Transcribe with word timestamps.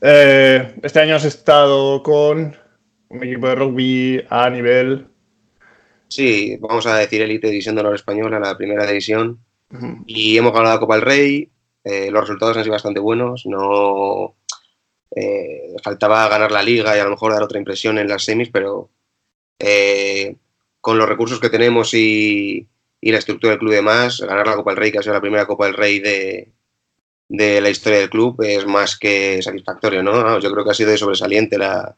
Eh, 0.00 0.74
este 0.82 1.00
año 1.00 1.16
has 1.16 1.24
estado 1.24 2.02
con 2.02 2.56
un 3.08 3.24
equipo 3.24 3.48
de 3.48 3.54
rugby 3.54 4.24
a 4.28 4.48
nivel. 4.50 5.08
Sí, 6.08 6.56
vamos 6.60 6.86
a 6.86 6.96
decir 6.96 7.20
Elite 7.20 7.48
División 7.48 7.74
de 7.74 7.80
Honor 7.80 7.96
Española, 7.96 8.38
la 8.38 8.56
primera 8.56 8.86
división. 8.86 9.44
Y 10.06 10.38
hemos 10.38 10.52
ganado 10.52 10.74
la 10.74 10.80
Copa 10.80 10.94
del 10.94 11.04
Rey. 11.04 11.50
Eh, 11.84 12.10
los 12.10 12.22
resultados 12.22 12.56
han 12.56 12.64
sido 12.64 12.72
bastante 12.72 13.00
buenos. 13.00 13.44
No 13.44 14.36
eh, 15.14 15.74
faltaba 15.82 16.28
ganar 16.28 16.52
la 16.52 16.62
liga 16.62 16.96
y 16.96 17.00
a 17.00 17.04
lo 17.04 17.10
mejor 17.10 17.32
dar 17.32 17.42
otra 17.42 17.58
impresión 17.58 17.98
en 17.98 18.08
las 18.08 18.24
semis, 18.24 18.48
pero 18.50 18.90
con 20.80 20.96
los 20.96 21.08
recursos 21.08 21.40
que 21.40 21.50
tenemos 21.50 21.92
y, 21.92 22.68
y, 23.00 23.12
la 23.12 23.18
estructura 23.18 23.50
del 23.50 23.58
club 23.58 23.72
y 23.72 23.76
demás, 23.76 24.20
ganar 24.20 24.46
la 24.46 24.54
Copa 24.54 24.70
del 24.70 24.78
Rey, 24.78 24.92
que 24.92 24.98
ha 24.98 25.02
sido 25.02 25.14
la 25.14 25.20
primera 25.20 25.46
Copa 25.46 25.66
del 25.66 25.74
Rey 25.74 25.98
de, 25.98 26.52
de 27.28 27.60
la 27.60 27.70
historia 27.70 27.98
del 27.98 28.10
club 28.10 28.40
es 28.42 28.66
más 28.66 28.98
que 28.98 29.42
satisfactorio, 29.42 30.02
¿no? 30.02 30.38
Yo 30.40 30.50
creo 30.50 30.64
que 30.64 30.70
ha 30.70 30.74
sido 30.74 30.96
sobresaliente 30.96 31.58
la, 31.58 31.96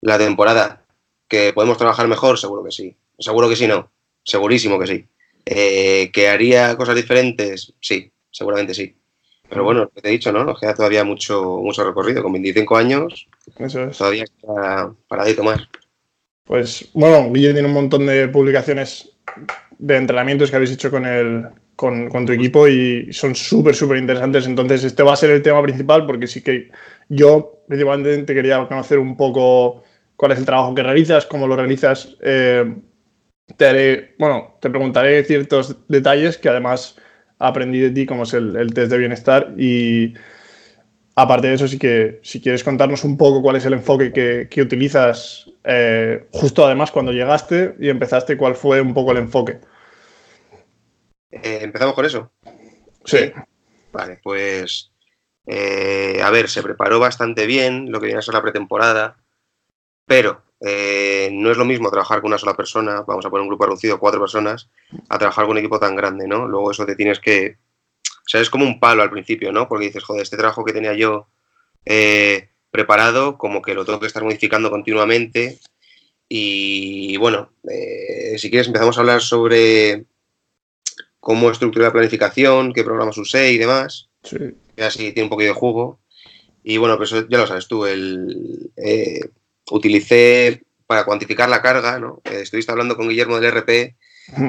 la 0.00 0.18
temporada. 0.18 0.84
¿Que 1.28 1.52
podemos 1.52 1.78
trabajar 1.78 2.08
mejor? 2.08 2.38
Seguro 2.38 2.64
que 2.64 2.70
sí. 2.70 2.96
Seguro 3.18 3.48
que 3.48 3.56
sí, 3.56 3.66
no. 3.66 3.90
Segurísimo 4.22 4.78
que 4.78 4.86
sí. 4.86 5.06
Eh, 5.46 6.10
¿Que 6.12 6.28
haría 6.28 6.76
cosas 6.76 6.96
diferentes? 6.96 7.74
Sí, 7.80 8.10
seguramente 8.30 8.74
sí. 8.74 8.96
Pero 9.48 9.64
bueno, 9.64 9.88
te 9.88 10.08
he 10.08 10.12
dicho, 10.12 10.32
¿no? 10.32 10.44
Nos 10.44 10.58
queda 10.58 10.74
todavía 10.74 11.04
mucho, 11.04 11.60
mucho 11.62 11.84
recorrido. 11.84 12.22
Con 12.22 12.32
25 12.32 12.76
años, 12.76 13.28
Eso 13.58 13.84
es. 13.84 13.98
todavía 13.98 14.24
está 14.24 14.92
paradito 15.08 15.42
más. 15.42 15.60
Pues 16.44 16.88
bueno, 16.92 17.30
Guille 17.32 17.52
tiene 17.52 17.68
un 17.68 17.74
montón 17.74 18.06
de 18.06 18.28
publicaciones 18.28 19.10
de 19.78 19.96
entrenamientos 19.96 20.50
que 20.50 20.56
habéis 20.56 20.72
hecho 20.72 20.90
con 20.90 21.06
el, 21.06 21.48
con, 21.76 22.26
tu 22.26 22.32
equipo 22.32 22.68
y 22.68 23.12
son 23.12 23.34
súper, 23.34 23.74
súper 23.74 23.98
interesantes. 23.98 24.46
Entonces, 24.46 24.84
este 24.84 25.02
va 25.02 25.12
a 25.14 25.16
ser 25.16 25.30
el 25.30 25.42
tema 25.42 25.62
principal 25.62 26.06
porque 26.06 26.26
sí 26.26 26.42
que 26.42 26.70
yo 27.08 27.62
principalmente 27.68 28.22
te 28.22 28.34
quería 28.34 28.66
conocer 28.66 28.98
un 28.98 29.16
poco 29.16 29.82
cuál 30.16 30.32
es 30.32 30.38
el 30.38 30.44
trabajo 30.44 30.74
que 30.74 30.82
realizas, 30.82 31.26
cómo 31.26 31.46
lo 31.46 31.56
realizas. 31.56 32.16
Eh, 32.22 32.74
te 33.56 33.66
haré, 33.66 34.14
bueno, 34.18 34.56
te 34.60 34.70
preguntaré 34.70 35.24
ciertos 35.24 35.76
detalles 35.88 36.38
que 36.38 36.48
además 36.48 36.96
aprendí 37.38 37.80
de 37.80 37.90
ti, 37.90 38.06
como 38.06 38.22
es 38.22 38.34
el, 38.34 38.72
test 38.72 38.90
de 38.90 38.98
bienestar. 38.98 39.54
Y 39.58 40.14
aparte 41.16 41.48
de 41.48 41.54
eso, 41.54 41.68
sí 41.68 41.78
que 41.78 42.20
si 42.22 42.40
quieres 42.40 42.64
contarnos 42.64 43.04
un 43.04 43.16
poco 43.16 43.42
cuál 43.42 43.56
es 43.56 43.66
el 43.66 43.74
enfoque 43.74 44.12
que, 44.48 44.62
utilizas, 44.62 45.50
eh, 45.64 46.26
justo 46.30 46.64
además 46.64 46.90
cuando 46.90 47.12
llegaste 47.12 47.74
y 47.80 47.88
empezaste, 47.88 48.36
cuál 48.36 48.54
fue 48.54 48.80
un 48.80 48.94
poco 48.94 49.12
el 49.12 49.18
enfoque. 49.18 49.58
Eh, 51.42 51.58
¿Empezamos 51.62 51.94
con 51.94 52.04
eso? 52.04 52.30
Sí. 53.04 53.32
Vale, 53.92 54.20
pues 54.22 54.92
eh, 55.46 56.20
a 56.22 56.30
ver, 56.30 56.48
se 56.48 56.62
preparó 56.62 57.00
bastante 57.00 57.46
bien 57.46 57.90
lo 57.90 58.00
que 58.00 58.06
viene 58.06 58.18
a 58.18 58.22
ser 58.22 58.34
la 58.34 58.42
pretemporada, 58.42 59.16
pero 60.06 60.42
eh, 60.60 61.28
no 61.32 61.50
es 61.50 61.56
lo 61.56 61.64
mismo 61.64 61.90
trabajar 61.90 62.20
con 62.20 62.28
una 62.28 62.38
sola 62.38 62.54
persona, 62.54 63.02
vamos 63.02 63.26
a 63.26 63.30
poner 63.30 63.42
un 63.42 63.48
grupo 63.48 63.66
reducido, 63.66 63.98
cuatro 63.98 64.20
personas, 64.20 64.70
a 65.08 65.18
trabajar 65.18 65.44
con 65.44 65.52
un 65.52 65.58
equipo 65.58 65.78
tan 65.78 65.96
grande, 65.96 66.28
¿no? 66.28 66.46
Luego 66.46 66.70
eso 66.70 66.86
te 66.86 66.96
tienes 66.96 67.18
que... 67.18 67.58
O 68.06 68.28
sea, 68.28 68.40
es 68.40 68.48
como 68.48 68.64
un 68.64 68.80
palo 68.80 69.02
al 69.02 69.10
principio, 69.10 69.52
¿no? 69.52 69.68
Porque 69.68 69.86
dices, 69.86 70.04
joder, 70.04 70.22
este 70.22 70.36
trabajo 70.36 70.64
que 70.64 70.72
tenía 70.72 70.94
yo 70.94 71.28
preparado, 72.70 73.36
como 73.36 73.60
que 73.60 73.74
lo 73.74 73.84
tengo 73.84 74.00
que 74.00 74.06
estar 74.06 74.24
modificando 74.24 74.70
continuamente. 74.70 75.58
Y 76.26 77.18
bueno, 77.18 77.52
si 78.38 78.48
quieres 78.48 78.66
empezamos 78.66 78.96
a 78.96 79.00
hablar 79.00 79.20
sobre 79.20 80.06
cómo 81.24 81.50
estructuré 81.50 81.86
la 81.86 81.92
planificación, 81.92 82.74
qué 82.74 82.84
programas 82.84 83.16
usé 83.16 83.50
y 83.50 83.58
demás. 83.58 84.10
Sí. 84.22 84.36
así 84.78 85.12
tiene 85.12 85.24
un 85.24 85.30
poquito 85.30 85.54
de 85.54 85.58
jugo. 85.58 85.98
Y 86.62 86.76
bueno, 86.76 86.98
pues 86.98 87.10
ya 87.10 87.38
lo 87.38 87.46
sabes 87.46 87.66
tú, 87.66 87.86
el, 87.86 88.70
eh, 88.76 89.20
utilicé 89.70 90.62
para 90.86 91.04
cuantificar 91.04 91.48
la 91.48 91.62
carga, 91.62 91.98
¿no? 91.98 92.20
Eh, 92.24 92.40
estuviste 92.42 92.70
hablando 92.70 92.94
con 92.94 93.08
Guillermo 93.08 93.40
del 93.40 93.52
RP 93.52 93.96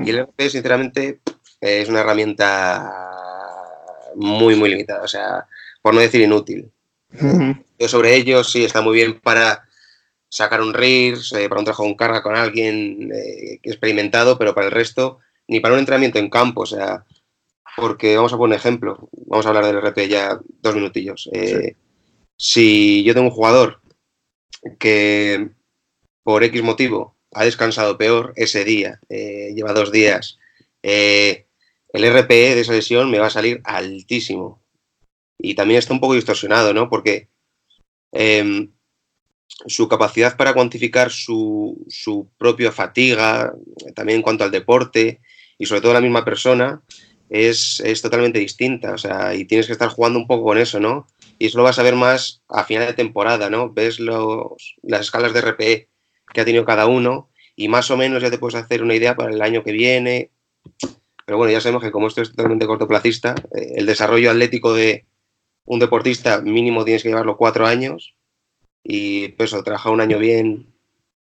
y 0.06 0.09
el 0.09 0.20
RP, 0.20 0.50
sinceramente, 0.50 1.22
es 1.62 1.88
una 1.88 2.02
herramienta 2.02 2.92
muy, 4.16 4.56
muy 4.56 4.69
limitada, 4.69 5.02
o 5.03 5.07
sea, 5.07 5.46
por 5.81 5.94
no 5.94 6.02
decir 6.02 6.22
inútil. 6.22 6.72
Yo 7.80 7.88
sobre 7.88 8.16
ello 8.16 8.44
sí 8.44 8.66
está 8.66 8.81
muy 8.81 8.96
bien 8.96 9.22
para 9.22 9.63
sacar 10.28 10.62
un 10.62 10.74
RIRS, 10.74 11.31
eh, 11.34 11.47
para 11.47 11.59
un 11.59 11.66
trabajo 11.66 11.84
con 11.84 11.96
carga 11.96 12.22
con 12.22 12.36
alguien 12.36 13.12
experimentado, 13.63 14.38
pero 14.38 14.53
para 14.53 14.68
el 14.68 14.74
resto 14.74 15.19
ni 15.47 15.59
para 15.59 15.73
un 15.73 15.79
entrenamiento 15.79 16.19
en 16.19 16.29
campo, 16.29 16.61
o 16.61 16.66
sea, 16.66 17.06
porque 17.75 18.16
vamos 18.16 18.33
a 18.33 18.38
poner 18.38 18.56
un 18.56 18.59
ejemplo, 18.59 19.09
vamos 19.28 19.45
a 19.45 19.50
hablar 19.50 19.66
del 19.66 19.78
RP 19.78 20.07
ya 20.07 20.39
dos 20.61 20.75
minutillos. 20.75 21.29
Eh, 21.33 21.75
si 22.38 23.03
yo 23.03 23.13
tengo 23.13 23.28
un 23.28 23.33
jugador 23.33 23.81
que 24.79 25.50
por 26.23 26.44
X 26.44 26.63
motivo 26.63 27.16
ha 27.33 27.44
descansado 27.45 27.97
peor 27.97 28.33
ese 28.35 28.63
día, 28.63 29.00
eh, 29.09 29.53
lleva 29.56 29.73
dos 29.73 29.91
días, 29.91 30.39
eh, 30.81 31.47
el 31.89 32.03
RP 32.03 32.29
de 32.29 32.62
esa 32.62 32.73
lesión 32.73 33.12
me 33.12 33.19
va 33.19 33.27
a 33.27 33.31
salir 33.31 33.62
altísimo. 33.63 34.62
Y 35.38 35.56
también 35.56 35.79
está 35.79 35.94
un 35.94 36.00
poco 36.00 36.13
distorsionado, 36.13 36.73
¿no? 36.73 36.89
Porque 36.89 37.29
em, 38.12 38.72
su 39.67 39.88
capacidad 39.88 40.38
para 40.38 40.53
cuantificar 40.53 41.12
su, 41.12 41.85
su 41.89 42.29
propia 42.38 42.72
fatiga, 42.72 43.53
también 43.95 44.17
en 44.17 44.22
cuanto 44.23 44.44
al 44.44 44.51
deporte, 44.51 45.22
y 45.58 45.66
sobre 45.66 45.82
todo 45.82 45.94
la 45.94 46.02
misma 46.02 46.26
persona 46.26 46.82
es, 47.30 47.82
totalmente 48.02 48.40
distinta, 48.40 48.94
o 48.94 48.98
sea, 48.98 49.34
y 49.36 49.46
tienes 49.46 49.68
que 49.68 49.74
estar 49.74 49.90
jugando 49.90 50.20
un 50.20 50.28
poco 50.28 50.44
con 50.44 50.58
eso, 50.58 50.80
¿no? 50.80 51.08
Y 51.40 51.48
eso 51.48 51.58
lo 51.58 51.64
vas 51.64 51.80
a 51.80 51.84
ver 51.84 51.96
más 51.96 52.42
a 52.48 52.64
final 52.64 52.88
de 52.88 52.94
temporada, 52.94 53.50
¿no? 53.50 53.72
Ves 53.72 54.00
los, 54.00 54.76
las 54.84 55.02
escalas 55.02 55.34
de 55.34 55.42
RPE 55.42 55.90
que 56.34 56.42
ha 56.42 56.46
tenido 56.46 56.66
cada 56.66 56.86
uno 56.86 57.30
y 57.56 57.68
más 57.68 57.90
o 57.92 57.98
menos 57.98 58.22
ya 58.22 58.30
te 58.30 58.38
puedes 58.38 58.56
hacer 58.56 58.84
una 58.84 58.96
idea 58.96 59.16
para 59.16 59.32
el 59.32 59.42
año 59.42 59.64
que 59.64 59.72
viene. 59.72 60.32
Pero 61.26 61.38
bueno, 61.38 61.52
ya 61.52 61.62
sabemos 61.62 61.84
que 61.84 61.92
como 61.92 62.08
esto 62.08 62.22
es 62.22 62.30
totalmente 62.32 62.68
cortoplacista, 62.68 63.36
eh, 63.56 63.74
el 63.76 63.86
desarrollo 63.86 64.32
atlético 64.32 64.74
de 64.74 65.06
un 65.66 65.80
deportista 65.80 66.42
mínimo 66.42 66.86
tienes 66.86 67.04
que 67.04 67.10
llevarlo 67.10 67.38
cuatro 67.38 67.66
años 67.66 68.16
y 68.84 69.30
pues 69.30 69.52
eso, 69.52 69.64
trabajar 69.64 69.92
un 69.92 70.02
año 70.02 70.20
bien, 70.20 70.68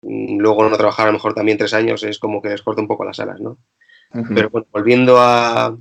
mm, 0.02 0.38
luego 0.38 0.68
no 0.68 0.76
trabajar 0.76 1.04
a 1.06 1.10
lo 1.10 1.14
mejor 1.14 1.34
también 1.34 1.58
tres 1.58 1.74
años, 1.74 2.02
es 2.02 2.18
como 2.18 2.42
que 2.42 2.48
les 2.48 2.62
corta 2.62 2.82
un 2.82 2.88
poco 2.88 3.04
las 3.04 3.20
alas, 3.20 3.40
¿no? 3.40 3.58
Pero 4.34 4.50
bueno, 4.50 4.66
volviendo 4.70 5.16
a, 5.18 5.76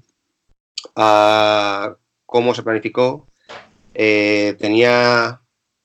cómo 2.26 2.54
se 2.54 2.64
planificó, 2.64 3.28
eh, 3.94 4.56
tenía 4.60 5.42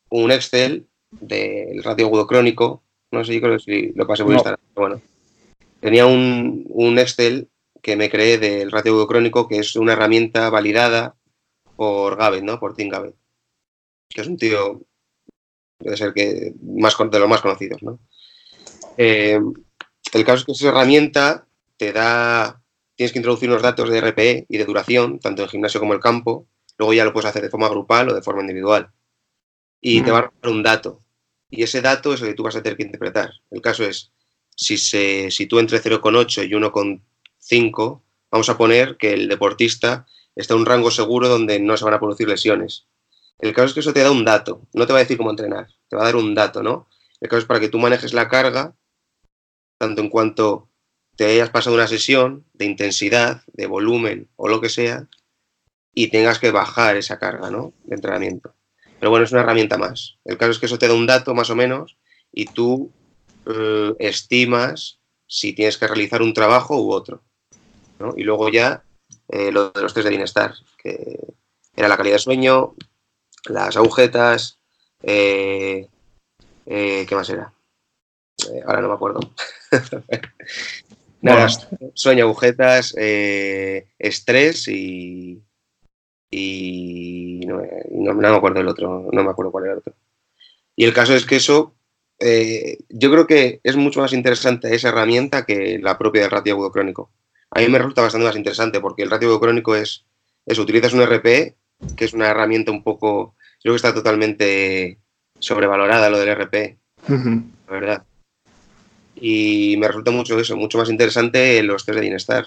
un 0.09 0.31
Excel 0.31 0.88
del 1.11 1.83
ratio 1.83 2.06
agudo 2.06 2.27
crónico, 2.27 2.83
no 3.12 3.25
sé 3.25 3.41
si 3.59 3.93
lo 3.94 4.06
pasé 4.06 4.25
por 4.25 4.33
Instagram, 4.33 4.61
bueno, 4.75 5.00
tenía 5.81 6.06
un, 6.06 6.65
un, 6.69 6.99
Excel 6.99 7.49
que 7.83 7.97
me 7.97 8.11
creé 8.11 8.38
del 8.38 8.71
ratio 8.71 8.93
agudo 8.93 9.06
crónico, 9.06 9.49
que 9.49 9.59
es 9.59 9.77
una 9.77 9.93
herramienta 9.93 10.50
validada 10.50 11.17
por 11.77 12.17
Gavet, 12.17 12.43
¿no? 12.43 12.61
Por 12.61 12.75
Tim 12.75 12.88
Gavet, 12.88 13.15
que 14.09 14.21
es 14.21 14.27
un 14.27 14.37
tío, 14.37 14.82
debe 15.78 15.97
ser 15.97 16.12
que 16.12 16.53
más 16.62 16.97
de 17.11 17.19
los 17.19 17.28
más 17.28 17.41
conocidos, 17.41 17.82
¿no? 17.82 17.99
Eh, 18.97 19.41
el 20.12 20.25
caso 20.25 20.41
es 20.41 20.44
que 20.44 20.53
esa 20.53 20.69
herramienta 20.69 21.47
te 21.80 21.94
da, 21.94 22.62
tienes 22.94 23.10
que 23.10 23.20
introducir 23.20 23.48
unos 23.48 23.62
datos 23.62 23.88
de 23.88 24.02
RPE 24.02 24.44
y 24.50 24.58
de 24.58 24.66
duración, 24.66 25.18
tanto 25.18 25.41
en 25.41 25.44
el 25.44 25.50
gimnasio 25.50 25.80
como 25.80 25.94
en 25.94 25.96
el 25.96 26.02
campo, 26.02 26.46
luego 26.76 26.92
ya 26.92 27.06
lo 27.06 27.14
puedes 27.14 27.30
hacer 27.30 27.41
de 27.41 27.48
forma 27.48 27.70
grupal 27.70 28.10
o 28.10 28.14
de 28.14 28.20
forma 28.20 28.42
individual. 28.42 28.91
Y 29.80 30.02
te 30.02 30.10
va 30.10 30.19
a 30.19 30.22
dar 30.42 30.52
un 30.52 30.62
dato. 30.62 31.02
Y 31.48 31.62
ese 31.62 31.80
dato 31.80 32.12
es 32.12 32.20
el 32.20 32.28
que 32.28 32.34
tú 32.34 32.42
vas 32.42 32.54
a 32.54 32.62
tener 32.62 32.76
que 32.76 32.82
interpretar. 32.82 33.30
El 33.50 33.62
caso 33.62 33.84
es, 33.84 34.12
si, 34.54 34.76
se, 34.76 35.30
si 35.30 35.46
tú 35.46 35.58
entre 35.58 35.80
0,8 35.80 36.46
y 36.46 36.50
1,5, 36.50 38.02
vamos 38.30 38.50
a 38.50 38.58
poner 38.58 38.98
que 38.98 39.14
el 39.14 39.26
deportista 39.26 40.04
está 40.36 40.52
en 40.52 40.60
un 40.60 40.66
rango 40.66 40.90
seguro 40.90 41.30
donde 41.30 41.60
no 41.60 41.78
se 41.78 41.86
van 41.86 41.94
a 41.94 41.98
producir 41.98 42.28
lesiones. 42.28 42.88
El 43.38 43.54
caso 43.54 43.69
es 43.69 43.72
que 43.72 43.80
eso 43.80 43.94
te 43.94 44.02
da 44.02 44.10
un 44.10 44.26
dato, 44.26 44.69
no 44.74 44.86
te 44.86 44.92
va 44.92 44.98
a 44.98 45.02
decir 45.02 45.16
cómo 45.16 45.30
entrenar, 45.30 45.69
te 45.88 45.96
va 45.96 46.02
a 46.02 46.05
dar 46.05 46.16
un 46.16 46.34
dato, 46.34 46.62
¿no? 46.62 46.88
El 47.22 47.31
caso 47.31 47.38
es 47.38 47.46
para 47.46 47.58
que 47.58 47.70
tú 47.70 47.78
manejes 47.78 48.12
la 48.12 48.28
carga, 48.28 48.75
tanto 49.78 50.02
en 50.02 50.10
cuanto 50.10 50.69
te 51.20 51.26
hayas 51.26 51.50
pasado 51.50 51.76
una 51.76 51.87
sesión 51.87 52.46
de 52.55 52.64
intensidad, 52.64 53.43
de 53.52 53.67
volumen 53.67 54.31
o 54.37 54.49
lo 54.49 54.62
que 54.62 54.70
sea, 54.70 55.06
y 55.94 56.06
tengas 56.06 56.38
que 56.38 56.50
bajar 56.50 56.96
esa 56.96 57.19
carga 57.19 57.50
de 57.50 57.94
entrenamiento. 57.94 58.55
Pero 58.99 59.11
bueno, 59.11 59.26
es 59.26 59.32
una 59.32 59.43
herramienta 59.43 59.76
más. 59.76 60.17
El 60.25 60.38
caso 60.38 60.52
es 60.52 60.58
que 60.58 60.64
eso 60.64 60.78
te 60.78 60.88
da 60.88 60.94
un 60.94 61.06
dato 61.06 61.34
más 61.34 61.50
o 61.50 61.55
menos 61.55 61.99
y 62.32 62.46
tú 62.46 62.90
eh, 63.44 63.94
estimas 63.99 64.99
si 65.26 65.52
tienes 65.52 65.76
que 65.76 65.88
realizar 65.88 66.22
un 66.22 66.32
trabajo 66.32 66.81
u 66.81 66.90
otro. 66.90 67.22
Y 68.17 68.22
luego 68.22 68.49
ya 68.49 68.82
eh, 69.28 69.52
lo 69.52 69.72
de 69.72 69.82
los 69.82 69.93
test 69.93 70.05
de 70.05 70.11
bienestar, 70.12 70.55
que 70.82 71.19
era 71.76 71.88
la 71.88 71.99
calidad 71.99 72.14
de 72.14 72.20
sueño, 72.20 72.76
las 73.44 73.76
agujetas, 73.76 74.58
eh, 75.02 75.87
¿qué 76.64 77.08
más 77.12 77.28
era? 77.28 77.52
ahora 78.64 78.81
no 78.81 78.88
me 78.88 78.94
acuerdo. 78.94 79.20
Nada, 81.22 81.49
sueño, 81.94 82.25
agujetas, 82.25 82.94
eh, 82.96 83.88
estrés 83.99 84.69
y, 84.69 85.43
y 86.31 87.40
no, 87.46 88.14
me 88.14 88.28
acuerdo 88.28 88.61
el 88.61 88.69
otro, 88.69 89.08
no 89.12 89.22
me 89.22 89.31
acuerdo 89.31 89.52
cuál 89.52 89.64
era 89.64 89.72
el 89.75 89.78
otro. 89.81 89.94
Y 90.76 90.84
el 90.84 90.94
caso 90.94 91.14
es 91.14 91.26
que 91.26 91.37
eso, 91.37 91.75
eh, 92.19 92.78
yo 92.88 93.11
creo 93.11 93.26
que 93.26 93.61
es 93.62 93.76
mucho 93.76 94.00
más 94.00 94.12
interesante 94.12 94.75
esa 94.75 94.88
herramienta 94.88 95.44
que 95.44 95.78
la 95.82 95.99
propia 95.99 96.22
del 96.22 96.31
ratio 96.31 96.55
agudo 96.55 96.72
crónico. 96.72 97.11
A 97.50 97.61
mí 97.61 97.69
me 97.69 97.78
resulta 97.78 98.02
bastante 98.02 98.26
más 98.26 98.37
interesante 98.37 98.81
porque 98.81 99.02
el 99.02 99.11
ratio 99.11 99.28
agudo 99.28 99.40
crónico 99.40 99.75
es, 99.75 100.06
es 100.46 100.58
utilizas 100.58 100.94
un 100.94 101.02
RP, 101.02 101.56
que 101.96 102.05
es 102.05 102.14
una 102.14 102.28
herramienta 102.28 102.72
un 102.72 102.82
poco, 102.82 103.34
creo 103.62 103.75
que 103.75 103.76
está 103.76 103.93
totalmente 103.93 104.99
sobrevalorada 105.38 106.08
lo 106.08 106.19
del 106.19 106.31
RP, 106.31 106.78
la 107.08 107.72
verdad. 107.72 108.05
Y 109.20 109.76
me 109.78 109.87
resulta 109.87 110.11
mucho 110.11 110.38
eso, 110.38 110.56
mucho 110.56 110.78
más 110.78 110.88
interesante 110.88 111.62
los 111.62 111.84
test 111.84 111.96
de 111.96 112.02
bienestar. 112.02 112.46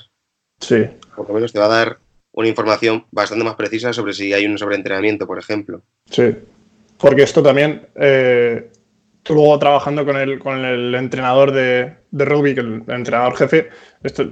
Sí. 0.60 0.86
Por 1.16 1.28
lo 1.28 1.36
menos 1.36 1.54
te 1.54 1.60
va 1.60 1.66
a 1.66 1.70
dar 1.70 2.00
una 2.32 2.48
información 2.48 3.06
bastante 3.12 3.44
más 3.44 3.56
precisa 3.56 3.94
sobre 3.94 4.14
si 4.14 4.34
hay 4.34 4.46
un 4.46 4.58
sobreentrenamiento, 4.58 5.28
por 5.28 5.38
ejemplo. 5.40 5.84
Sí, 6.10 6.36
porque 6.98 7.24
esto 7.24 7.44
también, 7.44 7.88
eh, 7.96 8.70
luego 9.28 9.60
trabajando 9.60 10.06
con 10.06 10.18
el, 10.18 10.40
con 10.40 10.64
el 10.64 10.96
entrenador 10.96 11.52
de, 11.52 11.96
de 12.12 12.26
rugby, 12.26 12.52
el, 12.52 12.84
entrenador 12.88 13.36
jefe, 13.36 13.70
esto, 14.04 14.30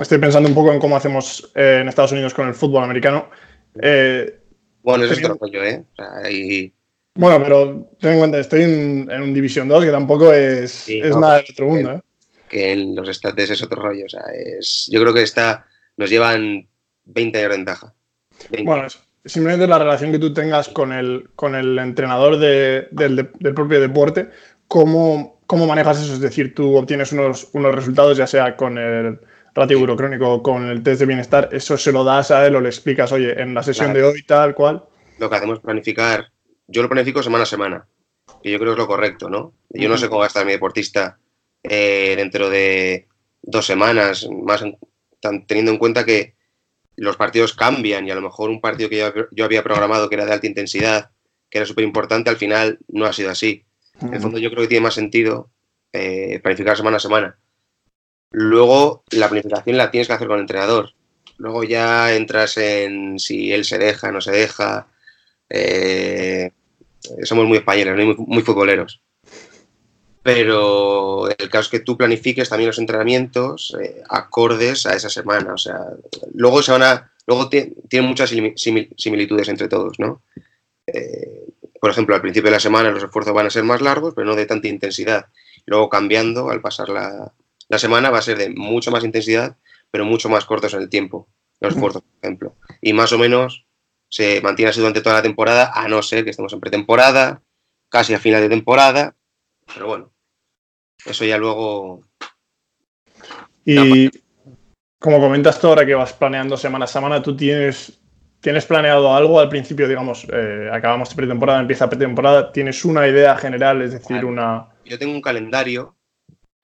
estoy 0.00 0.18
pensando 0.18 0.48
un 0.48 0.54
poco 0.54 0.72
en 0.72 0.80
cómo 0.80 0.96
hacemos 0.96 1.50
eh, 1.54 1.78
en 1.80 1.88
Estados 1.88 2.12
Unidos 2.12 2.34
con 2.34 2.48
el 2.48 2.54
fútbol 2.54 2.84
americano. 2.84 3.30
Eh, 3.80 4.40
bueno, 4.82 5.04
eso 5.04 5.14
es 5.14 5.24
otro 5.24 5.38
rollo, 5.40 5.64
¿eh? 5.64 5.84
Bueno, 7.16 7.42
pero 7.42 7.90
ten 7.98 8.12
en 8.12 8.18
cuenta, 8.18 8.38
estoy 8.38 8.62
en, 8.62 9.10
un 9.10 9.34
División 9.34 9.68
2 9.68 9.84
que 9.84 9.90
tampoco 9.90 10.32
es, 10.32 10.86
nada 11.18 11.36
del 11.36 11.46
otro 11.50 11.66
mundo, 11.66 11.92
¿eh? 11.92 12.00
Que 12.48 12.72
en 12.72 12.94
los 12.94 13.08
estates 13.08 13.50
es 13.50 13.62
otro 13.62 13.82
rollo, 13.82 14.04
o 14.04 14.08
sea, 14.08 14.22
es, 14.34 14.88
yo 14.90 15.00
creo 15.00 15.12
que 15.12 15.22
está, 15.22 15.66
nos 15.96 16.10
llevan 16.10 16.68
20 17.06 17.38
años 17.38 17.50
de 17.50 17.56
ventaja. 17.56 17.94
Bueno, 18.64 18.86
simplemente 19.24 19.66
la 19.66 19.78
relación 19.78 20.12
que 20.12 20.18
tú 20.18 20.32
tengas 20.32 20.68
con 20.68 20.92
el, 20.92 21.30
con 21.34 21.54
el 21.54 21.78
entrenador 21.78 22.38
del, 22.38 23.28
propio 23.54 23.80
deporte, 23.80 24.30
cómo, 24.68 25.40
cómo 25.46 25.66
manejas 25.66 26.02
eso, 26.02 26.12
es 26.12 26.20
decir, 26.20 26.54
tú 26.54 26.76
obtienes 26.76 27.12
unos, 27.12 27.48
unos 27.52 27.74
resultados, 27.74 28.16
ya 28.16 28.26
sea 28.26 28.56
con 28.56 28.78
el 28.78 29.18
ratio 29.54 29.78
burocrónico 29.78 30.34
o 30.34 30.42
con 30.42 30.68
el 30.68 30.82
test 30.82 31.00
de 31.00 31.06
bienestar, 31.06 31.48
eso 31.50 31.76
se 31.78 31.90
lo 31.90 32.04
das 32.04 32.30
a 32.30 32.46
él 32.46 32.54
o 32.54 32.60
le 32.60 32.68
explicas, 32.68 33.10
oye, 33.10 33.40
en 33.40 33.54
la 33.54 33.62
sesión 33.62 33.92
de 33.92 34.04
hoy, 34.04 34.22
tal 34.22 34.54
cual. 34.54 34.84
Lo 35.18 35.30
que 35.30 35.36
hacemos 35.36 35.58
es 35.58 35.64
planificar, 35.64 36.30
yo 36.66 36.82
lo 36.82 36.88
planifico 36.88 37.22
semana 37.22 37.44
a 37.44 37.46
semana, 37.46 37.86
que 38.42 38.50
yo 38.50 38.58
creo 38.58 38.72
que 38.72 38.80
es 38.80 38.84
lo 38.84 38.86
correcto, 38.86 39.30
¿no? 39.30 39.54
Yo 39.70 39.88
no 39.88 39.96
sé 39.96 40.08
cómo 40.08 40.20
va 40.20 40.24
a 40.24 40.28
estar 40.28 40.44
mi 40.44 40.52
deportista 40.52 41.18
eh, 41.62 42.14
dentro 42.16 42.48
de 42.48 43.08
dos 43.42 43.66
semanas, 43.66 44.28
más 44.30 44.64
teniendo 45.46 45.72
en 45.72 45.78
cuenta 45.78 46.04
que 46.04 46.34
los 46.96 47.16
partidos 47.16 47.54
cambian 47.54 48.06
y 48.06 48.10
a 48.10 48.14
lo 48.14 48.22
mejor 48.22 48.50
un 48.50 48.60
partido 48.60 48.88
que 48.88 49.26
yo, 49.32 49.44
había 49.44 49.62
programado 49.62 50.08
que 50.08 50.14
era 50.14 50.24
de 50.24 50.32
alta 50.32 50.46
intensidad, 50.46 51.10
que 51.50 51.58
era 51.58 51.66
súper 51.66 51.84
importante, 51.84 52.30
al 52.30 52.36
final 52.36 52.78
no 52.88 53.06
ha 53.06 53.12
sido 53.12 53.30
así. 53.30 53.64
En 54.00 54.14
el 54.14 54.20
fondo 54.20 54.38
yo 54.38 54.50
creo 54.50 54.62
que 54.62 54.68
tiene 54.68 54.84
más 54.84 54.94
sentido 54.94 55.50
eh, 55.92 56.40
planificar 56.42 56.76
semana 56.76 56.96
a 56.96 57.00
semana. 57.00 57.38
Luego 58.30 59.04
la 59.10 59.28
planificación 59.28 59.76
la 59.76 59.90
tienes 59.90 60.08
que 60.08 60.14
hacer 60.14 60.26
con 60.26 60.36
el 60.36 60.42
entrenador. 60.42 60.92
Luego 61.38 61.64
ya 61.64 62.14
entras 62.14 62.56
en 62.56 63.18
si 63.18 63.52
él 63.52 63.64
se 63.64 63.78
deja, 63.78 64.10
no 64.10 64.20
se 64.20 64.32
deja. 64.32 64.88
Eh, 65.48 66.50
somos 67.24 67.46
muy 67.46 67.58
españoles, 67.58 67.94
muy, 67.94 68.16
muy 68.18 68.42
futboleros 68.42 69.00
pero 70.26 71.28
el 71.30 71.48
caso 71.48 71.60
es 71.60 71.68
que 71.68 71.78
tú 71.78 71.96
planifiques 71.96 72.48
también 72.48 72.66
los 72.66 72.80
entrenamientos 72.80 73.76
eh, 73.80 74.02
acordes 74.08 74.84
a 74.84 74.94
esa 74.96 75.08
semana. 75.08 75.54
O 75.54 75.56
sea, 75.56 75.78
luego 76.34 76.62
se 76.62 76.72
van 76.72 76.82
a. 76.82 77.12
Luego 77.28 77.48
tienen 77.48 78.08
muchas 78.08 78.30
similitudes 78.30 79.48
entre 79.48 79.68
todos, 79.68 80.00
¿no? 80.00 80.22
Eh, 80.88 81.44
por 81.80 81.92
ejemplo, 81.92 82.16
al 82.16 82.22
principio 82.22 82.48
de 82.48 82.56
la 82.56 82.60
semana 82.60 82.90
los 82.90 83.04
esfuerzos 83.04 83.34
van 83.34 83.46
a 83.46 83.50
ser 83.50 83.62
más 83.62 83.80
largos, 83.80 84.14
pero 84.16 84.26
no 84.26 84.34
de 84.34 84.46
tanta 84.46 84.66
intensidad. 84.66 85.26
Luego 85.64 85.88
cambiando, 85.88 86.50
al 86.50 86.60
pasar 86.60 86.88
la, 86.88 87.32
la 87.68 87.78
semana, 87.78 88.10
va 88.10 88.18
a 88.18 88.22
ser 88.22 88.36
de 88.36 88.48
mucha 88.48 88.90
más 88.90 89.04
intensidad, 89.04 89.56
pero 89.92 90.04
mucho 90.04 90.28
más 90.28 90.44
cortos 90.44 90.74
en 90.74 90.80
el 90.82 90.88
tiempo, 90.88 91.28
los 91.60 91.74
esfuerzos, 91.74 92.02
por 92.02 92.18
ejemplo. 92.20 92.56
Y 92.80 92.94
más 92.94 93.12
o 93.12 93.18
menos 93.18 93.65
se 94.08 94.40
mantiene 94.40 94.70
así 94.70 94.80
durante 94.80 95.00
toda 95.00 95.16
la 95.16 95.22
temporada, 95.22 95.72
a 95.74 95.88
no 95.88 96.02
ser 96.02 96.24
que 96.24 96.30
estemos 96.30 96.52
en 96.52 96.60
pretemporada, 96.60 97.42
casi 97.88 98.14
a 98.14 98.18
final 98.18 98.42
de 98.42 98.48
temporada, 98.48 99.16
pero 99.72 99.86
bueno, 99.86 100.12
eso 101.04 101.24
ya 101.24 101.38
luego. 101.38 102.02
Y 103.64 104.10
como 104.98 105.20
comentas 105.20 105.60
tú 105.60 105.68
ahora 105.68 105.86
que 105.86 105.94
vas 105.94 106.12
planeando 106.12 106.56
semana 106.56 106.84
a 106.84 106.88
semana, 106.88 107.22
¿tú 107.22 107.36
tienes, 107.36 108.00
tienes 108.40 108.64
planeado 108.64 109.14
algo 109.14 109.40
al 109.40 109.48
principio? 109.48 109.88
Digamos, 109.88 110.26
eh, 110.32 110.70
acabamos 110.72 111.10
de 111.10 111.16
pretemporada, 111.16 111.60
empieza 111.60 111.88
pretemporada, 111.88 112.52
¿tienes 112.52 112.84
una 112.84 113.06
idea 113.06 113.36
general? 113.36 113.82
Es 113.82 113.92
decir, 113.92 114.24
una. 114.24 114.68
Yo 114.84 114.98
tengo 114.98 115.12
un 115.12 115.22
calendario 115.22 115.96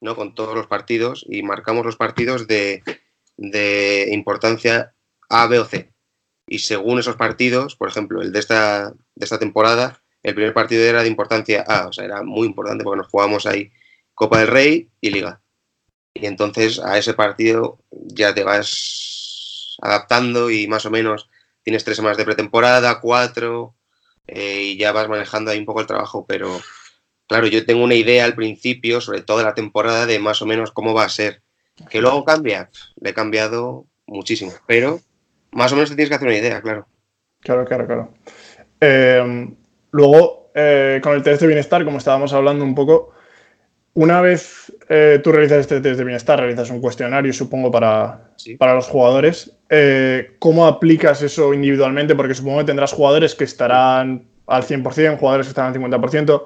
¿no? 0.01 0.17
con 0.17 0.35
todos 0.35 0.55
los 0.55 0.67
partidos 0.67 1.25
y 1.29 1.43
marcamos 1.43 1.85
los 1.85 1.97
partidos 1.97 2.47
de, 2.47 2.83
de 3.37 4.09
importancia 4.13 4.95
A, 5.29 5.47
B 5.47 5.59
o 5.59 5.65
C. 5.65 5.92
Y 6.53 6.59
según 6.59 6.99
esos 6.99 7.17
partidos, 7.17 7.77
por 7.77 7.89
ejemplo, 7.89 8.21
el 8.21 8.31
de 8.31 8.39
esta, 8.39 8.91
de 8.91 9.25
esta 9.25 9.39
temporada, 9.39 10.03
el 10.23 10.35
primer 10.35 10.53
partido 10.53 10.85
era 10.85 11.03
de 11.03 11.09
importancia 11.09 11.65
A, 11.67 11.87
o 11.89 11.95
sea, 11.95 12.05
era 12.05 12.23
muy 12.23 12.47
importante 12.47 12.85
porque 12.85 12.99
nos 12.99 13.07
jugamos 13.07 13.47
ahí 13.47 13.73
Copa 14.13 14.41
del 14.41 14.49
Rey 14.49 14.91
y 15.01 15.09
Liga. 15.09 15.41
Y 16.13 16.27
entonces 16.27 16.79
a 16.79 16.99
ese 16.99 17.15
partido 17.15 17.79
ya 17.91 18.35
te 18.35 18.45
vas 18.45 19.79
adaptando 19.81 20.51
y 20.51 20.67
más 20.67 20.85
o 20.85 20.91
menos 20.91 21.31
tienes 21.63 21.85
tres 21.85 21.97
semanas 21.97 22.19
de 22.19 22.27
pretemporada, 22.27 23.01
cuatro, 23.01 23.75
eh, 24.27 24.63
y 24.63 24.77
ya 24.77 24.93
vas 24.93 25.09
manejando 25.09 25.51
ahí 25.53 25.59
un 25.59 25.65
poco 25.65 25.81
el 25.81 25.87
trabajo, 25.87 26.27
pero 26.29 26.61
claro, 27.29 27.47
yo 27.47 27.65
tengo 27.65 27.83
una 27.83 27.95
idea 27.95 28.27
al 28.27 28.35
principio 28.35 29.01
sobre 29.01 29.23
toda 29.23 29.43
la 29.43 29.55
temporada 29.55 30.05
de 30.05 30.19
más 30.19 30.43
o 30.43 30.47
menos 30.47 30.71
cómo 30.71 30.93
va 30.93 31.05
a 31.05 31.09
ser. 31.09 31.41
Que 31.89 32.03
luego 32.03 32.27
cambia, 32.27 32.71
le 33.01 33.09
he 33.09 33.15
cambiado 33.15 33.87
muchísimo, 34.07 34.53
pero 34.67 35.01
más 35.53 35.73
o 35.73 35.77
menos 35.77 35.91
te 35.91 35.97
tienes 35.97 36.09
que 36.09 36.17
hacer 36.17 36.29
una 36.29 36.37
idea, 36.37 36.61
claro. 36.61 36.87
Claro, 37.41 37.65
claro, 37.65 37.87
claro. 37.87 38.15
Eh, 38.81 39.49
luego, 39.91 40.51
eh, 40.55 41.01
con 41.03 41.15
el 41.15 41.23
test 41.23 41.41
de 41.41 41.47
bienestar, 41.47 41.85
como 41.85 41.99
estábamos 41.99 42.33
hablando 42.33 42.65
un 42.65 42.75
poco, 42.75 43.11
una 43.95 44.21
vez 44.21 44.73
eh, 44.89 45.21
tú 45.23 45.33
realizas 45.33 45.61
este 45.61 45.81
test 45.81 45.99
de 45.99 46.05
bienestar, 46.05 46.39
realizas 46.39 46.71
un 46.71 46.81
cuestionario, 46.81 47.33
supongo, 47.33 47.71
para, 47.71 48.33
para 48.59 48.75
los 48.75 48.87
jugadores, 48.87 49.57
¿cómo 50.39 50.67
aplicas 50.67 51.23
eso 51.23 51.53
individualmente? 51.53 52.15
Porque 52.15 52.35
supongo 52.35 52.59
que 52.59 52.65
tendrás 52.65 52.93
jugadores 52.93 53.35
que 53.35 53.45
estarán 53.45 54.25
al 54.47 54.63
100%, 54.63 55.19
jugadores 55.19 55.47
que 55.47 55.51
estarán 55.51 55.75
al 55.75 55.81
50%. 55.81 56.45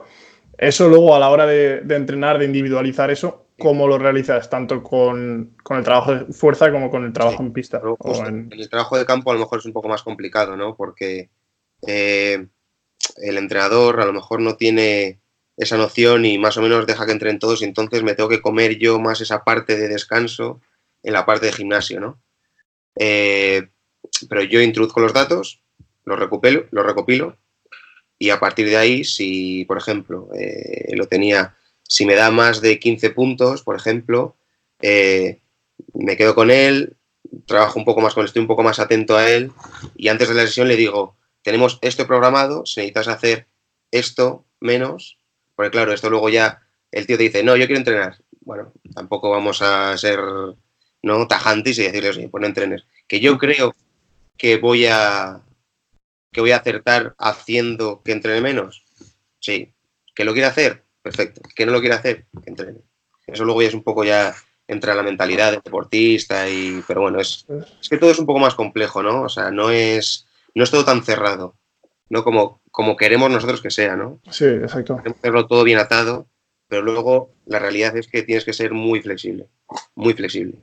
Eso 0.59 0.89
luego 0.89 1.15
a 1.15 1.19
la 1.19 1.29
hora 1.29 1.47
de, 1.47 1.83
entrenar, 1.91 2.39
de 2.39 2.47
individualizar 2.47 3.11
eso, 3.11 3.46
¿cómo 3.59 3.87
lo 3.87 3.99
realizas? 3.99 4.49
Tanto 4.51 4.83
con, 4.83 5.57
el 5.71 5.85
trabajo 5.85 6.15
de 6.15 6.33
fuerza 6.33 6.71
como 6.71 6.91
con 6.91 7.05
el 7.05 7.13
trabajo 7.13 7.43
en 7.43 7.53
pista. 7.53 7.81
en... 8.27 8.51
El 8.53 8.69
trabajo 8.69 8.99
de 8.99 9.07
campo 9.07 9.31
a 9.31 9.35
lo 9.35 9.41
mejor 9.41 9.59
es 9.59 9.67
un 9.67 9.73
poco 9.73 9.89
más 9.89 10.03
complicado, 10.03 10.57
¿no? 10.57 10.77
Porque 10.77 11.31
eh, 11.87 12.47
el 13.17 13.37
entrenador 13.39 14.01
a 14.01 14.07
lo 14.07 14.13
mejor 14.13 14.41
no 14.41 14.57
tiene 14.57 15.21
esa 15.57 15.77
noción 15.77 16.27
y 16.27 16.39
más 16.39 16.57
o 16.57 16.63
menos 16.63 16.87
deja 16.87 17.07
que 17.07 17.13
entren 17.13 17.39
todos 17.39 17.63
y 17.63 17.65
entonces 17.65 18.03
me 18.03 18.15
tengo 18.15 18.29
que 18.29 18.43
comer 18.43 18.79
yo 18.79 18.99
más 18.99 19.21
esa 19.21 19.43
parte 19.43 19.77
de 19.77 19.89
descanso 19.89 20.61
en 21.03 21.15
la 21.15 21.25
parte 21.25 21.47
de 21.47 21.53
gimnasio, 21.53 22.01
¿no? 22.01 22.21
Eh, 22.97 23.69
pero 24.29 24.43
yo 24.43 24.61
introduzco 24.61 25.01
los 25.01 25.13
datos, 25.13 25.63
los 26.05 26.19
recopilo, 26.19 26.67
los 26.71 26.85
recopilo 26.85 27.37
y 28.19 28.31
a 28.31 28.41
partir 28.41 28.69
de 28.69 28.77
ahí, 28.77 29.05
si, 29.05 29.65
por 29.67 29.79
ejemplo, 29.79 30.29
eh, 30.35 30.95
lo 30.97 31.07
tenía, 31.07 31.55
si 31.89 32.07
me 32.07 32.15
da 32.15 32.31
más 32.31 32.61
de 32.61 32.79
15 32.79 33.11
puntos, 33.11 33.63
por 33.63 33.77
ejemplo, 33.77 34.37
eh, 34.81 35.41
me 35.95 36.17
quedo 36.17 36.35
con 36.35 36.51
él, 36.51 36.97
trabajo 37.47 37.79
un 37.79 37.85
poco 37.85 38.01
más 38.01 38.15
con 38.15 38.23
él, 38.23 38.27
estoy 38.27 38.43
un 38.43 38.49
poco 38.49 38.63
más 38.63 38.79
atento 38.79 39.17
a 39.17 39.29
él 39.29 39.53
y 39.97 40.09
antes 40.09 40.29
de 40.29 40.35
la 40.35 40.47
sesión 40.47 40.69
le 40.69 40.77
digo, 40.77 41.17
tenemos 41.43 41.79
esto 41.83 42.07
programado, 42.07 42.67
si 42.67 42.81
necesitas 42.81 43.09
hacer 43.09 43.47
esto 43.91 44.45
menos, 44.61 45.19
porque 45.55 45.71
claro, 45.71 45.93
esto 45.93 46.11
luego 46.11 46.29
ya 46.29 46.63
el 46.91 47.07
tío 47.07 47.17
te 47.17 47.25
dice, 47.25 47.43
no, 47.43 47.57
yo 47.57 47.67
quiero 47.67 47.79
entrenar. 47.79 48.19
Bueno, 48.41 48.73
tampoco 48.95 49.31
vamos 49.31 49.61
a 49.63 49.97
ser 49.99 50.21
no 51.03 51.29
tajantes 51.29 51.79
y 51.79 51.83
decirle, 51.83 52.11
oye, 52.11 52.29
pues 52.29 52.41
no 52.41 52.47
entrenes. 52.47 52.85
Que 53.07 53.21
yo 53.21 53.39
creo 53.39 53.75
que 54.37 54.57
voy 54.57 54.87
a 54.87 55.43
que 56.33 56.41
voy 56.41 56.51
a 56.51 56.59
acertar 56.59 57.15
haciendo 57.19 58.03
que 58.05 58.13
entrene 58.13 58.41
menos. 58.41 58.85
Sí. 59.41 59.73
¿Que 60.15 60.25
lo 60.25 60.33
quiere 60.33 60.49
hacer? 60.49 60.86
Perfecto. 61.07 61.41
¿Que 61.55 61.65
no 61.65 61.71
lo 61.71 61.79
quiere 61.79 61.95
hacer? 61.95 62.27
Que 62.43 62.51
entrene. 62.51 62.81
Eso 63.29 63.45
luego 63.45 63.63
ya 63.63 63.69
es 63.69 63.75
un 63.75 63.85
poco 63.85 64.03
ya 64.03 64.35
entra 64.67 64.93
la 64.93 65.05
mentalidad 65.05 65.53
del 65.53 65.63
deportista 65.63 66.49
y 66.49 66.83
pero 66.89 67.03
bueno, 67.03 67.21
es, 67.21 67.47
es 67.81 67.89
que 67.89 67.97
todo 67.97 68.11
es 68.11 68.19
un 68.19 68.27
poco 68.27 68.41
más 68.41 68.57
complejo, 68.57 69.05
¿no? 69.05 69.23
O 69.23 69.29
sea, 69.29 69.53
no 69.53 69.71
es 69.71 70.27
no 70.55 70.65
es 70.65 70.71
todo 70.73 70.85
tan 70.85 71.05
cerrado. 71.05 71.55
¿no? 72.09 72.25
Como, 72.25 72.61
como 72.73 72.97
queremos 72.97 73.31
nosotros 73.31 73.61
que 73.61 73.71
sea, 73.71 73.95
¿no? 73.95 74.21
Sí, 74.31 74.47
exacto. 74.47 74.97
Queremos 74.97 75.19
hacerlo 75.19 75.47
todo 75.47 75.63
bien 75.63 75.79
atado, 75.79 76.27
pero 76.69 76.83
luego 76.83 77.35
la 77.47 77.61
realidad 77.61 77.97
es 77.97 78.09
que 78.09 78.23
tienes 78.23 78.45
que 78.45 78.53
ser 78.53 78.73
muy 78.73 79.01
flexible, 79.01 79.47
muy 79.95 80.15
flexible. 80.15 80.59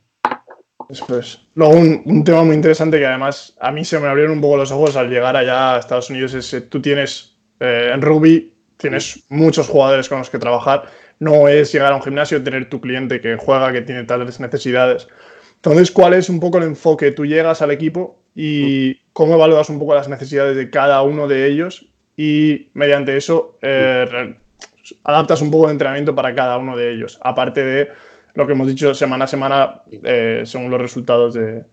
Eso 0.90 1.18
es. 1.18 1.40
Luego, 1.56 1.76
un, 1.76 2.24
tema 2.26 2.44
muy 2.44 2.56
interesante 2.56 3.00
que 3.00 3.06
además 3.06 3.56
a 3.60 3.72
mí 3.72 3.86
se 3.86 4.00
me 4.00 4.08
abrieron 4.08 4.34
un 4.34 4.42
poco 4.42 4.58
los 4.58 4.72
ojos 4.72 4.98
al 4.98 5.10
llegar 5.10 5.38
allá 5.38 5.76
a 5.76 5.80
Estados 5.80 6.10
Unidos 6.10 6.34
es 6.34 6.52
que 6.52 6.62
tú 6.62 6.82
tienes 6.82 7.38
eh, 7.60 7.92
en 7.94 8.02
rugby, 8.02 8.53
tienes 8.84 9.24
muchos 9.30 9.70
jugadores 9.70 10.10
con 10.10 10.20
los 10.20 10.30
que 10.30 10.38
trabajar. 10.38 10.92
No 11.18 11.48
es 11.48 11.72
llegar 11.72 11.94
a 11.94 11.96
un 11.96 12.02
gimnasio 12.02 12.38
y 12.38 12.42
tener 12.42 12.70
tu 12.70 12.82
cliente 12.82 13.22
que 13.22 13.38
juega, 13.38 13.72
que 13.72 13.82
tiene 13.82 14.04
tales 14.04 14.42
necesidades. 14.42 15.08
Entonces, 15.56 15.90
¿cuál 15.90 16.14
es 16.14 16.30
un 16.30 16.42
poco 16.42 16.58
el 16.58 16.66
enfoque? 16.66 17.12
Tú 17.12 17.26
llegas 17.26 17.62
al 17.62 17.72
equipo 17.72 18.22
y 18.36 18.96
cómo 19.14 19.36
evalúas 19.36 19.70
un 19.70 19.80
poco 19.80 19.96
las 19.96 20.10
necesidades 20.10 20.58
de 20.58 20.70
cada 20.70 21.02
uno 21.02 21.30
de 21.30 21.48
ellos 21.48 21.88
y 22.18 22.72
mediante 22.74 23.16
eso 23.16 23.58
eh, 23.62 24.36
adaptas 25.06 25.42
un 25.42 25.50
poco 25.50 25.68
de 25.68 25.72
entrenamiento 25.72 26.14
para 26.14 26.36
cada 26.36 26.58
uno 26.58 26.76
de 26.76 26.92
ellos, 26.92 27.18
aparte 27.24 27.64
de 27.64 27.90
lo 28.34 28.46
que 28.46 28.52
hemos 28.52 28.68
dicho 28.68 28.94
semana 28.94 29.24
a 29.24 29.28
semana 29.28 29.84
eh, 29.92 30.44
según 30.46 30.70
los 30.70 30.82
resultados 30.82 31.36
de, 31.36 31.64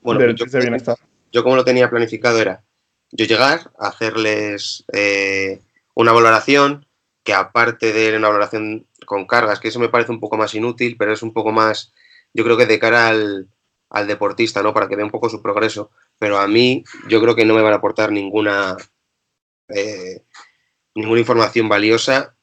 bueno, 0.00 0.30
yo, 0.30 0.46
bienestar. 0.60 0.96
Yo 1.30 1.42
como 1.42 1.56
lo 1.56 1.64
tenía 1.64 1.90
planificado 1.90 2.40
era 2.40 2.62
yo 3.10 3.24
llegar, 3.24 3.70
hacerles 3.78 4.84
eh, 4.92 5.60
una 5.98 6.12
valoración, 6.12 6.86
que 7.24 7.34
aparte 7.34 7.92
de 7.92 8.16
una 8.16 8.28
valoración 8.28 8.86
con 9.04 9.26
cargas, 9.26 9.58
que 9.58 9.66
eso 9.66 9.80
me 9.80 9.88
parece 9.88 10.12
un 10.12 10.20
poco 10.20 10.36
más 10.36 10.54
inútil, 10.54 10.96
pero 10.96 11.12
es 11.12 11.22
un 11.22 11.32
poco 11.32 11.50
más, 11.50 11.92
yo 12.32 12.44
creo 12.44 12.56
que 12.56 12.66
de 12.66 12.78
cara 12.78 13.08
al, 13.08 13.48
al 13.90 14.06
deportista, 14.06 14.62
¿no? 14.62 14.72
Para 14.72 14.88
que 14.88 14.94
vea 14.94 15.04
un 15.04 15.10
poco 15.10 15.28
su 15.28 15.42
progreso, 15.42 15.90
pero 16.16 16.38
a 16.38 16.46
mí 16.46 16.84
yo 17.08 17.20
creo 17.20 17.34
que 17.34 17.44
no 17.44 17.52
me 17.52 17.62
van 17.62 17.72
a 17.72 17.76
aportar 17.76 18.12
ninguna, 18.12 18.76
eh, 19.70 20.22
ninguna 20.94 21.18
información 21.18 21.68
valiosa 21.68 22.36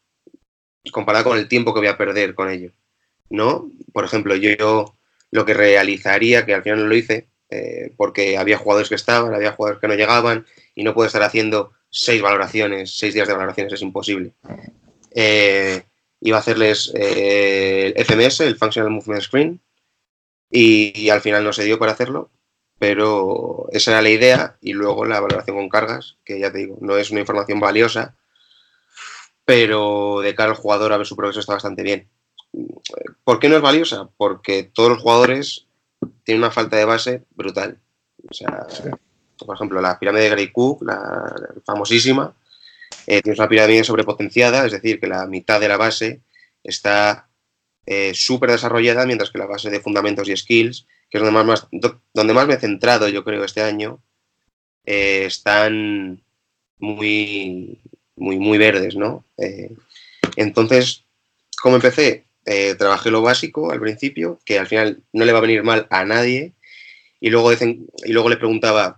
comparada 0.92 1.24
con 1.24 1.38
el 1.38 1.48
tiempo 1.48 1.74
que 1.74 1.80
voy 1.80 1.88
a 1.88 1.98
perder 1.98 2.36
con 2.36 2.50
ello. 2.50 2.74
¿no? 3.30 3.72
Por 3.94 4.04
ejemplo, 4.04 4.36
yo, 4.36 4.98
lo 5.32 5.46
que 5.46 5.54
realizaría, 5.54 6.46
que 6.46 6.54
al 6.54 6.64
final 6.64 6.80
no 6.80 6.88
lo 6.88 6.96
hice, 6.96 7.30
eh, 7.50 7.94
porque 7.96 8.38
había 8.38 8.58
jugadores 8.58 8.90
que 8.90 8.96
estaban, 8.96 9.34
había 9.34 9.54
jugadores 9.54 9.80
que 9.80 9.88
no 9.88 9.96
llegaban, 9.96 10.46
y 10.76 10.84
no 10.84 10.94
puedo 10.94 11.08
estar 11.08 11.24
haciendo 11.24 11.72
seis 11.96 12.22
valoraciones, 12.22 12.98
seis 12.98 13.14
días 13.14 13.28
de 13.28 13.34
valoraciones, 13.34 13.72
es 13.72 13.82
imposible. 13.82 14.34
Eh, 15.12 15.82
iba 16.20 16.38
a 16.38 16.40
hacerles 16.42 16.92
el 16.94 17.94
FMS, 18.06 18.42
el 18.42 18.58
Functional 18.58 18.92
Movement 18.92 19.24
Screen, 19.24 19.62
y, 20.50 21.10
al 21.10 21.22
final 21.22 21.44
no 21.46 21.54
se 21.54 21.64
dio 21.64 21.80
para 21.80 21.94
hacerlo, 21.94 22.32
pero 22.80 23.68
esa 23.72 23.92
era 23.92 24.02
la 24.02 24.10
idea 24.10 24.58
y 24.60 24.74
luego 24.74 25.06
la 25.06 25.22
valoración 25.22 25.56
con 25.56 25.70
cargas, 25.70 26.18
que 26.26 26.38
ya 26.38 26.52
te 26.52 26.60
digo, 26.60 26.78
no 26.82 26.98
es 26.98 27.12
una 27.12 27.22
información 27.22 27.62
valiosa, 27.62 28.18
pero 29.46 30.20
de 30.22 30.36
cara 30.36 30.52
al 30.52 30.58
jugador 30.58 30.92
a 30.92 30.98
ver 30.98 31.08
su 31.08 31.16
progreso 31.16 31.40
está 31.40 31.54
bastante 31.54 31.84
bien. 31.84 32.10
¿Por 33.24 33.40
qué 33.40 33.48
no 33.48 33.56
es 33.56 33.62
valiosa? 33.62 34.10
Porque 34.18 34.64
todos 34.64 34.90
los 34.90 35.02
jugadores 35.02 35.68
tienen 36.24 36.44
una 36.44 36.52
falta 36.52 36.76
de 36.76 36.86
base 36.86 37.24
brutal. 37.32 37.80
O 38.30 38.34
sea, 38.34 38.68
por 39.38 39.56
ejemplo, 39.56 39.82
la 39.82 40.00
pirámide 40.00 40.24
de 40.24 40.30
Gray 40.30 40.52
Cook, 40.52 40.84
la 40.84 41.34
famosísima, 41.66 42.34
eh, 43.08 43.22
una 43.26 43.48
pirámide 43.48 43.84
sobrepotenciada, 43.84 44.66
es 44.66 44.72
decir, 44.72 45.00
que 45.00 45.08
la 45.08 45.26
mitad 45.28 45.60
de 45.60 45.68
la 45.68 45.78
base 45.78 46.22
está 46.64 47.28
eh, 47.86 48.14
súper 48.16 48.52
desarrollada, 48.52 49.06
mientras 49.06 49.30
que 49.30 49.38
la 49.38 49.46
base 49.46 49.70
de 49.70 49.80
fundamentos 49.80 50.28
y 50.28 50.36
skills, 50.36 50.88
que 51.10 51.20
es 51.20 51.24
donde 51.24 51.44
más, 51.44 51.68
donde 52.14 52.34
más 52.34 52.48
me 52.48 52.56
he 52.56 52.60
centrado 52.60 53.08
yo 53.08 53.24
creo 53.24 53.44
este 53.44 53.62
año, 53.62 54.00
eh, 54.86 55.26
están 55.26 56.22
muy, 56.80 57.80
muy, 58.16 58.40
muy 58.40 58.58
verdes, 58.58 58.96
¿no? 58.96 59.24
Eh, 59.38 59.72
entonces, 60.36 61.04
¿cómo 61.62 61.76
empecé? 61.76 62.24
trabajé 62.78 63.10
lo 63.10 63.24
básico 63.24 63.72
al 63.72 63.80
principio, 63.80 64.40
que 64.46 64.60
al 64.60 64.68
final 64.68 65.02
no 65.14 65.26
le 65.26 65.32
va 65.32 65.40
a 65.40 65.42
venir 65.42 65.64
mal 65.64 65.88
a 65.90 66.06
nadie, 66.06 66.54
y 67.20 67.32
luego, 67.32 67.52
y 67.52 68.12
luego 68.12 68.30
le 68.30 68.38
preguntaba, 68.38 68.98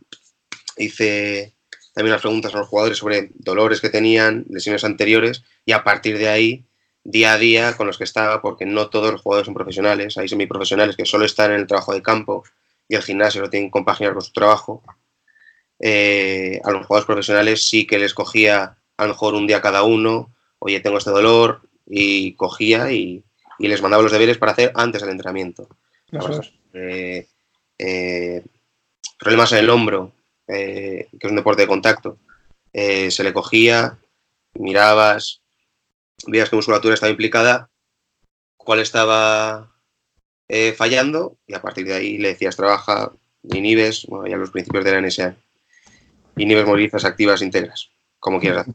hice 0.78 1.54
también 1.94 2.12
las 2.12 2.22
preguntas 2.22 2.54
a 2.54 2.60
los 2.60 2.68
jugadores 2.68 2.98
sobre 2.98 3.32
dolores 3.34 3.82
que 3.82 3.90
tenían, 3.90 4.46
lesiones 4.50 4.84
anteriores, 4.84 5.44
y 5.66 5.72
a 5.72 5.84
partir 5.84 6.18
de 6.18 6.30
ahí 6.30 6.66
día 7.04 7.34
a 7.34 7.38
día 7.38 7.76
con 7.76 7.88
los 7.88 7.98
que 7.98 8.04
estaba, 8.04 8.42
porque 8.42 8.66
no 8.66 8.90
todos 8.90 9.12
los 9.12 9.22
jugadores 9.22 9.46
son 9.46 9.56
profesionales, 9.56 10.18
hay 10.18 10.28
semiprofesionales 10.28 10.96
que 10.96 11.06
solo 11.06 11.26
están 11.26 11.52
en 11.52 11.62
el 11.62 11.68
trabajo 11.68 11.94
de 11.94 12.02
campo 12.02 12.44
y 12.88 12.96
el 12.96 13.02
gimnasio 13.02 13.42
lo 13.42 13.50
tienen 13.50 13.70
que 13.70 13.74
compaginar 13.74 14.14
con 14.14 14.22
su 14.22 14.32
trabajo. 14.32 14.84
Eh, 15.80 16.60
a 16.64 16.72
los 16.72 16.86
jugadores 16.86 17.06
profesionales 17.06 17.64
sí 17.64 17.88
que 17.88 18.00
les 18.00 18.14
cogía 18.14 18.78
a 18.98 19.04
lo 19.04 19.10
mejor 19.10 19.36
un 19.36 19.48
día 19.48 19.62
cada 19.62 19.84
uno, 19.84 20.34
oye, 20.60 20.80
tengo 20.80 20.98
este 20.98 21.12
dolor, 21.12 21.62
y 21.90 22.34
cogía 22.34 22.92
y, 22.92 23.24
les 23.60 23.82
mandaba 23.82 24.04
los 24.04 24.12
deberes 24.12 24.38
para 24.38 24.52
hacer 24.52 24.72
antes 24.76 25.02
del 25.02 25.12
entrenamiento. 25.12 25.68
Eh, 26.74 27.28
eh, 27.80 28.44
problemas 29.18 29.52
en 29.54 29.60
el 29.60 29.70
hombro, 29.70 30.14
que 30.48 31.08
es 31.20 31.30
un 31.30 31.36
deporte 31.36 31.64
de 31.64 31.68
contacto, 31.68 32.18
se 32.74 33.24
le 33.24 33.34
cogía, 33.34 33.98
mirabas, 34.54 35.42
veías 36.26 36.50
qué 36.50 36.56
musculatura 36.56 36.94
estaba 36.94 37.12
implicada, 37.12 37.70
cuál 38.58 38.80
estaba 38.80 39.72
eh, 40.48 40.74
fallando 40.74 41.38
y 41.46 41.54
a 41.54 41.62
partir 41.62 41.86
de 41.86 41.94
ahí 41.94 42.18
le 42.18 42.30
decías 42.30 42.56
trabaja, 42.56 43.12
inhibes, 43.44 44.06
bueno, 44.08 44.28
ya 44.28 44.38
los 44.38 44.52
principios 44.52 44.84
de 44.84 44.92
la 44.92 45.02
NSA, 45.02 45.38
inhibes, 46.36 46.66
movilizas, 46.66 47.06
activas, 47.06 47.42
integras, 47.42 47.90
como 48.20 48.40
quieras 48.40 48.68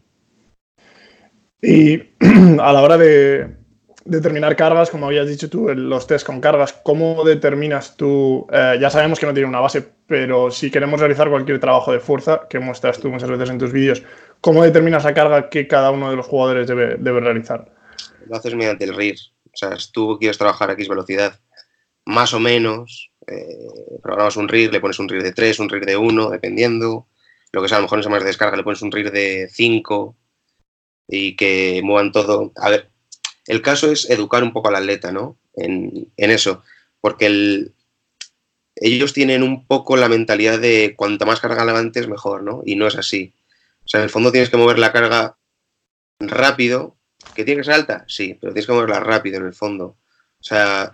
Y 1.61 2.03
a 2.61 2.73
la 2.73 2.83
hora 2.83 2.97
de 2.97 3.57
determinar 4.05 4.57
cargas, 4.57 4.91
como 4.91 5.07
habías 5.07 5.29
dicho 5.29 5.49
tú, 5.49 5.69
los 5.69 6.07
test 6.07 6.27
con 6.27 6.41
cargas, 6.41 6.73
¿cómo 6.83 7.25
determinas 7.25 7.97
tú? 7.97 8.47
Eh, 8.53 8.79
ya 8.81 8.91
sabemos 8.91 9.19
que 9.19 9.27
no 9.27 9.35
tiene 9.35 9.49
una 9.49 9.61
base, 9.61 9.87
pero 10.07 10.51
si 10.51 10.71
queremos 10.71 11.01
realizar 11.01 11.31
cualquier 11.31 11.61
trabajo 11.61 11.93
de 11.93 12.01
fuerza, 12.01 12.43
que 12.49 12.59
muestras 12.59 12.99
tú 12.99 13.11
muchas 13.11 13.31
veces 13.31 13.51
en 13.51 13.59
tus 13.59 13.73
vídeos, 13.73 14.03
¿Cómo 14.43 14.65
determinas 14.65 15.05
la 15.05 15.15
carga 15.15 15.49
que 15.49 15.69
cada 15.69 15.93
uno 15.93 16.11
de 16.11 16.17
los 16.17 16.27
jugadores 16.27 16.67
debe, 16.67 16.97
realizar? 17.21 17.73
Lo 18.27 18.37
haces 18.37 18.57
mediante 18.57 18.85
el 18.85 18.97
RIR. 18.97 19.15
O 19.47 19.51
sea, 19.57 19.79
si 19.79 19.93
tú 19.93 20.19
quieres 20.19 20.37
trabajar 20.37 20.69
a 20.69 20.73
X 20.73 20.89
velocidad, 20.89 21.39
más 22.07 22.35
o 22.35 22.41
menos, 22.41 23.13
eh, 23.29 23.69
programas 24.03 24.37
un 24.37 24.49
RIR, 24.49 24.73
le 24.73 24.81
pones 24.81 24.99
un 24.99 25.09
RIR 25.09 25.23
de 25.23 25.33
3, 25.33 25.61
un 25.61 25.69
RIR 25.69 25.87
de 25.87 25.97
1, 25.97 26.31
dependiendo. 26.31 27.07
Lo 27.53 27.63
que 27.63 27.69
sea, 27.69 27.77
a 27.77 27.81
lo 27.81 27.85
mejor 27.85 28.05
en 28.05 28.11
más 28.11 28.23
de 28.23 28.27
descarga 28.27 28.57
le 28.57 28.65
pones 28.65 28.83
un 28.83 28.91
RIR 28.91 29.13
de 29.13 29.49
5 29.49 30.17
y 31.07 31.37
que 31.37 31.81
muevan 31.85 32.11
todo. 32.11 32.51
A 32.57 32.69
ver, 32.69 32.91
el 33.47 33.63
caso 33.63 33.91
es 33.91 34.09
educar 34.09 34.43
un 34.43 34.53
poco 34.53 34.69
al 34.69 34.77
atleta, 34.77 35.13
¿no? 35.13 35.37
En, 35.55 36.11
eso. 36.17 36.63
Porque 37.01 37.73
ellos 38.77 39.13
tienen 39.13 39.43
un 39.43 39.67
poco 39.67 39.97
la 39.97 40.09
mentalidad 40.09 40.59
de 40.59 40.95
cuanto 40.97 41.27
más 41.27 41.41
carga 41.41 41.65
levantes, 41.65 42.09
mejor, 42.09 42.43
¿no? 42.43 42.63
Y 42.65 42.77
no 42.77 42.87
es 42.87 42.97
así. 42.97 43.33
O 43.85 43.89
sea, 43.89 44.01
en 44.01 44.05
el 44.05 44.11
fondo 44.11 44.33
tienes 44.33 44.51
que 44.51 44.57
mover 44.57 44.79
la 44.79 44.93
carga 44.93 45.37
rápido. 46.21 46.97
¿Que 47.35 47.45
tiene 47.45 47.61
que 47.61 47.65
ser 47.65 47.75
alta? 47.75 48.05
Sí, 48.09 48.37
pero 48.41 48.53
tienes 48.53 48.67
que 48.67 48.73
moverla 48.73 49.01
rápido 49.01 49.39
en 49.39 49.47
el 49.47 49.55
fondo. 49.55 49.97
O 50.41 50.45
sea, 50.45 50.93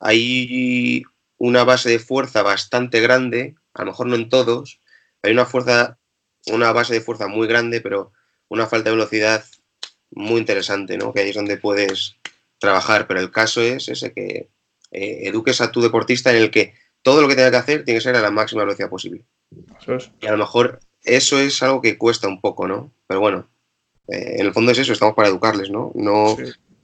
hay 0.00 1.04
una 1.38 1.64
base 1.64 1.88
de 1.88 1.98
fuerza 1.98 2.42
bastante 2.42 3.00
grande, 3.00 3.54
a 3.74 3.82
lo 3.82 3.92
mejor 3.92 4.06
no 4.06 4.16
en 4.16 4.28
todos, 4.28 4.80
hay 5.22 5.32
una 5.32 5.46
fuerza, 5.46 5.98
una 6.46 6.72
base 6.72 6.94
de 6.94 7.00
fuerza 7.00 7.28
muy 7.28 7.46
grande, 7.46 7.80
pero 7.80 8.12
una 8.48 8.66
falta 8.66 8.90
de 8.90 8.96
velocidad 8.96 9.44
muy 10.10 10.40
interesante, 10.40 10.96
¿no? 10.96 11.12
Que 11.12 11.20
ahí 11.20 11.30
es 11.30 11.36
donde 11.36 11.56
puedes 11.56 12.16
trabajar, 12.58 13.06
pero 13.06 13.20
el 13.20 13.30
caso 13.30 13.60
es 13.62 13.88
ese 13.88 14.12
que 14.12 14.48
eh, 14.92 15.20
eduques 15.24 15.60
a 15.60 15.70
tu 15.70 15.80
deportista 15.80 16.30
en 16.30 16.36
el 16.36 16.50
que 16.50 16.74
todo 17.02 17.22
lo 17.22 17.28
que 17.28 17.36
tenga 17.36 17.50
que 17.50 17.56
hacer 17.56 17.84
tiene 17.84 17.98
que 17.98 18.04
ser 18.04 18.16
a 18.16 18.20
la 18.20 18.30
máxima 18.30 18.62
velocidad 18.62 18.90
posible. 18.90 19.24
Y 20.20 20.26
a 20.26 20.32
lo 20.32 20.38
mejor 20.38 20.80
eso 21.02 21.38
es 21.38 21.62
algo 21.62 21.80
que 21.80 21.96
cuesta 21.96 22.28
un 22.28 22.40
poco, 22.40 22.68
¿no? 22.68 22.92
Pero 23.06 23.20
bueno, 23.20 23.48
eh, 24.08 24.36
en 24.38 24.46
el 24.46 24.52
fondo 24.52 24.72
es 24.72 24.78
eso, 24.78 24.92
estamos 24.92 25.14
para 25.14 25.28
educarles, 25.28 25.70
¿no? 25.70 25.92
No, 25.94 26.36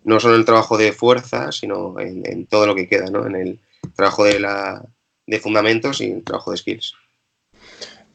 no 0.04 0.20
solo 0.20 0.34
en 0.34 0.40
el 0.40 0.46
trabajo 0.46 0.78
de 0.78 0.92
fuerza, 0.92 1.52
sino 1.52 1.98
en, 2.00 2.46
todo 2.46 2.66
lo 2.66 2.74
que 2.74 2.88
queda, 2.88 3.10
¿no? 3.10 3.26
En 3.26 3.36
el 3.36 3.60
trabajo 3.94 4.24
de, 4.24 4.40
la, 4.40 4.84
de 5.26 5.40
fundamentos 5.40 6.00
y 6.00 6.10
el 6.10 6.24
trabajo 6.24 6.52
de 6.52 6.56
skills. 6.56 6.94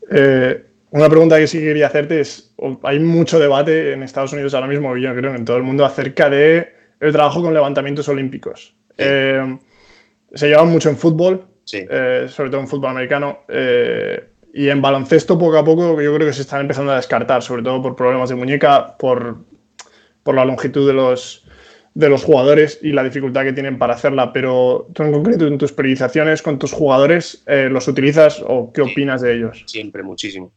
Eh, 0.09 0.70
una 0.91 1.09
pregunta 1.09 1.37
que 1.37 1.47
sí 1.47 1.59
quería 1.59 1.87
hacerte 1.87 2.21
es, 2.21 2.53
hay 2.83 2.99
mucho 2.99 3.39
debate 3.39 3.93
en 3.93 4.03
Estados 4.03 4.33
Unidos 4.33 4.53
ahora 4.53 4.67
mismo, 4.67 4.95
yo 4.95 5.13
creo, 5.15 5.35
en 5.35 5.45
todo 5.45 5.57
el 5.57 5.63
mundo, 5.63 5.85
acerca 5.85 6.29
de 6.29 6.73
el 6.99 7.11
trabajo 7.11 7.41
con 7.41 7.53
levantamientos 7.53 8.07
olímpicos. 8.07 8.75
Eh, 8.97 9.57
se 10.33 10.47
lleva 10.47 10.63
mucho 10.63 10.89
en 10.89 10.97
fútbol, 10.97 11.47
sobre 11.65 12.49
todo 12.49 12.59
en 12.59 12.67
fútbol 12.67 12.91
americano. 12.91 13.39
Y 14.53 14.69
en 14.69 14.81
baloncesto, 14.81 15.37
poco 15.37 15.57
a 15.57 15.63
poco, 15.63 16.01
yo 16.01 16.13
creo 16.13 16.27
que 16.27 16.33
se 16.33 16.41
están 16.41 16.61
empezando 16.61 16.91
a 16.91 16.97
descartar, 16.97 17.41
sobre 17.41 17.63
todo 17.63 17.81
por 17.81 17.95
problemas 17.95 18.29
de 18.29 18.35
muñeca, 18.35 18.97
por, 18.97 19.37
la 20.25 20.45
longitud 20.45 20.85
de 20.85 20.93
los, 20.93 21.45
de 21.93 22.09
los 22.09 22.23
jugadores 22.23 22.79
y 22.81 22.91
la 22.91 23.03
dificultad 23.03 23.43
que 23.43 23.53
tienen 23.53 23.77
para 23.77 23.93
hacerla. 23.93 24.33
Pero 24.33 24.89
tú 24.93 25.03
en 25.03 25.13
concreto, 25.13 25.47
en 25.47 25.57
tus 25.57 25.71
periodizaciones 25.71 26.41
con 26.41 26.59
tus 26.59 26.73
jugadores, 26.73 27.43
eh, 27.47 27.69
¿los 27.71 27.87
utilizas 27.87 28.43
o 28.45 28.73
qué 28.73 28.81
opinas 28.81 29.21
de 29.21 29.35
ellos? 29.35 29.63
Siempre, 29.67 30.03
muchísimo. 30.03 30.51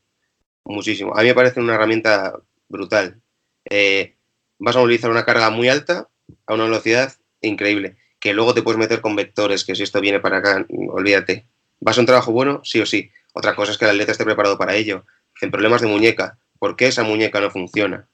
Muchísimo. 0.65 1.17
A 1.17 1.23
mí 1.23 1.29
me 1.29 1.35
parece 1.35 1.61
una 1.61 1.75
herramienta 1.75 2.39
brutal. 2.69 3.21
Eh, 3.69 4.17
vas 4.59 4.77
a 4.77 4.81
movilizar 4.81 5.11
una 5.11 5.25
carga 5.25 5.51
muy 5.51 5.69
alta 5.69 6.09
a 6.47 6.55
una 6.55 6.65
velocidad 6.65 7.13
increíble. 7.41 7.97
que 8.21 8.33
luego 8.33 8.55
te 8.55 8.63
puedes 8.63 8.79
meter 8.79 9.03
con 9.03 9.17
vectores, 9.17 9.67
que 9.67 9.75
si 9.75 9.83
esto 9.83 10.01
viene 10.01 10.19
para 10.19 10.39
acá, 10.39 10.65
olvídate. 10.89 11.47
¿Vas 11.81 11.99
a 11.99 12.01
un 12.01 12.07
trabajo 12.07 12.33
bueno? 12.33 12.63
Sí 12.65 12.81
o 12.81 12.87
sí. 12.87 13.11
Otra 13.35 13.55
cosa 13.55 13.73
es 13.73 13.77
que 13.77 13.85
el 13.85 13.91
atleta 13.91 14.13
esté 14.13 14.25
preparado 14.25 14.57
para 14.57 14.75
ello. 14.75 15.05
En 15.43 15.51
problemas 15.51 15.83
de 15.83 15.89
muñeca, 15.89 16.39
¿por 16.59 16.75
qué 16.75 16.87
esa 16.87 17.03
muñeca 17.03 17.39
no 17.41 17.51
funciona? 17.51 18.09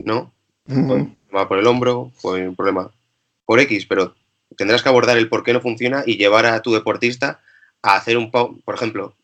¿No? 0.00 0.32
Va 1.32 1.48
por 1.48 1.60
el 1.60 1.68
hombro, 1.68 2.10
fue 2.16 2.48
un 2.48 2.56
problema 2.56 2.90
por 3.44 3.60
X, 3.60 3.86
pero 3.86 4.16
tendrás 4.56 4.82
que 4.82 4.88
abordar 4.88 5.18
el 5.18 5.28
por 5.28 5.44
qué 5.44 5.52
no 5.52 5.60
funciona 5.60 6.02
y 6.04 6.16
llevar 6.16 6.46
a 6.46 6.60
tu 6.60 6.72
deportista 6.72 7.40
a 7.82 7.94
hacer 7.94 8.16
un, 8.16 8.32
por 8.32 8.74
ejemplo, 8.74 9.14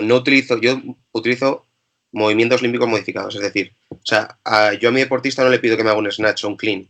no 0.00 0.16
utilizo, 0.16 0.58
yo 0.60 0.80
utilizo 1.12 1.66
movimientos 2.12 2.60
olímpicos 2.60 2.88
modificados, 2.88 3.34
es 3.34 3.42
decir, 3.42 3.72
o 3.90 3.98
sea, 4.02 4.38
yo 4.80 4.88
a 4.88 4.92
mi 4.92 5.00
deportista 5.00 5.42
no 5.42 5.50
le 5.50 5.58
pido 5.58 5.76
que 5.76 5.84
me 5.84 5.90
haga 5.90 5.98
un 5.98 6.10
snatch 6.10 6.44
o 6.44 6.48
un 6.48 6.56
clean, 6.56 6.88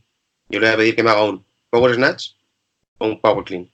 yo 0.49 0.61
le 0.61 0.67
voy 0.67 0.75
a 0.75 0.77
pedir 0.77 0.97
que 0.97 1.03
me 1.03 1.11
haga 1.11 1.25
un 1.25 1.45
power 1.71 1.95
snatch 1.95 2.33
o 2.99 3.07
un 3.07 3.21
power 3.21 3.45
clean 3.45 3.71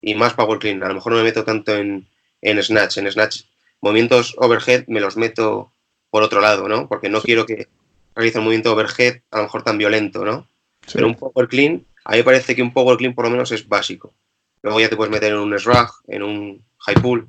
y 0.00 0.14
más 0.14 0.34
power 0.34 0.58
clean, 0.58 0.82
a 0.82 0.88
lo 0.88 0.94
mejor 0.94 1.12
no 1.12 1.18
me 1.18 1.24
meto 1.24 1.44
tanto 1.44 1.74
en, 1.74 2.06
en 2.42 2.62
snatch, 2.62 2.98
en 2.98 3.10
snatch, 3.10 3.42
movimientos 3.80 4.34
overhead 4.38 4.86
me 4.86 5.00
los 5.00 5.16
meto 5.16 5.72
por 6.10 6.22
otro 6.22 6.40
lado, 6.40 6.68
¿no? 6.68 6.88
Porque 6.88 7.08
no 7.08 7.20
quiero 7.20 7.44
que 7.46 7.68
realice 8.14 8.38
un 8.38 8.44
movimiento 8.44 8.72
overhead 8.72 9.22
a 9.30 9.38
lo 9.38 9.42
mejor 9.44 9.62
tan 9.62 9.78
violento, 9.78 10.24
¿no? 10.24 10.46
Pero 10.92 11.06
un 11.06 11.16
power 11.16 11.48
clean, 11.48 11.84
a 12.04 12.12
mí 12.12 12.18
me 12.18 12.24
parece 12.24 12.54
que 12.54 12.62
un 12.62 12.72
power 12.72 12.96
clean 12.96 13.14
por 13.14 13.24
lo 13.24 13.30
menos 13.30 13.50
es 13.50 13.66
básico. 13.66 14.14
Luego 14.62 14.80
ya 14.80 14.88
te 14.88 14.96
puedes 14.96 15.10
meter 15.10 15.32
en 15.32 15.38
un 15.38 15.54
shrug, 15.56 15.88
en 16.06 16.22
un 16.22 16.64
high 16.78 16.94
pull, 16.96 17.28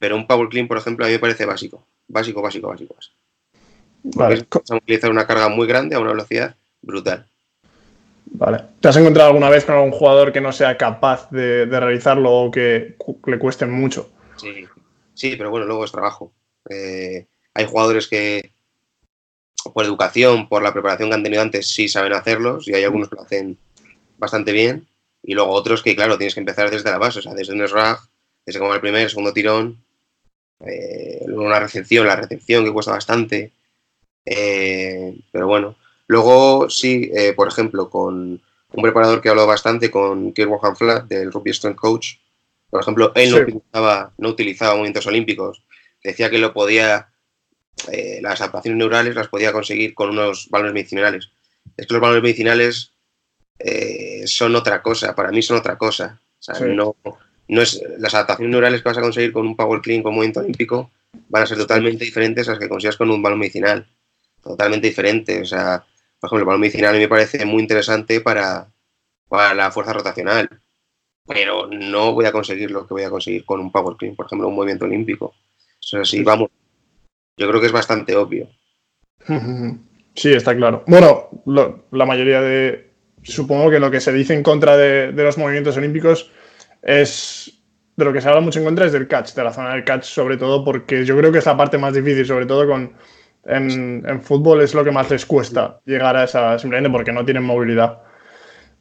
pero 0.00 0.16
un 0.16 0.26
power 0.26 0.48
clean, 0.48 0.66
por 0.66 0.78
ejemplo, 0.78 1.04
a 1.04 1.08
mí 1.08 1.12
me 1.12 1.20
parece 1.20 1.46
básico. 1.46 1.86
Básico, 2.08 2.42
básico, 2.42 2.68
básico. 2.68 2.96
Vale. 4.02 4.46
Vamos 4.50 4.70
a 4.70 4.76
utilizar 4.76 5.10
una 5.10 5.26
carga 5.26 5.48
muy 5.48 5.68
grande 5.68 5.94
a 5.94 6.00
una 6.00 6.10
velocidad 6.10 6.56
brutal. 6.80 7.26
Vale. 8.24 8.64
¿Te 8.80 8.88
has 8.88 8.96
encontrado 8.96 9.28
alguna 9.28 9.50
vez 9.50 9.64
con 9.64 9.74
algún 9.74 9.92
jugador 9.92 10.32
que 10.32 10.40
no 10.40 10.52
sea 10.52 10.76
capaz 10.78 11.30
de, 11.30 11.66
realizarlo 11.66 12.32
o 12.32 12.50
que 12.50 12.96
le 13.26 13.38
cueste 13.38 13.66
mucho? 13.66 14.10
Sí, 14.36 14.66
sí, 15.14 15.36
pero 15.36 15.50
bueno, 15.50 15.66
luego 15.66 15.84
es 15.84 15.92
trabajo. 15.92 16.32
Eh, 16.68 17.26
hay 17.52 17.66
jugadores 17.66 18.08
que 18.08 18.52
por 19.74 19.84
educación, 19.84 20.48
por 20.48 20.62
la 20.62 20.72
preparación 20.72 21.10
que 21.10 21.14
han 21.16 21.22
tenido 21.22 21.42
antes, 21.42 21.68
sí 21.68 21.88
saben 21.88 22.14
hacerlos 22.14 22.66
y 22.66 22.74
hay 22.74 22.84
algunos 22.84 23.10
que 23.10 23.16
lo 23.16 23.22
hacen 23.22 23.58
bastante 24.16 24.52
bien. 24.52 24.86
Y 25.22 25.34
luego 25.34 25.50
otros 25.50 25.82
que, 25.82 25.94
claro, 25.94 26.16
tienes 26.16 26.34
que 26.34 26.40
empezar 26.40 26.70
desde 26.70 26.90
la 26.90 26.96
base, 26.96 27.18
o 27.18 27.22
sea, 27.22 27.34
desde 27.34 27.52
un 27.52 27.66
SRAG, 27.68 28.00
desde 28.46 28.58
como 28.58 28.72
el 28.72 28.80
primer, 28.80 29.10
segundo 29.10 29.34
tirón, 29.34 29.82
eh, 30.66 31.24
una 31.28 31.58
recepción, 31.58 32.06
la 32.06 32.16
recepción 32.16 32.64
que 32.64 32.72
cuesta 32.72 32.92
bastante. 32.92 33.52
Eh, 34.24 35.18
pero 35.32 35.46
bueno, 35.46 35.76
luego 36.06 36.68
sí, 36.68 37.10
eh, 37.14 37.32
por 37.32 37.48
ejemplo, 37.48 37.88
con 37.88 38.40
un 38.72 38.82
preparador 38.82 39.20
que 39.20 39.28
hablado 39.28 39.48
bastante, 39.48 39.90
con 39.90 40.32
Kirk 40.32 40.76
Flat, 40.76 41.06
del 41.06 41.32
Rugby 41.32 41.52
Strength 41.52 41.78
Coach, 41.78 42.08
por 42.68 42.82
ejemplo, 42.82 43.12
él 43.16 43.30
no, 43.30 43.38
utilizaba, 43.38 44.12
no 44.18 44.28
utilizaba 44.28 44.74
movimientos 44.74 45.06
olímpicos, 45.06 45.62
decía 46.04 46.30
que 46.30 46.38
lo 46.38 46.52
podía 46.52 47.08
eh, 47.90 48.20
las 48.22 48.40
adaptaciones 48.40 48.78
neurales 48.78 49.14
las 49.14 49.28
podía 49.28 49.52
conseguir 49.52 49.94
con 49.94 50.10
unos 50.10 50.48
valores 50.50 50.74
medicinales. 50.74 51.30
Es 51.76 51.86
que 51.86 51.94
los 51.94 52.02
valores 52.02 52.22
medicinales 52.22 52.92
son 54.24 54.56
otra 54.56 54.80
cosa, 54.80 55.14
para 55.14 55.30
mí 55.30 55.42
son 55.42 55.58
otra 55.58 55.76
cosa. 55.76 56.18
no, 56.60 56.96
no 57.50 57.62
es, 57.62 57.82
las 57.98 58.14
adaptaciones 58.14 58.52
neurales 58.52 58.82
que 58.82 58.88
vas 58.88 58.98
a 58.98 59.02
conseguir 59.02 59.32
con 59.32 59.46
un 59.46 59.56
power 59.56 59.80
clean, 59.80 60.02
con 60.02 60.14
movimiento 60.14 60.40
olímpico, 60.40 60.90
van 61.28 61.42
a 61.42 61.46
ser 61.46 61.58
totalmente 61.58 62.04
diferentes 62.04 62.48
a 62.48 62.52
las 62.52 62.60
que 62.60 62.68
consigas 62.68 62.96
con 62.96 63.10
un 63.10 63.22
valor 63.22 63.38
medicinal. 63.38 63.86
Totalmente 64.42 64.88
diferente. 64.88 65.42
O 65.42 65.44
sea, 65.44 65.84
por 66.18 66.28
ejemplo, 66.28 66.38
el 66.38 66.46
valor 66.46 66.60
medicinal 66.60 66.90
a 66.90 66.92
mí 66.94 67.00
me 67.00 67.08
parece 67.08 67.44
muy 67.44 67.62
interesante 67.62 68.20
para, 68.20 68.68
para 69.28 69.54
la 69.54 69.70
fuerza 69.70 69.92
rotacional, 69.92 70.48
pero 71.26 71.66
no 71.66 72.12
voy 72.12 72.26
a 72.26 72.32
conseguir 72.32 72.70
lo 72.70 72.86
que 72.86 72.94
voy 72.94 73.02
a 73.02 73.10
conseguir 73.10 73.44
con 73.44 73.60
un 73.60 73.72
power 73.72 73.96
clean, 73.96 74.16
por 74.16 74.26
ejemplo, 74.26 74.48
un 74.48 74.54
movimiento 74.54 74.84
olímpico. 74.84 75.34
Eso 75.80 76.00
es 76.00 76.08
así, 76.08 76.22
vamos, 76.22 76.50
yo 77.36 77.48
creo 77.48 77.60
que 77.60 77.66
es 77.66 77.72
bastante 77.72 78.14
obvio. 78.16 78.48
Sí, 80.14 80.32
está 80.32 80.56
claro. 80.56 80.82
Bueno, 80.86 81.30
la 81.92 82.04
mayoría 82.04 82.40
de. 82.40 82.90
Supongo 83.22 83.70
que 83.70 83.78
lo 83.78 83.90
que 83.92 84.00
se 84.00 84.12
dice 84.12 84.34
en 84.34 84.42
contra 84.42 84.76
de, 84.76 85.12
los 85.12 85.38
movimientos 85.38 85.76
olímpicos 85.76 86.30
es. 86.82 87.56
De 87.96 88.04
lo 88.06 88.12
que 88.14 88.20
se 88.22 88.28
habla 88.28 88.40
mucho 88.40 88.60
en 88.60 88.64
contra 88.64 88.86
es 88.86 88.92
del 88.92 89.08
catch, 89.08 89.34
de 89.34 89.44
la 89.44 89.52
zona 89.52 89.74
del 89.74 89.84
catch, 89.84 90.04
sobre 90.04 90.38
todo 90.38 90.64
porque 90.64 91.04
yo 91.04 91.16
creo 91.18 91.30
que 91.30 91.38
es 91.38 91.46
la 91.46 91.56
parte 91.56 91.76
más 91.76 91.92
difícil, 91.92 92.24
sobre 92.24 92.46
todo 92.46 92.66
con. 92.66 92.94
En, 93.44 94.20
fútbol 94.22 94.60
es 94.60 94.74
lo 94.74 94.84
que 94.84 94.90
más 94.90 95.10
les 95.10 95.26
cuesta 95.26 95.80
llegar 95.86 96.16
a 96.16 96.24
esa, 96.24 96.58
simplemente 96.58 96.90
porque 96.90 97.12
no 97.12 97.24
tienen 97.24 97.42
movilidad 97.42 97.98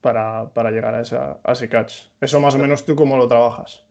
para, 0.02 0.72
llegar 0.72 0.96
a, 0.96 1.02
esa, 1.02 1.40
a 1.44 1.52
ese 1.52 1.70
catch. 1.70 2.08
Eso 2.22 2.40
más 2.40 2.56
o 2.56 2.58
menos 2.58 2.86
tú 2.86 2.96
cómo 2.96 3.18
lo 3.18 3.28
trabajas. 3.28 3.86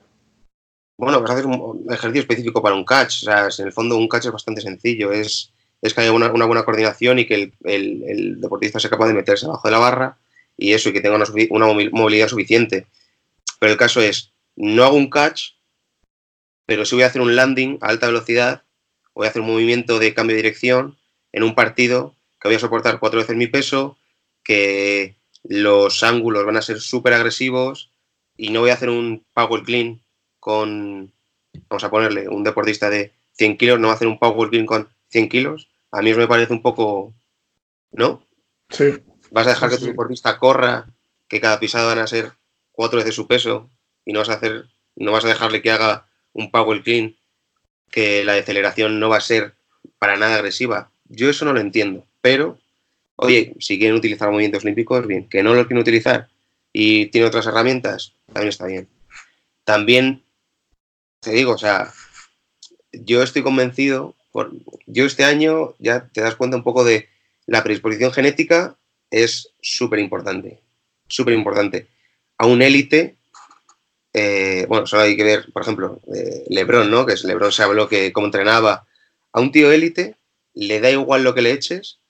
Bueno, 0.98 1.20
vas 1.20 1.30
a 1.30 1.34
hacer 1.34 1.46
un 1.46 1.86
ejercicio 1.90 2.22
específico 2.22 2.60
para 2.60 2.74
un 2.74 2.84
catch. 2.84 3.22
O 3.22 3.26
sea, 3.26 3.48
en 3.58 3.66
el 3.66 3.72
fondo 3.72 3.96
un 3.96 4.08
catch 4.08 4.26
es 4.26 4.32
bastante 4.32 4.60
sencillo. 4.60 5.12
Es, 5.12 5.52
es 5.80 5.94
que 5.94 6.00
haya 6.00 6.12
una, 6.12 6.28
buena 6.28 6.64
coordinación 6.64 7.20
y 7.20 7.26
que 7.26 7.52
el, 7.64 8.40
deportista 8.40 8.80
sea 8.80 8.90
capaz 8.90 9.06
de 9.06 9.14
meterse 9.14 9.46
abajo 9.46 9.68
de 9.68 9.72
la 9.72 9.78
barra 9.78 10.18
y 10.56 10.72
eso, 10.72 10.88
y 10.88 10.92
que 10.92 11.00
tenga 11.00 11.16
una, 11.16 11.66
movilidad 11.92 12.28
suficiente. 12.28 12.86
Pero 13.58 13.72
el 13.72 13.78
caso 13.78 14.00
es, 14.00 14.32
no 14.56 14.84
hago 14.84 14.96
un 14.96 15.10
catch, 15.10 15.52
pero 16.66 16.84
sí 16.84 16.94
voy 16.94 17.04
a 17.04 17.06
hacer 17.06 17.22
un 17.22 17.34
landing 17.34 17.78
a 17.80 17.88
alta 17.88 18.06
velocidad, 18.06 18.64
voy 19.14 19.26
a 19.26 19.30
hacer 19.30 19.42
un 19.42 19.48
movimiento 19.48 19.98
de 19.98 20.14
cambio 20.14 20.36
de 20.36 20.42
dirección 20.42 20.98
en 21.32 21.42
un 21.42 21.54
partido 21.54 22.14
que 22.40 22.48
voy 22.48 22.56
a 22.56 22.60
soportar 22.60 23.00
cuatro 23.00 23.18
veces 23.18 23.36
mi 23.36 23.46
peso, 23.46 23.98
que 24.44 25.16
los 25.42 26.02
ángulos 26.02 26.44
van 26.44 26.56
a 26.56 26.62
ser 26.62 26.80
súper 26.80 27.14
agresivos 27.14 27.90
y 28.36 28.50
no 28.50 28.60
voy 28.60 28.70
a 28.70 28.74
hacer 28.74 28.90
un 28.90 29.24
power 29.34 29.62
clean 29.62 30.00
con, 30.38 31.12
vamos 31.68 31.84
a 31.84 31.90
ponerle, 31.90 32.28
un 32.28 32.44
deportista 32.44 32.90
de 32.90 33.12
100 33.32 33.56
kilos, 33.56 33.80
no 33.80 33.88
va 33.88 33.94
a 33.94 33.96
hacer 33.96 34.08
un 34.08 34.18
power 34.18 34.50
clean 34.50 34.66
con 34.66 34.88
100 35.08 35.28
kilos, 35.28 35.68
a 35.90 36.02
mí 36.02 36.10
eso 36.10 36.20
me 36.20 36.28
parece 36.28 36.52
un 36.52 36.62
poco, 36.62 37.14
¿no? 37.92 38.22
Sí. 38.70 38.84
Vas 39.30 39.46
a 39.46 39.50
dejar 39.50 39.70
que 39.70 39.78
tu 39.78 39.86
deportista 39.86 40.38
corra, 40.38 40.86
que 41.28 41.40
cada 41.40 41.58
pisada 41.58 41.86
van 41.86 41.98
a 41.98 42.06
ser 42.06 42.32
cuatro 42.78 43.00
veces 43.00 43.16
su 43.16 43.26
peso 43.26 43.68
y 44.04 44.12
no 44.12 44.20
vas 44.20 44.28
a 44.28 44.34
hacer, 44.34 44.66
no 44.94 45.10
vas 45.10 45.24
a 45.24 45.28
dejarle 45.28 45.62
que 45.62 45.72
haga 45.72 46.06
un 46.32 46.52
power 46.52 46.80
clean, 46.84 47.16
que 47.90 48.24
la 48.24 48.34
deceleración 48.34 49.00
no 49.00 49.08
va 49.08 49.16
a 49.16 49.20
ser 49.20 49.56
para 49.98 50.16
nada 50.16 50.36
agresiva. 50.36 50.92
Yo 51.08 51.28
eso 51.28 51.44
no 51.44 51.52
lo 51.52 51.58
entiendo, 51.58 52.06
pero, 52.20 52.56
oye, 53.16 53.52
si 53.58 53.80
quieren 53.80 53.96
utilizar 53.96 54.30
movimientos 54.30 54.62
olímpicos, 54.62 55.08
bien, 55.08 55.28
que 55.28 55.42
no 55.42 55.54
lo 55.54 55.66
quieren 55.66 55.82
utilizar 55.82 56.28
y 56.72 57.06
tiene 57.06 57.26
otras 57.26 57.46
herramientas, 57.46 58.14
también 58.26 58.48
está 58.48 58.66
bien. 58.66 58.88
También 59.64 60.22
te 61.18 61.32
digo, 61.32 61.54
o 61.54 61.58
sea, 61.58 61.92
yo 62.92 63.24
estoy 63.24 63.42
convencido, 63.42 64.14
por, 64.30 64.52
yo 64.86 65.04
este 65.04 65.24
año 65.24 65.74
ya 65.80 66.06
te 66.12 66.20
das 66.20 66.36
cuenta 66.36 66.56
un 66.56 66.62
poco 66.62 66.84
de 66.84 67.08
la 67.44 67.64
predisposición 67.64 68.12
genética 68.12 68.78
es 69.10 69.52
súper 69.60 69.98
importante, 69.98 70.60
súper 71.08 71.34
importante. 71.34 71.88
A 72.38 72.46
un 72.46 72.62
élite, 72.62 73.16
eh, 74.12 74.66
bueno, 74.68 74.86
solo 74.86 75.02
hay 75.02 75.16
que 75.16 75.24
ver, 75.24 75.52
por 75.52 75.62
ejemplo, 75.62 76.00
eh, 76.14 76.44
Lebron, 76.48 76.90
¿no? 76.90 77.04
Que 77.04 77.14
es 77.14 77.24
Lebron 77.24 77.52
se 77.52 77.62
habló 77.62 77.88
que 77.88 78.12
cómo 78.12 78.26
entrenaba. 78.26 78.86
A 79.32 79.40
un 79.40 79.52
tío 79.52 79.70
élite 79.70 80.16
le 80.54 80.80
da 80.80 80.90
igual 80.90 81.24
lo 81.24 81.34
que 81.34 81.42
le 81.42 81.52
eches, 81.52 82.00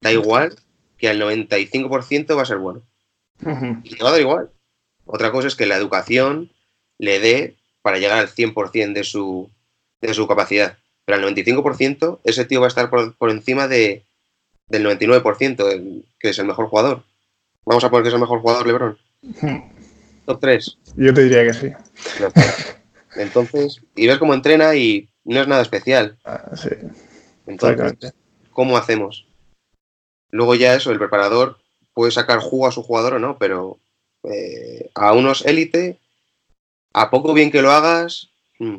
da 0.00 0.12
igual 0.12 0.56
que 0.98 1.08
al 1.08 1.20
95% 1.20 2.36
va 2.36 2.42
a 2.42 2.46
ser 2.46 2.58
bueno. 2.58 2.82
Y 3.82 3.96
te 3.96 4.02
va 4.02 4.10
a 4.10 4.12
dar 4.12 4.20
igual. 4.20 4.50
Otra 5.06 5.32
cosa 5.32 5.48
es 5.48 5.56
que 5.56 5.66
la 5.66 5.76
educación 5.76 6.50
le 6.98 7.20
dé 7.20 7.56
para 7.82 7.98
llegar 7.98 8.18
al 8.18 8.28
100% 8.28 8.92
de 8.92 9.04
su, 9.04 9.50
de 10.00 10.14
su 10.14 10.26
capacidad. 10.26 10.78
Pero 11.04 11.18
al 11.18 11.34
95% 11.34 12.20
ese 12.24 12.44
tío 12.44 12.60
va 12.60 12.66
a 12.66 12.68
estar 12.68 12.88
por, 12.90 13.30
encima 13.30 13.68
de, 13.68 14.04
del 14.68 14.86
99%, 14.86 16.04
que 16.18 16.28
es 16.28 16.38
el 16.38 16.46
mejor 16.46 16.68
jugador. 16.68 17.04
Vamos 17.66 17.84
a 17.84 17.90
poner 17.90 18.04
que 18.04 18.08
es 18.08 18.14
el 18.14 18.20
mejor 18.20 18.40
jugador, 18.40 18.66
Lebron. 18.66 18.98
Top 20.26 20.40
3. 20.40 20.78
Yo 20.96 21.14
te 21.14 21.24
diría 21.24 21.44
que 21.44 21.54
sí. 21.54 21.72
Entonces, 23.16 23.80
y 23.94 24.06
ves 24.06 24.18
cómo 24.18 24.34
entrena 24.34 24.74
y 24.74 25.08
no 25.24 25.40
es 25.40 25.48
nada 25.48 25.62
especial. 25.62 26.18
Ah, 26.24 26.50
sí. 26.56 26.70
Entonces, 27.46 28.14
¿cómo 28.50 28.76
hacemos? 28.76 29.26
Luego 30.30 30.54
ya 30.54 30.74
eso, 30.74 30.90
el 30.90 30.98
preparador 30.98 31.58
puede 31.92 32.10
sacar 32.10 32.40
jugo 32.40 32.66
a 32.66 32.72
su 32.72 32.82
jugador 32.82 33.14
o 33.14 33.18
no, 33.18 33.38
pero 33.38 33.78
eh, 34.24 34.90
a 34.94 35.12
unos 35.12 35.44
élite 35.46 35.98
a 36.92 37.10
poco 37.10 37.34
bien 37.34 37.50
que 37.50 37.62
lo 37.62 37.70
hagas, 37.70 38.30
mm, 38.58 38.76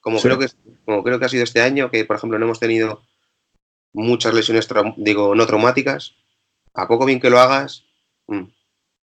como, 0.00 0.20
creo 0.20 0.38
que, 0.38 0.48
como 0.84 1.02
creo 1.02 1.18
que 1.18 1.26
ha 1.26 1.30
sido 1.30 1.44
este 1.44 1.60
año, 1.60 1.90
que 1.90 2.04
por 2.04 2.16
ejemplo 2.16 2.38
no 2.38 2.46
hemos 2.46 2.60
tenido 2.60 3.02
muchas 3.92 4.34
lesiones, 4.34 4.68
digo, 4.96 5.34
no 5.34 5.46
traumáticas, 5.46 6.14
a 6.74 6.88
poco 6.88 7.04
bien 7.04 7.20
que 7.20 7.30
lo 7.30 7.38
hagas, 7.38 7.84
mm, 8.26 8.44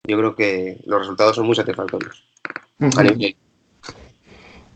yo 0.08 0.16
creo 0.18 0.34
que 0.34 0.78
los 0.86 1.00
resultados 1.00 1.36
son 1.36 1.46
muy 1.46 1.54
satisfactorios. 1.54 2.24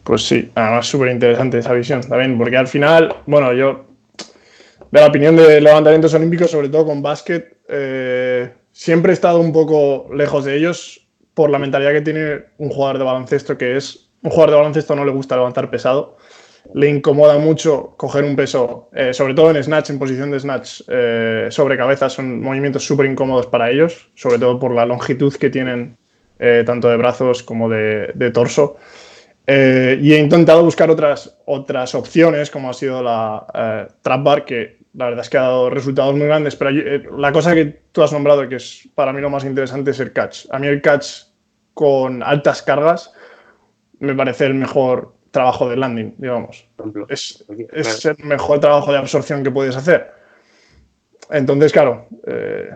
Pues 0.04 0.26
sí, 0.26 0.50
además 0.54 0.86
súper 0.86 1.10
interesante 1.10 1.58
esa 1.58 1.72
visión 1.72 2.02
también, 2.02 2.36
porque 2.36 2.56
al 2.56 2.68
final, 2.68 3.14
bueno, 3.26 3.52
yo 3.52 3.86
de 4.90 5.00
la 5.00 5.06
opinión 5.06 5.34
de 5.36 5.60
levantamientos 5.60 6.12
olímpicos, 6.12 6.50
sobre 6.50 6.68
todo 6.68 6.84
con 6.84 7.02
básquet, 7.02 7.56
eh, 7.68 8.52
siempre 8.72 9.12
he 9.12 9.14
estado 9.14 9.40
un 9.40 9.52
poco 9.52 10.08
lejos 10.14 10.44
de 10.44 10.56
ellos 10.56 11.08
por 11.32 11.48
la 11.48 11.58
mentalidad 11.58 11.92
que 11.92 12.02
tiene 12.02 12.44
un 12.58 12.68
jugador 12.68 12.98
de 12.98 13.04
baloncesto, 13.04 13.56
que 13.56 13.76
es 13.78 14.10
un 14.22 14.30
jugador 14.30 14.50
de 14.50 14.56
baloncesto 14.56 14.94
no 14.94 15.06
le 15.06 15.12
gusta 15.12 15.36
levantar 15.36 15.70
pesado, 15.70 16.18
le 16.74 16.88
incomoda 16.88 17.38
mucho 17.38 17.94
coger 17.96 18.24
un 18.24 18.36
peso, 18.36 18.88
eh, 18.94 19.12
sobre 19.12 19.34
todo 19.34 19.50
en 19.50 19.62
snatch, 19.62 19.90
en 19.90 19.98
posición 19.98 20.30
de 20.30 20.40
snatch 20.40 20.82
eh, 20.88 21.48
sobre 21.50 21.76
cabeza, 21.76 22.08
son 22.08 22.40
movimientos 22.40 22.84
súper 22.84 23.06
incómodos 23.06 23.46
para 23.46 23.70
ellos, 23.70 24.10
sobre 24.14 24.38
todo 24.38 24.58
por 24.58 24.74
la 24.74 24.86
longitud 24.86 25.34
que 25.34 25.50
tienen 25.50 25.98
eh, 26.38 26.62
tanto 26.64 26.88
de 26.88 26.96
brazos 26.96 27.42
como 27.42 27.68
de, 27.68 28.30
torso. 28.32 28.76
y 29.46 30.12
he 30.12 30.18
intentado 30.18 30.64
buscar 30.64 30.90
otras, 30.90 31.38
otras 31.44 31.94
opciones, 31.94 32.50
como 32.50 32.70
ha 32.70 32.74
sido 32.74 33.02
la 33.02 33.88
trap 34.00 34.22
bar, 34.22 34.44
que 34.44 34.78
la 34.94 35.06
verdad 35.06 35.24
es 35.24 35.30
que 35.30 35.38
ha 35.38 35.42
dado 35.42 35.70
resultados 35.70 36.14
muy 36.14 36.26
grandes, 36.26 36.56
pero 36.56 36.70
la 37.16 37.32
cosa 37.32 37.54
que 37.54 37.82
tú 37.92 38.02
has 38.02 38.12
nombrado, 38.12 38.48
que 38.48 38.56
es 38.56 38.88
para 38.94 39.12
mí 39.12 39.20
lo 39.20 39.30
más 39.30 39.44
interesante, 39.44 39.90
es 39.90 40.00
el 40.00 40.12
catch. 40.12 40.46
A 40.50 40.58
mí 40.58 40.66
el 40.66 40.80
catch 40.80 41.26
con 41.74 42.22
altas 42.22 42.62
cargas 42.62 43.12
me 44.00 44.14
parece 44.14 44.46
el 44.46 44.54
mejor 44.54 45.14
trabajo 45.32 45.68
de 45.68 45.76
landing, 45.76 46.14
digamos. 46.18 46.64
Es, 47.08 47.44
el 48.04 48.24
mejor 48.24 48.60
trabajo 48.60 48.92
de 48.92 48.98
absorción 48.98 49.42
que 49.42 49.50
puedes 49.50 49.74
hacer. 49.74 50.12
Entonces, 51.30 51.72
claro, 51.72 52.06
eh, 52.26 52.70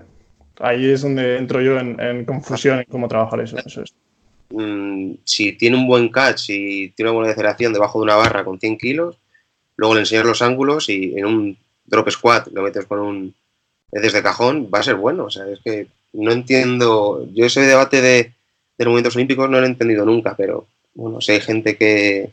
ahí 0.59 0.90
es 0.90 1.03
donde 1.03 1.37
entro 1.37 1.61
yo 1.61 1.79
en, 1.79 2.25
confusión 2.25 2.79
en 2.79 2.87
cómo 2.87 3.07
trabajar 3.07 3.40
eso. 3.40 3.57
Mm, 4.49 5.14
si 5.25 5.53
tiene 5.53 5.77
un 5.77 5.87
buen 5.87 6.09
catch 6.09 6.51
y 6.51 6.88
tiene 6.90 7.11
una 7.11 7.19
buena 7.19 7.33
aceleración 7.33 7.73
debajo 7.73 7.99
de 7.99 8.05
una 8.05 8.16
barra 8.16 8.45
con 8.45 8.59
100 8.59 8.79
kilos, 8.79 9.19
luego 9.77 9.95
le 9.95 10.01
enseñas 10.01 10.25
los 10.25 10.40
ángulos 10.40 10.88
y 10.88 11.19
en 11.19 11.27
un 11.27 11.59
drop 11.85 12.09
squat 12.11 12.49
lo 12.49 12.62
metes 12.62 12.87
con 12.87 12.99
un 13.01 13.35
desde 13.92 14.23
cajón, 14.23 14.71
va 14.75 14.81
a 14.81 14.83
ser 14.83 14.97
bueno. 14.97 15.25
O 15.25 15.31
sea, 15.31 15.47
es 15.47 15.61
que 15.61 15.88
no 16.14 16.33
entiendo. 16.33 17.29
Yo 17.35 17.45
ese 17.45 17.61
debate 17.61 18.01
de, 18.01 18.33
de 18.79 18.85
los 18.85 18.87
movimientos 18.87 19.16
olímpicos 19.16 19.51
no 19.51 19.61
lo 19.61 19.66
he 19.66 19.69
entendido 19.69 20.07
nunca, 20.07 20.35
pero 20.35 20.66
bueno, 20.95 21.21
si 21.21 21.33
hay 21.33 21.40
gente 21.40 21.77
que, 21.77 22.31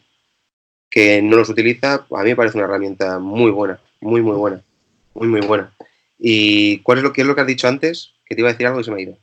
que 0.94 1.24
no 1.24 1.38
los 1.38 1.50
utiliza, 1.50 2.06
a 2.12 2.22
mí 2.24 2.30
me 2.30 2.36
parece 2.36 2.56
una 2.56 2.68
herramienta 2.68 3.18
muy 3.18 3.50
buena, 3.50 3.80
muy, 4.00 4.22
muy 4.22 4.36
buena, 4.36 4.64
muy, 5.16 5.28
muy 5.28 5.42
buena. 5.42 5.74
¿Y 6.20 6.78
cuál 6.84 7.00
es 7.00 7.04
lo 7.04 7.12
que 7.12 7.22
es 7.22 7.28
lo 7.28 7.34
que 7.34 7.42
has 7.42 7.48
dicho 7.48 7.68
antes? 7.68 8.14
Que 8.24 8.36
te 8.36 8.42
iba 8.42 8.50
a 8.50 8.52
decir 8.52 8.68
algo 8.68 8.80
y 8.80 8.84
se 8.84 8.92
me 8.92 8.98
ha 8.98 9.04
ido. 9.04 9.18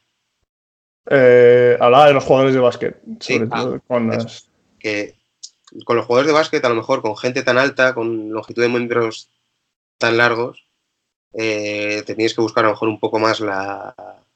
Eh, 1.09 1.79
hablaba 1.79 2.09
de 2.09 2.15
los 2.15 2.25
jugadores 2.25 2.55
de 2.55 2.61
básquet, 2.61 3.01
sobre 3.21 3.47
ah, 3.53 3.57
todo 3.57 3.81
con 3.87 4.11
que 4.81 5.15
con 5.85 5.95
los 5.95 6.07
jugadores 6.07 6.27
de 6.27 6.33
básquet, 6.33 6.65
a 6.65 6.69
lo 6.69 6.75
mejor 6.75 7.03
con 7.03 7.17
gente 7.17 7.45
tan 7.45 7.57
alta, 7.57 7.95
con 7.95 8.33
longitud 8.33 8.63
de 8.63 8.69
miembros 8.69 9.31
tan 9.97 10.17
largos, 10.17 10.67
eh, 11.35 12.03
te 12.05 12.17
tienes 12.17 12.35
que 12.35 12.41
buscar 12.41 12.65
a 12.65 12.69
lo 12.69 12.73
mejor 12.73 12.89
un 12.89 12.99
poco 12.99 13.21
más 13.21 13.39
la, 13.39 13.95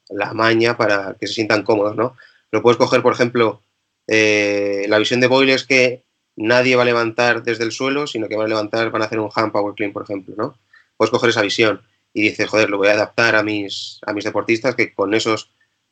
la 0.09 0.33
maña 0.35 0.77
para 0.77 1.17
que 1.19 1.27
se 1.27 1.35
sientan 1.35 1.65
cómodos, 1.65 1.97
¿no? 1.97 2.17
Pero 2.49 2.63
puedes 2.63 2.79
coger, 2.79 3.03
por 3.03 3.13
ejemplo, 3.13 3.61
eh, 4.07 4.87
la 4.89 4.99
visión 4.99 5.19
de 5.19 5.27
Boyle 5.27 5.55
es 5.55 5.65
que 5.65 6.05
nadie 6.37 6.77
va 6.77 6.83
a 6.83 6.87
levantar 6.87 7.43
desde 7.43 7.65
el 7.65 7.73
suelo, 7.73 8.07
sino 8.07 8.29
que 8.29 8.37
van 8.37 8.47
a 8.47 8.49
levantar, 8.49 8.91
van 8.91 9.03
a 9.03 9.05
hacer 9.07 9.21
un 9.21 9.31
hand 9.35 9.53
power 9.53 9.75
clean, 9.75 9.93
por 9.93 10.03
ejemplo, 10.03 10.35
¿no? 10.37 10.59
Puedes 10.97 11.11
coger 11.11 11.31
esa 11.31 11.43
visión 11.43 11.83
y 12.13 12.23
dices, 12.23 12.49
joder, 12.49 12.71
lo 12.71 12.79
voy 12.79 12.89
a 12.89 12.93
adaptar 12.93 13.35
a 13.37 13.43
mis, 13.43 13.99
a 14.07 14.13
mis 14.13 14.25
deportistas 14.25 14.75
que 14.75 14.93
con 14.93 15.15
esos 15.15 15.51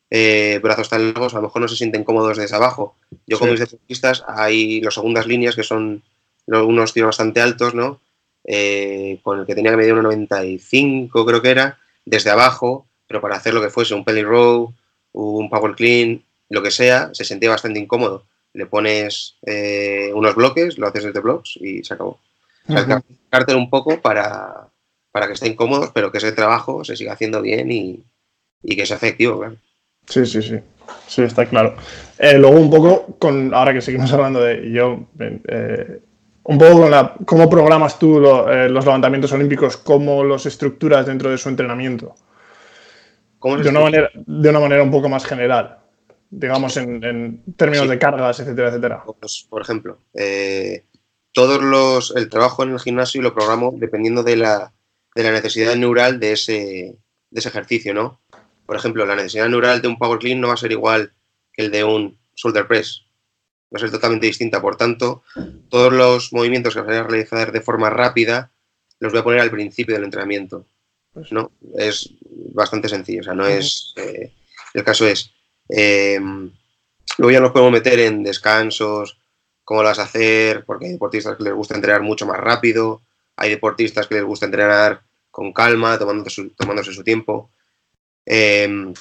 eh, 0.09 0.59
brazos 0.61 0.89
tan 0.89 1.05
largos 1.05 1.33
a 1.33 1.37
lo 1.37 1.43
mejor 1.43 1.61
no 1.61 1.67
se 1.67 1.75
sienten 1.75 2.03
cómodos 2.03 2.37
desde 2.37 2.55
abajo. 2.55 2.95
Yo 3.27 3.39
con 3.39 3.49
mis 3.49 3.59
deportistas 3.59 4.23
hay 4.27 4.81
las 4.81 4.93
segundas 4.93 5.27
líneas 5.27 5.55
que 5.55 5.63
son 5.63 6.03
unos 6.47 6.93
tiros 6.93 7.07
bastante 7.07 7.41
altos, 7.41 7.73
¿no? 7.73 7.99
Eh, 8.45 9.19
con 9.23 9.39
el 9.39 9.45
que 9.45 9.55
tenía 9.55 9.71
que 9.71 9.77
medir 9.77 9.93
1,95 9.93 11.25
creo 11.25 11.41
que 11.41 11.49
era, 11.49 11.79
desde 12.05 12.29
abajo, 12.29 12.85
pero 13.07 13.21
para 13.21 13.37
hacer 13.37 13.53
lo 13.53 13.61
que 13.61 13.69
fuese, 13.69 13.93
un 13.93 14.03
pelly 14.03 14.23
row, 14.23 14.73
un 15.13 15.49
power 15.49 15.75
clean, 15.75 16.23
lo 16.49 16.61
que 16.61 16.71
sea, 16.71 17.09
se 17.13 17.23
sentía 17.23 17.49
bastante 17.49 17.79
incómodo. 17.79 18.25
Le 18.53 18.65
pones 18.67 19.37
eh, 19.45 20.11
unos 20.13 20.35
bloques, 20.35 20.77
lo 20.77 20.87
haces 20.87 21.05
desde 21.05 21.19
blocks 21.19 21.57
y 21.57 21.83
se 21.83 21.93
acabó. 21.95 22.19
O 22.67 22.73
sea, 22.73 23.03
un 23.57 23.69
poco 23.69 23.99
para, 23.99 24.67
para 25.11 25.27
que 25.27 25.33
estén 25.33 25.55
cómodos, 25.55 25.91
pero 25.93 26.11
que 26.11 26.19
ese 26.19 26.31
trabajo 26.31 26.83
se 26.83 26.95
siga 26.95 27.13
haciendo 27.13 27.41
bien 27.41 27.71
y, 27.71 28.05
que 28.63 28.85
sea 28.85 28.97
efectivo, 28.97 29.39
claro. 29.39 29.55
Sí, 30.07 30.25
sí, 30.25 30.41
sí. 30.41 30.59
Sí, 31.07 31.23
está 31.23 31.45
claro. 31.45 31.75
Eh, 32.19 32.37
luego 32.37 32.57
un 32.59 32.69
poco, 32.69 33.15
con 33.17 33.53
ahora 33.53 33.73
que 33.73 33.81
seguimos 33.81 34.11
hablando 34.13 34.41
de 34.41 34.71
yo, 34.71 35.07
eh, 35.19 36.01
un 36.43 36.57
poco 36.57 36.81
con 36.81 36.91
la, 36.91 37.15
cómo 37.25 37.49
programas 37.49 37.97
tú 37.97 38.19
los 38.19 38.85
levantamientos 38.85 39.31
olímpicos, 39.31 39.77
cómo 39.77 40.23
los 40.23 40.45
estructuras 40.45 41.05
dentro 41.05 41.29
de 41.29 41.37
su 41.37 41.49
entrenamiento. 41.49 42.15
de, 43.41 43.69
una 43.69 43.79
manera, 43.79 44.09
de 44.13 44.49
una 44.49 44.59
manera 44.59 44.83
un 44.83 44.91
poco 44.91 45.09
más 45.09 45.25
general 45.25 45.82
digamos, 46.35 46.77
en, 46.77 47.43
términos 47.55 47.87
de 47.87 47.99
cargas, 47.99 48.39
etcétera, 48.39 48.69
etcétera? 48.69 49.03
Pues, 49.19 49.45
por 49.49 49.61
ejemplo, 49.61 49.99
eh, 50.13 50.85
todos 51.31 51.61
los, 51.61 52.15
el 52.15 52.29
trabajo 52.29 52.63
en 52.63 52.71
el 52.71 52.79
gimnasio 52.79 53.21
lo 53.21 53.33
programo 53.33 53.73
dependiendo 53.77 54.23
de 54.23 54.37
la, 54.37 54.73
de 55.15 55.23
la 55.23 55.31
necesidad 55.31 55.75
neural 55.75 56.19
de 56.19 56.31
ese, 56.31 56.97
de 57.29 57.39
ese 57.39 57.49
ejercicio, 57.49 57.93
¿no? 57.93 58.19
Por 58.65 58.75
ejemplo, 58.75 59.05
la 59.05 59.15
necesidad 59.15 59.47
neural 59.47 59.81
de 59.81 59.87
un 59.87 59.97
power 59.97 60.19
clean 60.19 60.41
no 60.41 60.47
va 60.47 60.55
a 60.55 60.57
ser 60.57 60.71
igual 60.71 61.13
que 61.51 61.63
el 61.63 61.71
de 61.71 61.83
un 61.83 62.17
shoulder 62.35 62.67
press. 62.67 63.03
Va 63.73 63.77
a 63.77 63.79
ser 63.79 63.91
totalmente 63.91 64.27
distinta. 64.27 64.61
Por 64.61 64.75
tanto, 64.75 65.23
todos 65.69 65.91
los 65.91 66.31
movimientos 66.31 66.73
que 66.73 66.81
voy 66.81 66.95
a 66.95 67.03
realizar 67.03 67.51
de 67.51 67.61
forma 67.61 67.89
rápida 67.89 68.51
los 68.99 69.11
voy 69.11 69.21
a 69.21 69.23
poner 69.23 69.39
al 69.41 69.51
principio 69.51 69.95
del 69.95 70.05
entrenamiento. 70.05 70.65
Pues 71.11 71.31
¿no? 71.31 71.51
Es 71.77 72.09
bastante 72.53 72.87
sencillo. 72.87 73.21
O 73.21 73.23
sea, 73.23 73.33
no 73.33 73.45
es. 73.45 73.93
Eh, 73.97 74.31
el 74.73 74.83
caso 74.83 75.05
es 75.05 75.32
eh, 75.75 76.19
luego 77.17 77.31
ya 77.31 77.39
nos 77.39 77.51
podemos 77.51 77.71
meter 77.71 77.99
en 77.99 78.23
descansos, 78.23 79.17
cómo 79.63 79.81
las 79.81 79.97
hacer, 79.97 80.65
porque 80.65 80.85
hay 80.85 80.91
deportistas 80.91 81.35
que 81.35 81.43
les 81.43 81.53
gusta 81.53 81.75
entrenar 81.75 82.01
mucho 82.01 82.27
más 82.27 82.39
rápido, 82.39 83.01
hay 83.35 83.49
deportistas 83.49 84.07
que 84.07 84.15
les 84.15 84.23
gusta 84.23 84.45
entrenar 84.45 85.01
con 85.31 85.51
calma, 85.51 85.97
tomándose 85.97 86.29
su, 86.29 86.49
tomándose 86.51 86.93
su 86.93 87.03
tiempo. 87.03 87.49
Eh, 88.25 88.93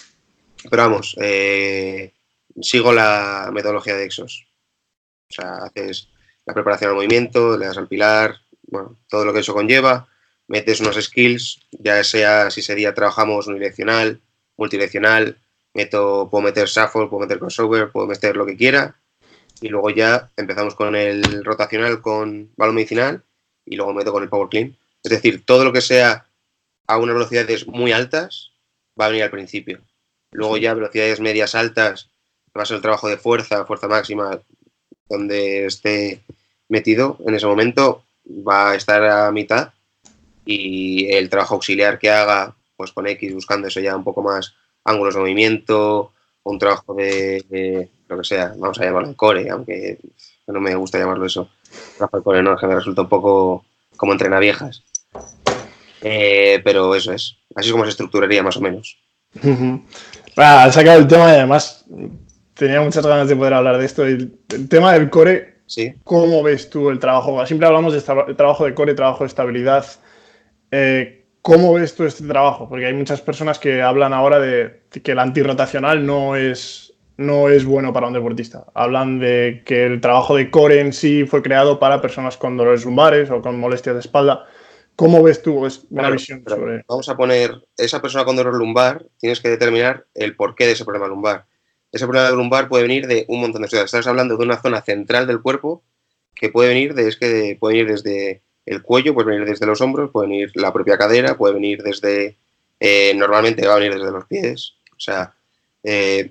pero 0.70 0.82
vamos, 0.84 1.14
eh, 1.20 2.12
sigo 2.60 2.92
la 2.92 3.50
metodología 3.52 3.96
de 3.96 4.04
Exos. 4.04 4.46
O 5.30 5.34
sea, 5.34 5.56
haces 5.64 6.08
la 6.46 6.54
preparación 6.54 6.90
al 6.90 6.96
movimiento, 6.96 7.58
le 7.58 7.66
das 7.66 7.76
al 7.76 7.88
pilar, 7.88 8.36
bueno, 8.62 8.98
todo 9.08 9.26
lo 9.26 9.34
que 9.34 9.40
eso 9.40 9.52
conlleva, 9.52 10.08
metes 10.48 10.80
unos 10.80 10.96
skills, 10.96 11.60
ya 11.72 12.02
sea 12.02 12.50
si 12.50 12.62
sería 12.62 12.94
trabajamos 12.94 13.46
unidireccional, 13.46 14.22
multidireccional, 14.56 15.38
meto, 15.74 16.28
puedo 16.30 16.42
meter 16.42 16.68
shuffle, 16.68 17.08
puedo 17.08 17.20
meter 17.20 17.38
crossover, 17.38 17.90
puedo 17.90 18.06
meter 18.06 18.36
lo 18.36 18.46
que 18.46 18.56
quiera. 18.56 18.96
Y 19.60 19.68
luego 19.68 19.90
ya 19.90 20.30
empezamos 20.36 20.74
con 20.74 20.96
el 20.96 21.44
rotacional 21.44 22.00
con 22.00 22.50
balón 22.56 22.74
medicinal 22.74 23.22
y 23.64 23.76
luego 23.76 23.94
meto 23.94 24.12
con 24.12 24.22
el 24.22 24.28
power 24.28 24.48
clean. 24.48 24.76
Es 25.02 25.10
decir, 25.10 25.44
todo 25.44 25.64
lo 25.64 25.72
que 25.72 25.80
sea 25.80 26.26
a 26.86 26.98
unas 26.98 27.14
velocidades 27.14 27.66
muy 27.66 27.92
altas 27.92 28.52
va 29.00 29.06
a 29.06 29.08
venir 29.08 29.24
al 29.24 29.30
principio. 29.30 29.80
Luego 30.32 30.56
ya 30.56 30.74
velocidades 30.74 31.20
medias 31.20 31.54
altas, 31.54 32.10
va 32.56 32.62
a 32.62 32.66
ser 32.66 32.76
el 32.76 32.82
trabajo 32.82 33.08
de 33.08 33.18
fuerza, 33.18 33.64
fuerza 33.64 33.88
máxima, 33.88 34.40
donde 35.08 35.66
esté 35.66 36.22
metido 36.68 37.18
en 37.26 37.34
ese 37.34 37.46
momento, 37.46 38.04
va 38.26 38.70
a 38.70 38.74
estar 38.74 39.04
a 39.04 39.30
mitad. 39.30 39.72
Y 40.44 41.12
el 41.12 41.30
trabajo 41.30 41.54
auxiliar 41.54 41.98
que 41.98 42.10
haga, 42.10 42.56
pues 42.76 42.92
con 42.92 43.06
X, 43.06 43.32
buscando 43.32 43.68
eso 43.68 43.78
ya 43.80 43.94
un 43.94 44.04
poco 44.04 44.22
más 44.22 44.54
ángulos 44.84 45.14
de 45.14 45.20
movimiento, 45.20 46.12
un 46.44 46.58
trabajo 46.58 46.94
de, 46.94 47.88
lo 48.08 48.18
que 48.18 48.24
sea, 48.24 48.54
vamos 48.56 48.78
a 48.80 48.84
llamarlo 48.84 49.16
core, 49.16 49.48
aunque 49.50 49.98
no 50.46 50.60
me 50.60 50.74
gusta 50.74 50.98
llamarlo 50.98 51.26
eso. 51.26 51.48
Trabajo 51.96 52.16
de 52.18 52.22
core, 52.22 52.42
no, 52.42 52.56
que 52.56 52.66
me 52.66 52.74
resulta 52.74 53.02
un 53.02 53.08
poco 53.08 53.64
como 53.96 54.12
entrena 54.12 54.38
viejas. 54.38 54.82
Eh, 56.00 56.60
pero 56.64 56.94
eso 56.94 57.12
es, 57.12 57.36
así 57.54 57.68
es 57.68 57.72
como 57.72 57.84
se 57.84 57.90
estructuraría 57.90 58.42
más 58.42 58.56
o 58.56 58.60
menos. 58.60 58.98
Ha 60.36 60.72
sacado 60.72 60.98
el 60.98 61.06
tema 61.06 61.30
y 61.30 61.36
además 61.36 61.84
tenía 62.54 62.80
muchas 62.80 63.06
ganas 63.06 63.28
de 63.28 63.36
poder 63.36 63.54
hablar 63.54 63.78
de 63.78 63.86
esto. 63.86 64.04
El, 64.04 64.38
tema 64.68 64.92
del 64.92 65.10
core, 65.10 65.60
¿Sí? 65.66 65.94
¿cómo 66.04 66.42
ves 66.42 66.68
tú 66.68 66.90
el 66.90 66.98
trabajo? 66.98 67.44
Siempre 67.46 67.66
hablamos 67.66 67.94
de 67.94 68.00
trabajo 68.34 68.64
de 68.64 68.74
core, 68.74 68.94
trabajo 68.94 69.24
de 69.24 69.28
estabilidad. 69.28 69.86
Eh, 70.70 71.21
¿Cómo 71.42 71.74
ves 71.74 71.96
tú 71.96 72.04
este 72.04 72.24
trabajo? 72.24 72.68
Porque 72.68 72.86
hay 72.86 72.94
muchas 72.94 73.20
personas 73.20 73.58
que 73.58 73.82
hablan 73.82 74.12
ahora 74.12 74.38
de 74.38 74.84
que 75.02 75.10
el 75.10 75.18
antirrotacional 75.18 76.06
no 76.06 76.36
es, 76.36 76.94
no 77.16 77.48
es 77.48 77.64
bueno 77.64 77.92
para 77.92 78.06
un 78.06 78.12
deportista. 78.12 78.66
Hablan 78.74 79.18
de 79.18 79.62
que 79.66 79.84
el 79.84 80.00
trabajo 80.00 80.36
de 80.36 80.52
core 80.52 80.78
en 80.78 80.92
sí 80.92 81.26
fue 81.26 81.42
creado 81.42 81.80
para 81.80 82.00
personas 82.00 82.36
con 82.36 82.56
dolores 82.56 82.84
lumbares 82.84 83.28
o 83.30 83.42
con 83.42 83.58
molestias 83.58 83.96
de 83.96 84.00
espalda. 84.00 84.46
¿Cómo 84.94 85.20
ves 85.20 85.42
tú 85.42 85.66
una 85.90 86.10
visión 86.10 86.44
sobre...? 86.46 86.84
Vamos 86.86 87.08
a 87.08 87.16
poner, 87.16 87.50
esa 87.76 88.00
persona 88.00 88.24
con 88.24 88.36
dolor 88.36 88.54
lumbar, 88.54 89.04
tienes 89.18 89.40
que 89.40 89.48
determinar 89.48 90.06
el 90.14 90.36
porqué 90.36 90.66
de 90.66 90.72
ese 90.72 90.84
problema 90.84 91.08
lumbar. 91.08 91.46
Ese 91.90 92.06
problema 92.06 92.30
lumbar 92.30 92.68
puede 92.68 92.84
venir 92.84 93.08
de 93.08 93.24
un 93.26 93.40
montón 93.40 93.62
de 93.62 93.68
cosas. 93.68 93.86
Estás 93.86 94.06
hablando 94.06 94.36
de 94.36 94.44
una 94.44 94.62
zona 94.62 94.80
central 94.82 95.26
del 95.26 95.42
cuerpo 95.42 95.82
que 96.36 96.50
puede 96.50 96.68
venir, 96.68 96.94
de, 96.94 97.08
es 97.08 97.16
que 97.16 97.56
puede 97.58 97.78
venir 97.78 97.90
desde 97.90 98.44
el 98.66 98.82
cuello, 98.82 99.14
puede 99.14 99.30
venir 99.30 99.46
desde 99.46 99.66
los 99.66 99.80
hombros, 99.80 100.10
puede 100.10 100.28
venir 100.28 100.52
la 100.54 100.72
propia 100.72 100.96
cadera, 100.96 101.36
puede 101.36 101.54
venir 101.54 101.82
desde, 101.82 102.36
eh, 102.80 103.12
normalmente 103.14 103.66
va 103.66 103.74
a 103.74 103.78
venir 103.78 103.94
desde 103.94 104.12
los 104.12 104.26
pies. 104.26 104.74
O 104.96 105.00
sea, 105.00 105.34
eh, 105.82 106.30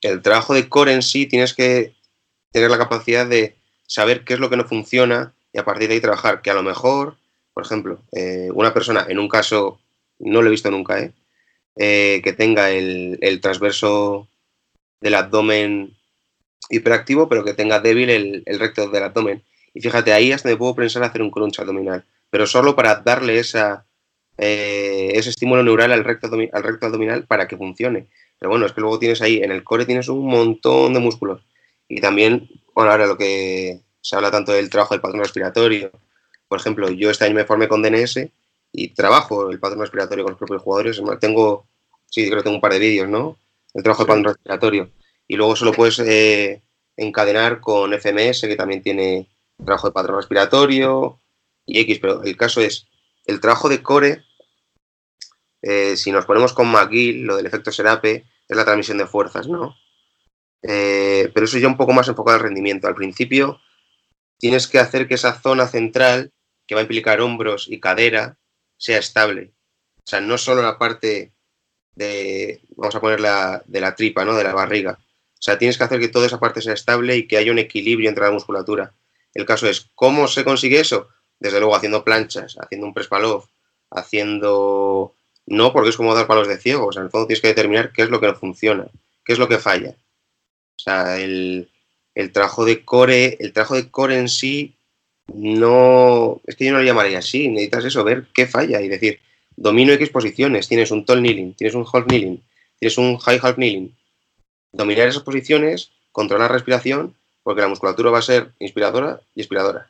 el 0.00 0.22
trabajo 0.22 0.54
de 0.54 0.68
core 0.68 0.92
en 0.92 1.02
sí 1.02 1.26
tienes 1.26 1.54
que 1.54 1.94
tener 2.50 2.70
la 2.70 2.78
capacidad 2.78 3.26
de 3.26 3.56
saber 3.86 4.24
qué 4.24 4.34
es 4.34 4.40
lo 4.40 4.50
que 4.50 4.56
no 4.56 4.64
funciona 4.64 5.32
y 5.52 5.58
a 5.58 5.64
partir 5.64 5.88
de 5.88 5.94
ahí 5.94 6.00
trabajar. 6.00 6.42
Que 6.42 6.50
a 6.50 6.54
lo 6.54 6.62
mejor, 6.62 7.16
por 7.54 7.64
ejemplo, 7.64 8.00
eh, 8.12 8.50
una 8.52 8.74
persona, 8.74 9.06
en 9.08 9.18
un 9.18 9.28
caso, 9.28 9.80
no 10.18 10.42
lo 10.42 10.48
he 10.48 10.52
visto 10.52 10.70
nunca, 10.70 11.00
¿eh? 11.00 11.12
que 11.76 12.34
tenga 12.36 12.70
el, 12.70 13.38
transverso 13.42 14.28
del 15.00 15.14
abdomen 15.14 15.94
hiperactivo, 16.70 17.28
pero 17.28 17.44
que 17.44 17.52
tenga 17.52 17.80
débil 17.80 18.08
el, 18.08 18.42
el, 18.46 18.58
recto 18.58 18.88
del 18.88 19.04
abdomen. 19.04 19.42
Y 19.76 19.80
fíjate, 19.82 20.14
ahí 20.14 20.32
hasta 20.32 20.48
me 20.48 20.56
puedo 20.56 20.74
pensar 20.74 21.02
hacer 21.02 21.20
un 21.20 21.30
crunch 21.30 21.60
abdominal, 21.60 22.02
pero 22.30 22.46
solo 22.46 22.74
para 22.74 22.94
darle 22.94 23.38
esa, 23.38 23.84
eh, 24.38 25.10
ese 25.12 25.28
estímulo 25.28 25.62
neural 25.62 25.92
al 25.92 26.02
recto, 26.02 26.30
al 26.32 26.62
recto 26.62 26.86
abdominal 26.86 27.26
para 27.26 27.46
que 27.46 27.58
funcione. 27.58 28.06
Pero 28.38 28.48
bueno, 28.48 28.64
es 28.64 28.72
que 28.72 28.80
luego 28.80 28.98
tienes 28.98 29.20
ahí, 29.20 29.42
en 29.42 29.52
el 29.52 29.64
core 29.64 29.84
tienes 29.84 30.08
un 30.08 30.26
montón 30.28 30.94
de 30.94 31.00
músculos. 31.00 31.42
Y 31.88 32.00
también, 32.00 32.48
bueno, 32.74 32.90
ahora 32.90 33.06
lo 33.06 33.18
que 33.18 33.82
se 34.00 34.16
habla 34.16 34.30
tanto 34.30 34.52
del 34.52 34.70
trabajo 34.70 34.94
del 34.94 35.02
patrón 35.02 35.20
respiratorio. 35.20 35.90
Por 36.48 36.58
ejemplo, 36.58 36.88
yo 36.88 37.10
este 37.10 37.26
año 37.26 37.34
me 37.34 37.44
formé 37.44 37.68
con 37.68 37.82
DNS 37.82 38.30
y 38.72 38.88
trabajo 38.94 39.50
el 39.50 39.60
patrón 39.60 39.82
respiratorio 39.82 40.24
con 40.24 40.32
los 40.32 40.38
propios 40.38 40.62
jugadores. 40.62 41.02
Tengo, 41.20 41.66
sí, 42.06 42.24
creo 42.28 42.38
que 42.38 42.44
tengo 42.44 42.56
un 42.56 42.62
par 42.62 42.72
de 42.72 42.78
vídeos, 42.78 43.10
¿no? 43.10 43.36
El 43.74 43.82
trabajo 43.82 44.04
del 44.04 44.08
patrón 44.08 44.24
respiratorio. 44.24 44.90
Y 45.28 45.36
luego 45.36 45.54
solo 45.54 45.72
puedes 45.72 45.98
eh, 45.98 46.62
encadenar 46.96 47.60
con 47.60 47.92
FMS, 47.92 48.40
que 48.40 48.56
también 48.56 48.80
tiene 48.80 49.28
trabajo 49.64 49.88
de 49.88 49.92
patrón 49.92 50.16
respiratorio 50.16 51.20
y 51.64 51.80
X, 51.80 51.98
pero 52.00 52.22
el 52.22 52.36
caso 52.36 52.60
es, 52.60 52.86
el 53.24 53.40
trabajo 53.40 53.68
de 53.68 53.82
core 53.82 54.26
eh, 55.68 55.96
si 55.96 56.12
nos 56.12 56.26
ponemos 56.26 56.52
con 56.52 56.68
McGill, 56.68 57.24
lo 57.24 57.36
del 57.36 57.46
efecto 57.46 57.72
Serape, 57.72 58.24
es 58.48 58.56
la 58.56 58.64
transmisión 58.64 58.98
de 58.98 59.06
fuerzas, 59.06 59.48
¿no? 59.48 59.74
Eh, 60.62 61.30
pero 61.34 61.46
eso 61.46 61.58
ya 61.58 61.66
un 61.66 61.76
poco 61.76 61.92
más 61.92 62.06
enfocado 62.06 62.36
al 62.36 62.42
rendimiento. 62.42 62.86
Al 62.86 62.94
principio 62.94 63.60
tienes 64.38 64.68
que 64.68 64.78
hacer 64.78 65.08
que 65.08 65.14
esa 65.14 65.40
zona 65.40 65.66
central, 65.66 66.32
que 66.66 66.76
va 66.76 66.82
a 66.82 66.84
implicar 66.84 67.20
hombros 67.20 67.66
y 67.68 67.80
cadera, 67.80 68.38
sea 68.76 68.98
estable. 68.98 69.54
O 69.98 70.08
sea, 70.08 70.20
no 70.20 70.38
solo 70.38 70.62
la 70.62 70.78
parte 70.78 71.32
de, 71.96 72.60
vamos 72.76 72.94
a 72.94 73.00
poner 73.00 73.18
la, 73.18 73.62
de 73.66 73.80
la 73.80 73.96
tripa, 73.96 74.24
¿no? 74.24 74.34
De 74.34 74.44
la 74.44 74.54
barriga. 74.54 74.98
O 75.00 75.42
sea, 75.42 75.58
tienes 75.58 75.78
que 75.78 75.84
hacer 75.84 75.98
que 75.98 76.08
toda 76.08 76.26
esa 76.26 76.38
parte 76.38 76.62
sea 76.62 76.74
estable 76.74 77.16
y 77.16 77.26
que 77.26 77.38
haya 77.38 77.50
un 77.50 77.58
equilibrio 77.58 78.08
entre 78.08 78.24
la 78.24 78.30
musculatura. 78.30 78.94
El 79.36 79.44
caso 79.44 79.68
es, 79.68 79.90
¿cómo 79.94 80.28
se 80.28 80.44
consigue 80.44 80.80
eso? 80.80 81.08
Desde 81.38 81.60
luego 81.60 81.76
haciendo 81.76 82.02
planchas, 82.02 82.56
haciendo 82.58 82.86
un 82.86 82.94
press 82.94 83.08
haciendo 83.90 85.14
no, 85.46 85.72
porque 85.72 85.90
es 85.90 85.96
como 85.96 86.14
dar 86.14 86.26
palos 86.26 86.48
de 86.48 86.58
ciego. 86.58 86.86
O 86.86 86.92
sea, 86.92 87.00
en 87.00 87.06
el 87.06 87.10
fondo 87.10 87.26
tienes 87.26 87.42
que 87.42 87.48
determinar 87.48 87.92
qué 87.92 88.02
es 88.02 88.10
lo 88.10 88.18
que 88.18 88.26
no 88.26 88.34
funciona, 88.34 88.88
qué 89.24 89.32
es 89.34 89.38
lo 89.38 89.48
que 89.48 89.58
falla. 89.58 89.90
O 89.90 90.78
sea, 90.78 91.18
el, 91.20 91.68
trabajo 92.32 92.64
de 92.64 92.84
core, 92.84 93.36
el 93.40 93.52
trabajo 93.52 93.74
de 93.74 93.90
core 93.90 94.18
en 94.18 94.28
sí, 94.28 94.74
no. 95.34 96.40
Es 96.46 96.56
que 96.56 96.64
yo 96.64 96.72
no 96.72 96.78
lo 96.78 96.84
llamaría 96.84 97.18
así. 97.18 97.48
Necesitas 97.48 97.84
eso, 97.84 98.04
ver 98.04 98.26
qué 98.34 98.46
falla 98.46 98.80
y 98.80 98.88
decir, 98.88 99.20
domino 99.54 99.92
X 99.92 100.10
posiciones. 100.10 100.66
Tienes 100.66 100.90
un 100.90 101.04
tall 101.04 101.20
kneeling, 101.20 101.52
tienes 101.52 101.74
un 101.74 101.86
half 101.92 102.06
kneeling, 102.06 102.38
tienes 102.78 102.98
un 102.98 103.18
high 103.18 103.38
half 103.42 103.56
kneeling. 103.56 103.94
Dominar 104.72 105.08
esas 105.08 105.22
posiciones, 105.22 105.92
controlar 106.10 106.50
la 106.50 106.56
respiración, 106.56 107.14
porque 107.46 107.62
la 107.62 107.68
musculatura 107.68 108.10
va 108.10 108.18
a 108.18 108.22
ser 108.22 108.50
inspiradora 108.58 109.20
y 109.32 109.40
expiradora. 109.40 109.88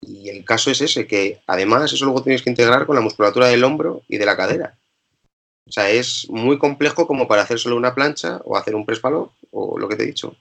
Y 0.00 0.28
el 0.28 0.44
caso 0.44 0.70
es 0.70 0.80
ese, 0.80 1.08
que 1.08 1.40
además 1.44 1.92
eso 1.92 2.04
luego 2.04 2.22
tienes 2.22 2.42
que 2.42 2.50
integrar 2.50 2.86
con 2.86 2.94
la 2.94 3.02
musculatura 3.02 3.48
del 3.48 3.64
hombro 3.64 4.02
y 4.06 4.16
de 4.16 4.26
la 4.26 4.36
cadera. 4.36 4.78
O 5.66 5.72
sea, 5.72 5.90
es 5.90 6.30
muy 6.30 6.56
complejo 6.56 7.08
como 7.08 7.26
para 7.26 7.42
hacer 7.42 7.58
solo 7.58 7.76
una 7.76 7.96
plancha 7.96 8.40
o 8.44 8.56
hacer 8.56 8.76
un 8.76 8.86
press 8.86 9.00
o 9.50 9.76
lo 9.76 9.88
que 9.88 9.96
te 9.96 10.04
he 10.04 10.06
dicho. 10.06 10.36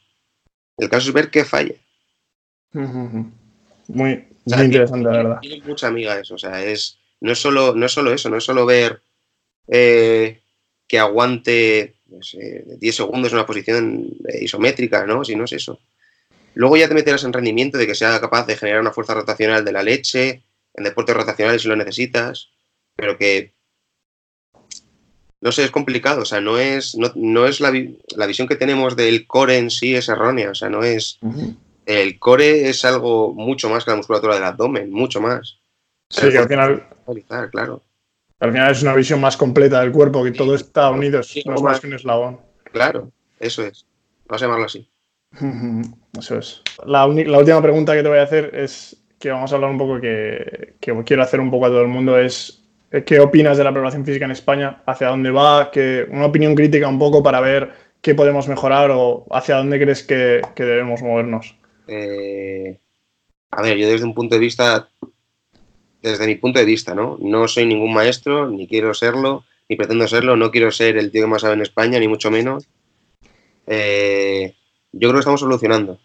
El 0.78 0.92
caso 0.92 1.08
es 1.08 1.14
ver 1.16 1.32
qué 1.32 1.44
falla. 1.44 1.74
Muy, 2.72 4.28
interesante, 4.46 5.10
la 5.10 5.18
verdad. 5.18 5.40
Tiene 5.42 5.66
mucha 5.66 5.88
amiga 5.88 6.20
eso. 6.20 6.36
O 6.36 6.38
sea, 6.38 6.64
es, 6.64 7.00
no, 7.20 7.32
es 7.32 7.40
solo, 7.40 7.74
no 7.74 7.88
es 7.88 7.92
solo 7.92 8.14
eso, 8.14 8.30
no 8.30 8.38
es 8.38 8.44
solo 8.44 8.68
ver 8.68 9.02
eh, 9.68 10.40
que 10.88 11.00
aguante 11.00 11.96
10 12.10 12.96
segundos 12.96 13.32
en 13.32 13.38
una 13.38 13.46
posición 13.46 14.10
isométrica, 14.42 15.06
¿no? 15.06 15.24
Si 15.24 15.36
no 15.36 15.46
es 15.46 15.54
eso. 15.54 15.80
Luego 16.56 16.78
ya 16.78 16.88
te 16.88 16.94
meterás 16.94 17.24
en 17.24 17.34
rendimiento 17.34 17.78
de 17.78 17.88
que 17.88 17.96
sea 17.96 18.20
capaz 18.20 18.46
de 18.48 18.58
generar 18.58 18.82
una 18.82 18.92
fuerza 18.92 19.14
rotacional 19.14 19.64
de 19.64 19.72
la 19.72 19.84
leche, 19.84 20.44
en 20.74 20.84
deportes 20.84 21.16
rotacionales 21.16 21.62
si 21.62 21.68
lo 21.68 21.76
necesitas, 21.76 22.50
pero 22.96 23.18
que 23.18 23.54
no 25.42 25.52
sé, 25.52 25.64
es 25.64 25.72
complicado, 25.72 26.24
o 26.24 26.26
sea, 26.26 26.42
no 26.42 26.58
es, 26.58 26.98
no, 27.16 27.46
es 27.46 27.62
la, 27.62 27.72
visión 27.72 28.48
que 28.48 28.58
tenemos 28.58 28.96
del 28.96 29.26
core 29.26 29.58
en 29.58 29.70
sí 29.70 29.96
es 29.96 30.10
errónea, 30.10 30.52
o 30.52 30.56
sea, 30.56 30.70
no 30.70 30.84
es... 30.84 31.20
El 31.86 32.20
core 32.20 32.70
es 32.70 32.84
algo 32.86 33.34
mucho 33.34 33.70
más 33.70 33.84
que 33.86 33.92
la 33.92 33.98
musculatura 33.98 34.36
del 34.36 34.44
abdomen, 34.44 34.92
mucho 34.92 35.22
más. 35.22 35.60
Sí, 36.10 36.30
que 36.30 36.38
al 36.38 36.48
final... 36.48 36.88
Claro. 37.52 37.82
Al 38.40 38.52
final 38.52 38.72
es 38.72 38.82
una 38.82 38.96
visión 38.96 39.20
más 39.20 39.36
completa 39.36 39.82
del 39.82 39.92
cuerpo, 39.92 40.24
que 40.24 40.32
todo 40.32 40.56
está 40.56 40.90
unido, 40.90 41.22
no 41.46 41.56
es 41.56 41.62
más 41.62 41.80
que 41.80 41.88
un 41.88 41.94
eslabón. 41.94 42.40
Claro, 42.72 43.12
eso 43.40 43.64
es. 43.64 43.86
Vamos 44.28 44.42
a 44.42 44.46
llamarlo 44.46 44.66
así. 44.66 44.90
Eso 46.18 46.40
es. 46.40 46.62
La, 46.86 47.06
última 47.06 47.62
pregunta 47.62 47.94
que 47.94 48.02
te 48.02 48.10
voy 48.10 48.18
a 48.18 48.24
hacer 48.24 48.50
es 48.54 48.98
que 49.20 49.30
vamos 49.30 49.52
a 49.52 49.56
hablar 49.56 49.70
un 49.70 49.78
poco 49.78 50.02
que, 50.02 50.76
quiero 50.80 51.22
hacer 51.22 51.40
un 51.40 51.52
poco 51.52 51.68
a 51.68 51.70
todo 51.70 51.82
el 51.82 51.88
mundo 51.88 52.18
es 52.18 52.64
eh, 52.92 53.04
¿qué 53.04 53.20
opinas 53.20 53.58
de 53.58 53.64
la 53.64 53.72
preparación 53.72 54.06
física 54.06 54.26
en 54.26 54.32
España? 54.32 54.82
¿Hacia 54.86 55.10
dónde 55.10 55.32
va? 55.32 55.70
Que, 55.72 56.08
una 56.10 56.26
opinión 56.26 56.56
crítica 56.56 56.88
un 56.88 56.98
poco 56.98 57.22
para 57.22 57.42
ver 57.42 57.72
qué 58.02 58.16
podemos 58.16 58.48
mejorar 58.48 58.92
o 58.92 59.26
hacia 59.32 59.58
dónde 59.58 59.80
crees 59.80 60.04
que, 60.04 60.42
debemos 60.56 61.02
movernos. 61.02 61.56
Eh, 61.88 62.80
a 63.52 63.62
ver, 63.62 63.78
yo 63.78 63.88
desde 63.88 64.06
un 64.06 64.14
punto 64.14 64.36
de 64.36 64.42
vista, 64.42 64.90
desde 66.02 66.28
mi 66.28 66.36
punto 66.36 66.60
de 66.60 66.66
vista, 66.66 66.96
¿no? 66.96 67.18
No 67.22 67.48
soy 67.48 67.66
ningún 67.66 67.94
maestro, 67.94 68.50
ni 68.50 68.68
quiero 68.68 68.94
serlo, 68.94 69.44
ni 69.68 69.76
pretendo 69.76 70.08
serlo, 70.08 70.36
no 70.36 70.52
quiero 70.52 70.72
ser 70.72 70.98
el 70.98 71.12
tío 71.12 71.24
que 71.24 71.28
más 71.28 71.42
sabe 71.42 71.56
en 71.56 71.62
España, 71.62 72.00
ni 72.00 72.08
mucho 72.08 72.32
menos. 72.32 72.68
Eh, 73.68 74.56
yo 74.92 75.10
creo 75.10 75.14
que 75.14 75.20
estamos 75.20 75.42
solucionando. 75.42 76.00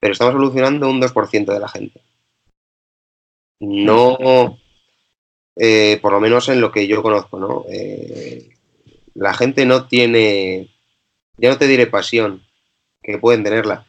Pero 0.00 0.12
estamos 0.12 0.34
solucionando 0.34 0.88
un 0.88 1.00
2% 1.00 1.52
de 1.52 1.60
la 1.60 1.68
gente. 1.68 2.00
No, 3.60 4.58
eh, 5.56 5.98
por 6.02 6.12
lo 6.12 6.20
menos 6.20 6.48
en 6.48 6.60
lo 6.60 6.72
que 6.72 6.86
yo 6.86 7.02
conozco, 7.02 7.38
¿no? 7.38 7.64
Eh, 7.70 8.50
la 9.14 9.32
gente 9.34 9.64
no 9.64 9.86
tiene, 9.86 10.70
ya 11.38 11.50
no 11.50 11.58
te 11.58 11.68
diré 11.68 11.86
pasión, 11.86 12.42
que 13.02 13.18
pueden 13.18 13.44
tenerla, 13.44 13.86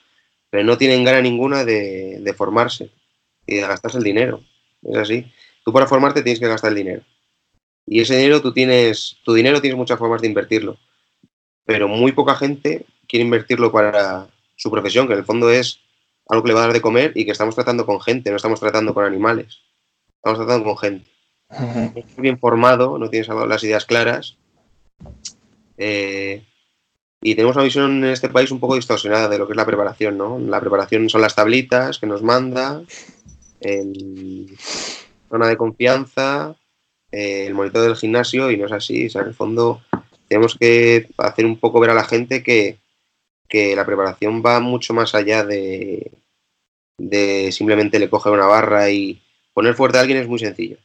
pero 0.50 0.64
no 0.64 0.78
tienen 0.78 1.04
gana 1.04 1.22
ninguna 1.22 1.66
de, 1.66 2.20
de 2.20 2.34
formarse 2.34 2.92
y 3.48 3.56
de 3.56 3.62
gastarse 3.62 3.98
el 3.98 4.04
dinero. 4.04 4.42
Es 4.90 4.98
así. 4.98 5.32
Tú 5.64 5.74
para 5.74 5.88
formarte 5.88 6.22
tienes 6.22 6.40
que 6.40 6.48
gastar 6.48 6.72
el 6.72 6.78
dinero. 6.78 7.02
Y 7.88 8.02
ese 8.02 8.18
dinero 8.18 8.42
tú 8.42 8.54
tienes, 8.54 9.18
tu 9.24 9.34
dinero 9.34 9.62
tienes 9.62 9.78
muchas 9.78 10.00
formas 10.00 10.22
de 10.22 10.28
invertirlo. 10.28 10.78
Pero 11.66 11.88
muy 11.88 12.12
poca 12.12 12.36
gente 12.36 12.86
quiere 13.08 13.26
invertirlo 13.26 13.72
para 13.72 14.28
su 14.56 14.72
profesión, 14.72 15.08
que 15.08 15.14
en 15.14 15.20
el 15.20 15.26
fondo 15.26 15.50
es 15.50 15.80
algo 16.28 16.44
que 16.44 16.50
le 16.50 16.54
va 16.54 16.62
a 16.62 16.66
dar 16.66 16.74
de 16.74 16.82
comer 16.82 17.12
y 17.16 17.26
que 17.26 17.32
estamos 17.32 17.56
tratando 17.56 17.86
con 17.86 18.02
gente, 18.02 18.30
no 18.30 18.38
estamos 18.38 18.60
tratando 18.60 18.94
con 18.94 19.06
animales, 19.06 19.60
estamos 20.18 20.40
tratando 20.40 20.66
con 20.66 20.78
gente. 20.78 21.10
No 21.50 21.92
estás 21.96 22.18
bien 22.18 22.40
formado, 22.40 22.98
no 22.98 23.10
tienes 23.10 23.28
las 23.28 23.64
ideas 23.64 23.86
claras. 23.86 24.38
Eh, 25.78 26.44
y 27.22 27.36
tenemos 27.36 27.56
una 27.56 27.66
visión 27.66 28.04
en 28.04 28.12
este 28.12 28.30
país 28.30 28.52
un 28.52 28.60
poco 28.60 28.76
distorsionada 28.76 29.30
de 29.30 29.38
lo 29.38 29.48
que 29.48 29.54
es 29.54 29.58
la 29.58 29.66
preparación, 29.66 30.18
¿no? 30.18 30.40
La 30.40 30.60
preparación 30.60 31.10
son 31.10 31.22
las 31.22 31.36
tablitas 31.36 32.00
que 32.00 32.08
nos 32.08 32.24
manda, 32.24 32.82
el 33.60 34.58
zona 35.30 35.48
de 35.48 35.58
confianza, 35.58 36.56
el 37.12 37.54
monitor 37.54 37.82
del 37.82 37.96
gimnasio 37.96 38.52
y 38.52 38.58
no 38.58 38.66
es 38.66 38.72
así. 38.72 39.08
O 39.08 39.10
sea, 39.10 39.22
en 39.22 39.28
el 39.28 39.34
fondo 39.34 39.82
tenemos 40.28 40.58
que 40.58 41.08
hacer 41.18 41.46
un 41.46 41.60
poco 41.60 41.80
ver 41.80 41.92
a 41.92 41.96
la 41.96 42.04
gente 42.04 42.44
que, 42.44 42.78
que 43.48 43.76
la 43.76 43.86
preparación 43.86 44.44
va 44.46 44.60
mucho 44.60 44.94
más 44.94 45.16
allá 45.16 45.44
de, 45.44 46.12
de 46.98 47.52
simplemente 47.52 48.00
le 48.00 48.10
coger 48.10 48.34
una 48.34 48.46
barra 48.46 48.90
y 48.90 49.22
poner 49.54 49.76
fuerte 49.76 49.98
a 49.98 50.02
alguien 50.02 50.20
es 50.20 50.28
muy 50.28 50.40
sencillo. 50.40 50.78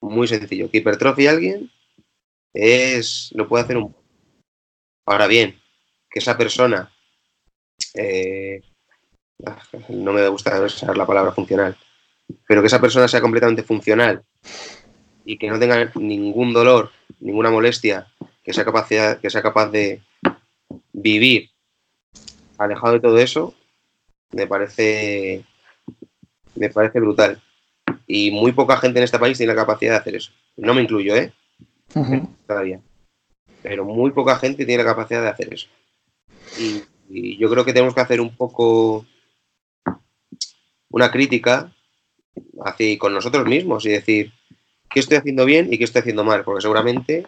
Muy 0.00 0.28
sencillo. 0.28 0.70
Que 0.70 0.78
hipertrofie 0.78 1.28
a 1.28 1.32
alguien 1.32 1.70
es. 2.54 3.30
lo 3.34 3.48
puede 3.48 3.64
hacer 3.64 3.76
un. 3.76 3.94
Ahora 5.06 5.26
bien, 5.26 5.60
que 6.10 6.20
esa 6.20 6.36
persona. 6.36 6.92
Eh, 7.94 8.62
no 9.88 10.12
me 10.12 10.28
gusta 10.28 10.60
usar 10.60 10.96
la 10.96 11.06
palabra 11.06 11.32
funcional. 11.32 11.76
Pero 12.46 12.60
que 12.60 12.68
esa 12.68 12.80
persona 12.80 13.08
sea 13.08 13.20
completamente 13.20 13.62
funcional 13.62 14.22
y 15.24 15.36
que 15.36 15.48
no 15.48 15.58
tenga 15.58 15.90
ningún 15.96 16.52
dolor, 16.52 16.90
ninguna 17.20 17.50
molestia, 17.50 18.06
que 18.42 18.52
sea, 18.52 18.64
capacidad, 18.64 19.18
que 19.18 19.30
sea 19.30 19.42
capaz 19.42 19.68
de, 19.70 20.00
vivir 20.92 21.50
alejado 22.58 22.94
de 22.94 23.00
todo 23.00 23.18
eso 23.18 23.54
me 24.32 24.46
parece 24.46 25.44
me 26.54 26.68
parece 26.68 27.00
brutal. 27.00 27.40
Y 28.06 28.30
muy 28.30 28.52
poca 28.52 28.76
gente 28.76 28.98
en 28.98 29.04
este 29.04 29.18
país 29.18 29.38
tiene 29.38 29.54
la 29.54 29.60
capacidad 29.60 29.92
de 29.92 29.98
hacer 29.98 30.16
eso. 30.16 30.32
No 30.56 30.74
me 30.74 30.82
incluyo 30.82 31.14
eh 31.16 31.32
todavía. 32.46 32.80
Pero 33.62 33.84
muy 33.84 34.10
poca 34.10 34.36
gente 34.36 34.64
tiene 34.64 34.82
la 34.82 34.90
capacidad 34.90 35.22
de 35.22 35.28
hacer 35.28 35.54
eso. 35.54 35.68
Y, 36.58 36.82
yo 37.38 37.50
creo 37.50 37.64
que 37.64 37.72
tenemos 37.72 37.92
que 37.92 38.00
hacer 38.00 38.20
un 38.20 38.36
poco 38.36 39.04
una 40.90 41.10
crítica 41.10 41.72
así 42.64 42.98
con 42.98 43.14
nosotros 43.14 43.46
mismos 43.46 43.84
y 43.86 43.90
decir 43.90 44.32
qué 44.90 45.00
estoy 45.00 45.16
haciendo 45.16 45.44
bien 45.44 45.72
y 45.72 45.78
qué 45.78 45.84
estoy 45.84 46.00
haciendo 46.00 46.24
mal, 46.24 46.44
porque 46.44 46.62
seguramente 46.62 47.26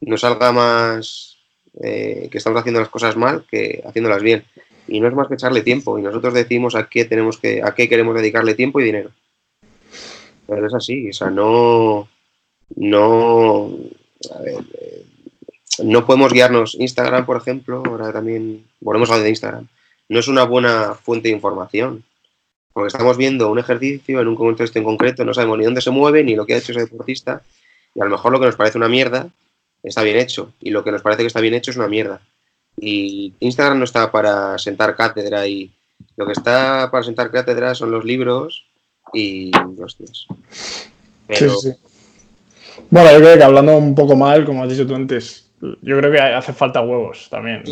nos 0.00 0.20
salga 0.20 0.52
más 0.52 1.38
eh, 1.82 2.28
que 2.30 2.38
estamos 2.38 2.58
haciendo 2.58 2.80
las 2.80 2.88
cosas 2.88 3.16
mal 3.16 3.46
que 3.50 3.82
haciéndolas 3.86 4.22
bien. 4.22 4.44
Y 4.88 5.00
no 5.00 5.08
es 5.08 5.14
más 5.14 5.26
que 5.26 5.34
echarle 5.34 5.62
tiempo, 5.62 5.98
y 5.98 6.02
nosotros 6.02 6.32
decimos 6.32 6.76
a 6.76 6.88
qué 6.88 7.04
tenemos 7.04 7.38
que, 7.38 7.60
a 7.62 7.74
qué 7.74 7.88
queremos 7.88 8.14
dedicarle 8.14 8.54
tiempo 8.54 8.80
y 8.80 8.84
dinero. 8.84 9.10
Pero 10.46 10.66
es 10.66 10.74
así, 10.74 11.10
o 11.10 11.12
sea, 11.12 11.28
no, 11.28 12.08
no, 12.76 13.76
eh, 14.46 15.04
no 15.82 16.06
podemos 16.06 16.32
guiarnos. 16.32 16.76
Instagram, 16.78 17.26
por 17.26 17.36
ejemplo, 17.36 17.82
ahora 17.84 18.12
también 18.12 18.64
volvemos 18.80 19.10
a 19.10 19.14
hablar 19.14 19.24
de 19.24 19.30
Instagram, 19.30 19.68
no 20.08 20.20
es 20.20 20.28
una 20.28 20.44
buena 20.44 20.94
fuente 20.94 21.28
de 21.28 21.34
información. 21.34 22.04
Porque 22.76 22.88
estamos 22.88 23.16
viendo 23.16 23.50
un 23.50 23.58
ejercicio 23.58 24.20
en 24.20 24.28
un 24.28 24.36
contexto 24.36 24.78
en 24.78 24.84
concreto, 24.84 25.24
no 25.24 25.32
sabemos 25.32 25.56
ni 25.56 25.64
dónde 25.64 25.80
se 25.80 25.90
mueve, 25.90 26.22
ni 26.22 26.34
lo 26.36 26.44
que 26.44 26.52
ha 26.52 26.58
hecho 26.58 26.72
ese 26.72 26.82
deportista, 26.82 27.40
y 27.94 28.02
a 28.02 28.04
lo 28.04 28.10
mejor 28.10 28.32
lo 28.32 28.38
que 28.38 28.44
nos 28.44 28.56
parece 28.56 28.76
una 28.76 28.90
mierda 28.90 29.28
está 29.82 30.02
bien 30.02 30.18
hecho, 30.18 30.52
y 30.60 30.68
lo 30.68 30.84
que 30.84 30.92
nos 30.92 31.00
parece 31.00 31.22
que 31.22 31.28
está 31.28 31.40
bien 31.40 31.54
hecho 31.54 31.70
es 31.70 31.78
una 31.78 31.88
mierda. 31.88 32.20
Y 32.78 33.32
Instagram 33.40 33.78
no 33.78 33.86
está 33.86 34.12
para 34.12 34.58
sentar 34.58 34.94
cátedra, 34.94 35.46
y 35.46 35.70
lo 36.18 36.26
que 36.26 36.32
está 36.32 36.90
para 36.90 37.02
sentar 37.02 37.30
cátedra 37.30 37.74
son 37.74 37.90
los 37.92 38.04
libros 38.04 38.66
y 39.14 39.52
hostias. 39.82 40.26
Pero... 41.28 41.54
Sí, 41.54 41.70
sí. 41.70 41.76
Bueno, 42.90 43.10
yo 43.10 43.20
creo 43.20 43.38
que 43.38 43.42
hablando 43.42 43.74
un 43.78 43.94
poco 43.94 44.16
mal, 44.16 44.44
como 44.44 44.62
has 44.62 44.68
dicho 44.68 44.86
tú 44.86 44.94
antes, 44.94 45.50
yo 45.80 45.96
creo 45.96 46.12
que 46.12 46.20
hace 46.20 46.52
falta 46.52 46.82
huevos 46.82 47.28
también. 47.30 47.64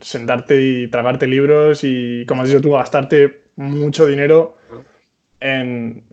sentarte 0.00 0.62
y 0.62 0.86
tragarte 0.86 1.26
libros 1.26 1.82
y, 1.82 2.24
como 2.24 2.42
has 2.42 2.48
dicho 2.50 2.60
tú, 2.60 2.70
gastarte 2.70 3.47
mucho 3.58 4.06
dinero 4.06 4.56
en, 5.40 6.04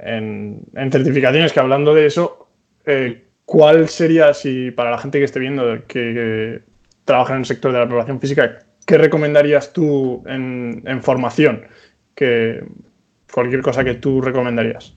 certificaciones. 0.92 1.54
Que 1.54 1.60
hablando 1.60 1.94
de 1.94 2.08
eso, 2.08 2.50
eh, 2.86 3.26
¿cuál 3.46 3.88
sería, 3.88 4.34
si 4.34 4.72
para 4.72 4.92
la 4.92 4.98
gente 4.98 5.20
que 5.20 5.26
esté 5.26 5.40
viendo 5.40 5.86
que, 5.88 6.62
trabaja 7.06 7.34
en 7.34 7.40
el 7.40 7.46
sector 7.46 7.72
de 7.72 7.80
la 7.80 7.88
población 7.88 8.20
física, 8.20 8.66
qué 8.86 8.98
recomendarías 8.98 9.72
tú 9.72 10.24
en, 10.26 11.02
formación? 11.02 11.68
Que, 12.16 12.64
cualquier 13.32 13.62
cosa 13.62 13.84
que 13.84 13.96
tú 13.96 14.22
recomendarías. 14.22 14.96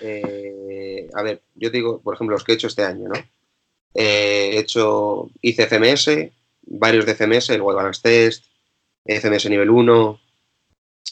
Eh, 0.00 1.08
a 1.14 1.22
ver, 1.22 1.42
yo 1.54 1.70
digo, 1.70 2.00
por 2.00 2.14
ejemplo, 2.14 2.34
los 2.34 2.44
que 2.44 2.52
he 2.52 2.54
hecho 2.54 2.66
este 2.66 2.82
año, 2.82 3.08
¿no? 3.08 3.14
Eh, 3.94 4.50
he 4.52 4.58
hecho, 4.58 5.30
hice 5.40 5.66
CMS, 5.66 6.30
varios 6.62 7.06
de 7.06 7.14
CMS, 7.14 7.50
el 7.50 7.62
Web 7.62 7.76
Balance 7.76 8.02
Test, 8.02 8.44
CMS 9.06 9.48
nivel 9.48 9.70
1, 9.70 10.20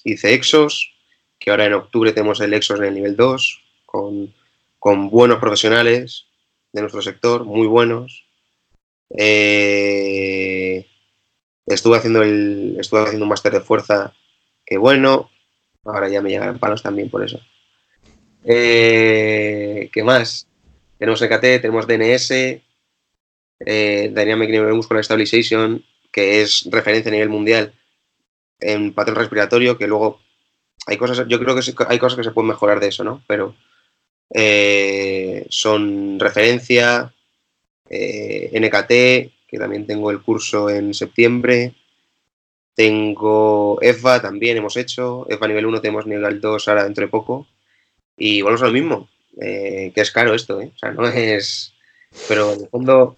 hice 0.04 0.34
Exos, 0.34 0.94
que 1.38 1.50
ahora 1.50 1.66
en 1.66 1.74
octubre 1.74 2.12
tenemos 2.12 2.40
el 2.40 2.54
Exos 2.54 2.78
en 2.78 2.86
el 2.86 2.94
nivel 2.94 3.16
2, 3.16 3.62
con, 3.86 4.34
buenos 5.10 5.38
profesionales 5.38 6.26
de 6.72 6.80
nuestro 6.80 7.02
sector, 7.02 7.44
muy 7.44 7.66
buenos. 7.66 8.26
Eh, 9.10 10.86
estuve 11.66 11.98
haciendo 11.98 12.22
el 12.22 12.76
estuve 12.80 13.02
haciendo 13.02 13.24
un 13.24 13.28
máster 13.28 13.52
de 13.52 13.60
fuerza 13.60 14.14
que 14.64 14.78
bueno 14.78 15.30
ahora 15.84 16.08
ya 16.08 16.22
me 16.22 16.30
llegan 16.30 16.58
palos 16.58 16.82
también 16.82 17.10
por 17.10 17.22
eso 17.22 17.38
eh, 18.44 19.90
¿qué 19.92 20.02
más? 20.02 20.48
tenemos 20.98 21.20
EKT, 21.20 21.60
tenemos 21.60 21.86
DNS 21.86 22.30
eh, 23.64 24.12
Dynamic 24.14 24.50
Muscular 24.72 25.04
Stabilization, 25.04 25.84
que 26.10 26.42
es 26.42 26.68
referencia 26.70 27.10
a 27.10 27.12
nivel 27.12 27.28
mundial 27.28 27.72
en 28.62 28.92
patrón 28.92 29.16
respiratorio, 29.16 29.76
que 29.76 29.86
luego 29.86 30.20
hay 30.86 30.96
cosas, 30.96 31.26
yo 31.28 31.38
creo 31.38 31.54
que 31.54 31.74
hay 31.88 31.98
cosas 31.98 32.16
que 32.16 32.24
se 32.24 32.30
pueden 32.30 32.48
mejorar 32.48 32.80
de 32.80 32.88
eso, 32.88 33.04
¿no? 33.04 33.22
Pero 33.26 33.54
eh, 34.34 35.46
son 35.50 36.18
referencia, 36.18 37.12
eh, 37.88 38.50
NKT, 38.54 39.48
que 39.48 39.58
también 39.58 39.86
tengo 39.86 40.10
el 40.10 40.22
curso 40.22 40.70
en 40.70 40.94
septiembre, 40.94 41.74
tengo 42.74 43.78
EFA 43.82 44.22
también 44.22 44.56
hemos 44.56 44.76
hecho, 44.76 45.26
EFA 45.28 45.48
nivel 45.48 45.66
1 45.66 45.80
tenemos 45.80 46.06
nivel 46.06 46.40
2 46.40 46.68
ahora 46.68 46.84
dentro 46.84 47.04
de 47.04 47.10
poco, 47.10 47.46
y 48.16 48.40
volvemos 48.42 48.62
a 48.62 48.66
lo 48.66 48.72
mismo, 48.72 49.08
eh, 49.40 49.92
que 49.94 50.00
es 50.00 50.10
caro 50.10 50.34
esto, 50.34 50.60
¿eh? 50.60 50.72
O 50.74 50.78
sea, 50.78 50.92
no 50.92 51.06
es... 51.06 51.74
Pero 52.28 52.52
en 52.52 52.60
el 52.60 52.68
fondo 52.68 53.16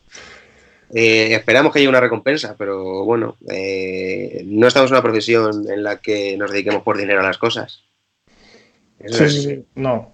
eh, 0.92 1.35
esperamos 1.35 1.73
que 1.73 1.79
haya 1.79 1.88
una 1.88 2.01
recompensa, 2.01 2.57
pero 2.59 3.05
bueno, 3.05 3.37
eh, 3.51 4.42
no 4.47 4.66
estamos 4.66 4.90
en 4.90 4.94
una 4.94 5.03
profesión 5.03 5.68
en 5.68 5.83
la 5.83 5.99
que 5.99 6.37
nos 6.37 6.51
dediquemos 6.51 6.83
por 6.83 6.99
dinero 6.99 7.20
a 7.20 7.25
las 7.25 7.38
cosas. 7.38 7.85
sí, 9.07 9.29
sí, 9.29 9.42
sí, 9.42 9.64
no. 9.75 10.12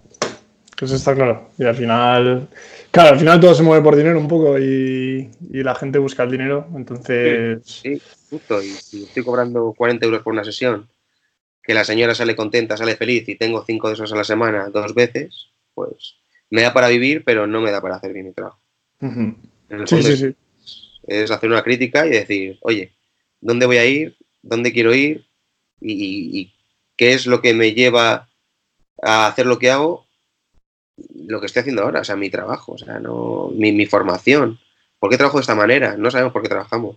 Eso 0.80 0.96
está 0.96 1.14
claro. 1.14 1.50
Y 1.58 1.64
al 1.64 1.74
final, 1.74 2.48
claro, 2.90 3.10
al 3.10 3.18
final 3.18 3.38
todo 3.38 3.54
se 3.54 3.62
mueve 3.62 3.84
por 3.84 3.96
dinero 3.96 4.18
un 4.18 4.28
poco 4.28 4.58
y, 4.58 5.30
la 5.50 5.74
gente 5.74 5.98
busca 5.98 6.22
el 6.22 6.30
dinero. 6.30 6.66
Entonces. 6.74 7.60
Sí, 7.64 8.00
justo. 8.30 8.62
Y 8.62 8.68
si 8.68 9.04
estoy 9.04 9.22
cobrando 9.22 9.74
40 9.76 10.06
euros 10.06 10.22
por 10.22 10.32
una 10.32 10.44
sesión, 10.44 10.88
que 11.62 11.74
la 11.74 11.84
señora 11.84 12.14
sale 12.14 12.34
contenta, 12.34 12.78
sale 12.78 12.96
feliz 12.96 13.28
y 13.28 13.36
tengo 13.36 13.62
5 13.62 13.88
de 13.88 13.94
esos 13.94 14.12
a 14.12 14.16
la 14.16 14.24
semana 14.24 14.70
dos 14.70 14.94
veces, 14.94 15.50
pues 15.74 16.16
me 16.48 16.62
da 16.62 16.72
para 16.72 16.88
vivir, 16.88 17.24
pero 17.24 17.46
no 17.46 17.60
me 17.60 17.70
da 17.70 17.82
para 17.82 17.96
hacer 17.96 18.14
bien 18.14 18.26
mi 18.26 18.32
trabajo. 18.32 18.62
sí, 19.84 20.02
sí, 20.02 20.16
sí 20.16 20.34
es 21.06 21.30
hacer 21.30 21.50
una 21.50 21.62
crítica 21.62 22.06
y 22.06 22.10
decir, 22.10 22.58
oye, 22.62 22.92
¿dónde 23.40 23.66
voy 23.66 23.78
a 23.78 23.86
ir? 23.86 24.16
¿Dónde 24.42 24.72
quiero 24.72 24.94
ir? 24.94 25.26
Y, 25.80 26.52
qué 26.96 27.14
es 27.14 27.26
lo 27.26 27.40
que 27.40 27.54
me 27.54 27.72
lleva 27.72 28.28
a 29.02 29.26
hacer 29.26 29.46
lo 29.46 29.58
que 29.58 29.70
hago, 29.70 30.06
lo 31.14 31.40
que 31.40 31.46
estoy 31.46 31.60
haciendo 31.60 31.82
ahora, 31.82 32.00
o 32.00 32.04
sea, 32.04 32.16
mi 32.16 32.28
trabajo, 32.28 32.72
o 32.72 32.78
sea, 32.78 32.98
no, 32.98 33.50
mi, 33.54 33.86
formación. 33.86 34.58
¿Por 34.98 35.08
qué 35.08 35.16
trabajo 35.16 35.38
de 35.38 35.42
esta 35.42 35.54
manera? 35.54 35.96
No 35.96 36.10
sabemos 36.10 36.34
por 36.34 36.42
qué 36.42 36.50
trabajamos. 36.50 36.96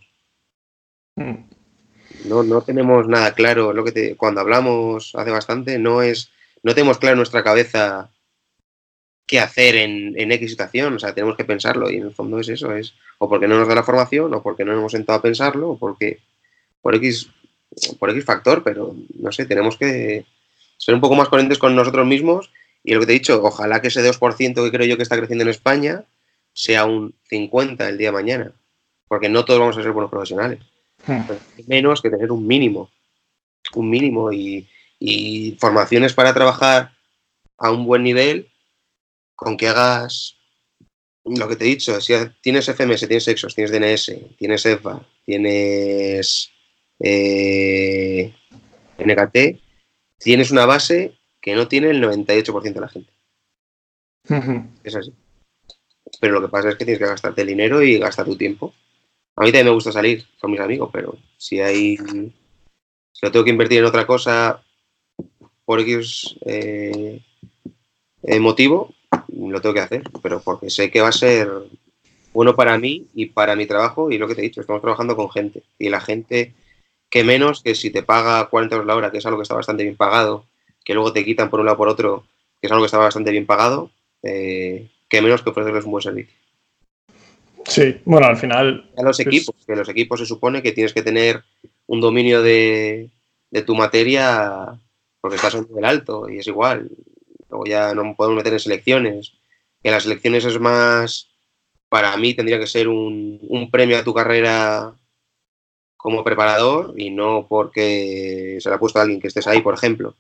Hmm. 1.16 1.46
No, 2.26 2.44
no 2.44 2.62
tenemos 2.62 3.08
nada 3.08 3.34
claro. 3.34 3.72
Lo 3.72 3.86
que 3.86 4.18
cuando 4.18 4.42
hablamos 4.42 5.16
hace 5.16 5.32
bastante, 5.32 5.80
no 5.80 6.02
es, 6.02 6.30
no 6.64 6.74
tenemos 6.74 6.98
claro 6.98 7.14
en 7.14 7.20
nuestra 7.20 7.44
cabeza 7.44 8.12
qué 9.26 9.40
hacer 9.40 9.76
en, 9.76 10.14
en, 10.20 10.32
X 10.32 10.52
situación. 10.52 10.96
O 10.96 11.00
sea, 11.00 11.14
tenemos 11.14 11.36
que 11.36 11.46
pensarlo 11.46 11.90
y 11.90 11.98
en 11.98 12.04
el 12.04 12.14
fondo 12.14 12.40
es 12.40 12.50
eso, 12.50 12.76
es 12.76 12.94
o 13.18 13.30
porque 13.30 13.48
no 13.48 13.58
nos 13.58 13.68
da 13.68 13.76
la 13.76 13.84
formación, 13.84 14.34
o 14.34 14.44
porque 14.44 14.66
no 14.66 14.72
nos 14.72 14.80
hemos 14.80 14.92
sentado 14.92 15.20
a 15.20 15.22
pensarlo, 15.22 15.72
o 15.72 15.78
porque 15.78 16.20
por 16.82 16.96
X, 16.96 17.30
por 18.00 18.10
X 18.10 18.26
factor, 18.26 18.64
pero 18.64 18.96
no 19.16 19.32
sé, 19.32 19.46
tenemos 19.46 19.78
que 19.78 20.26
ser 20.78 20.94
un 20.94 21.02
poco 21.02 21.16
más 21.16 21.30
coherentes 21.30 21.58
con 21.58 21.76
nosotros 21.76 22.06
mismos 22.06 22.52
y 22.84 22.94
lo 22.94 23.00
que 23.00 23.06
te 23.06 23.12
he 23.14 23.20
dicho, 23.20 23.42
ojalá 23.42 23.82
que 23.82 23.88
ese 23.88 24.02
2% 24.02 24.64
que 24.64 24.72
creo 24.72 24.86
yo 24.86 24.98
que 24.98 25.04
está 25.04 25.18
creciendo 25.18 25.44
en 25.44 25.50
España 25.50 26.04
sea 26.52 26.86
un 26.86 27.16
50 27.30 27.88
el 27.88 27.98
día 27.98 28.10
de 28.10 28.14
mañana, 28.14 28.52
porque 29.08 29.30
no 29.30 29.46
todos 29.46 29.60
vamos 29.60 29.78
a 29.78 29.84
ser 29.84 29.94
buenos 29.94 30.12
profesionales. 30.12 30.60
Hmm. 31.08 31.22
Menos 31.68 32.02
que 32.02 32.10
tener 32.10 32.32
un 32.32 32.46
mínimo, 32.46 32.92
un 33.76 33.90
mínimo 33.90 34.34
y, 34.34 34.68
y 35.00 35.58
formaciones 35.60 36.14
para 36.14 36.34
trabajar 36.34 36.92
a 37.58 37.72
un 37.72 37.86
buen 37.86 38.04
nivel 38.04 38.50
con 39.36 39.58
que 39.58 39.68
hagas 39.68 40.38
lo 41.26 41.48
que 41.48 41.56
te 41.56 41.66
he 41.66 41.70
dicho, 41.70 42.00
si 42.02 42.14
tienes 42.42 42.68
FMS, 42.68 43.08
tienes 43.08 43.28
Exos, 43.28 43.56
tienes 43.56 43.72
DNS, 43.72 44.36
tienes 44.38 44.66
EFA, 44.66 45.08
tienes 45.26 46.52
eh, 47.00 48.34
NKT, 48.98 49.62
tienes 50.20 50.52
una 50.52 50.66
base 50.66 51.18
que 51.42 51.56
no 51.56 51.68
tiene 51.68 51.92
el 51.92 52.04
98% 52.04 52.74
de 52.74 52.80
la 52.80 52.90
gente. 52.90 53.14
Es 54.84 54.96
así. 54.96 55.14
Pero 56.20 56.34
lo 56.34 56.42
que 56.42 56.50
pasa 56.50 56.70
es 56.70 56.76
que 56.76 56.86
tienes 56.86 57.00
que 57.00 57.10
gastarte 57.10 57.42
el 57.42 57.48
dinero 57.48 57.82
y 57.82 58.00
gastar 58.00 58.26
tu 58.26 58.38
tiempo. 58.38 58.74
A 59.36 59.42
mí 59.42 59.48
también 59.48 59.68
me 59.68 59.74
gusta 59.74 59.92
salir 59.92 60.26
con 60.40 60.52
mis 60.52 60.60
amigos, 60.60 60.90
pero 60.94 61.18
si 61.38 61.60
hay. 61.60 61.98
Si 61.98 63.26
lo 63.26 63.32
tengo 63.32 63.46
que 63.46 63.52
invertir 63.52 63.80
en 63.80 63.86
otra 63.86 64.06
cosa 64.06 64.64
por 65.66 65.80
X 65.80 66.36
eh, 66.46 67.22
eh, 68.24 68.40
motivo, 68.40 68.94
lo 69.38 69.62
tengo 69.62 69.74
que 69.74 69.82
hacer, 69.82 70.04
pero 70.22 70.42
porque 70.42 70.70
sé 70.70 70.92
que 70.92 71.02
va 71.02 71.10
a 71.10 71.14
ser 71.14 71.50
bueno 72.34 72.56
para 72.56 72.78
mí 72.78 73.08
y 73.14 73.28
para 73.28 73.56
mi 73.56 73.66
trabajo 73.66 74.12
y 74.12 74.18
lo 74.18 74.28
que 74.28 74.36
te 74.36 74.42
he 74.42 74.46
dicho, 74.46 74.62
estamos 74.62 74.82
trabajando 74.82 75.16
con 75.16 75.30
gente 75.30 75.64
y 75.78 75.90
la 75.90 76.02
gente 76.02 76.54
que 77.10 77.24
menos 77.24 77.62
que 77.62 77.76
si 77.76 77.92
te 77.92 78.02
paga 78.02 78.50
40 78.50 78.76
euros 78.76 78.88
la 78.88 78.96
hora, 78.96 79.12
que 79.12 79.20
es 79.20 79.26
algo 79.26 79.38
que 79.38 79.44
está 79.44 79.56
bastante 79.56 79.84
bien 79.84 79.96
pagado, 79.96 80.46
que 80.84 80.94
luego 80.94 81.14
te 81.14 81.24
quitan 81.24 81.50
por 81.50 81.60
un 81.60 81.68
lado 81.68 81.78
por 81.78 81.88
otro, 81.88 82.26
que 82.60 82.68
es 82.68 82.72
algo 82.72 82.84
que 82.84 82.88
está 82.88 82.98
bastante 82.98 83.32
bien 83.32 83.46
pagado, 83.46 83.92
eh, 84.24 84.88
que 85.08 85.22
menos 85.22 85.44
que 85.44 85.52
ofrecerles 85.52 85.86
un 85.86 85.92
buen 85.92 86.02
servicio. 86.02 86.36
Sí, 87.66 87.98
bueno, 88.06 88.28
al 88.28 88.38
final... 88.38 88.90
A 88.98 89.04
los 89.04 89.20
equipos, 89.20 89.56
que 89.66 89.76
los 89.76 89.88
equipos 89.90 90.20
se 90.20 90.26
supone 90.26 90.64
que 90.64 90.72
tienes 90.72 90.94
que 90.94 91.04
tener 91.04 91.44
un 91.86 92.02
dominio 92.02 92.42
de, 92.42 93.10
de 93.52 93.62
tu 93.62 93.76
materia 93.76 94.80
porque 95.22 95.38
estás 95.38 95.56
a 95.56 95.60
un 95.60 95.68
nivel 95.68 95.86
alto 95.86 96.28
y 96.28 96.40
es 96.40 96.48
igual. 96.48 96.90
Luego 97.54 97.66
ya 97.66 97.94
no 97.94 98.16
podemos 98.16 98.38
meter 98.38 98.54
en 98.54 98.60
selecciones. 98.60 99.34
Que 99.84 99.92
las 99.92 100.04
selecciones 100.04 100.44
es 100.44 100.60
más 100.60 101.30
para 101.88 102.18
mí 102.18 102.34
tendría 102.34 102.58
que 102.58 102.66
ser 102.66 102.88
un, 102.88 103.40
un 103.48 103.70
premio 103.70 104.00
a 104.00 104.04
tu 104.04 104.16
carrera 104.16 104.96
como 105.96 106.24
preparador 106.24 106.96
y 106.98 107.12
no 107.12 107.46
porque 107.48 108.58
se 108.60 108.68
le 108.68 108.76
ha 108.76 108.80
puesto 108.80 108.98
a 108.98 109.04
alguien 109.04 109.22
que 109.22 109.28
estés 109.28 109.46
ahí, 109.46 109.62
por 109.62 109.76
ejemplo. 109.76 110.16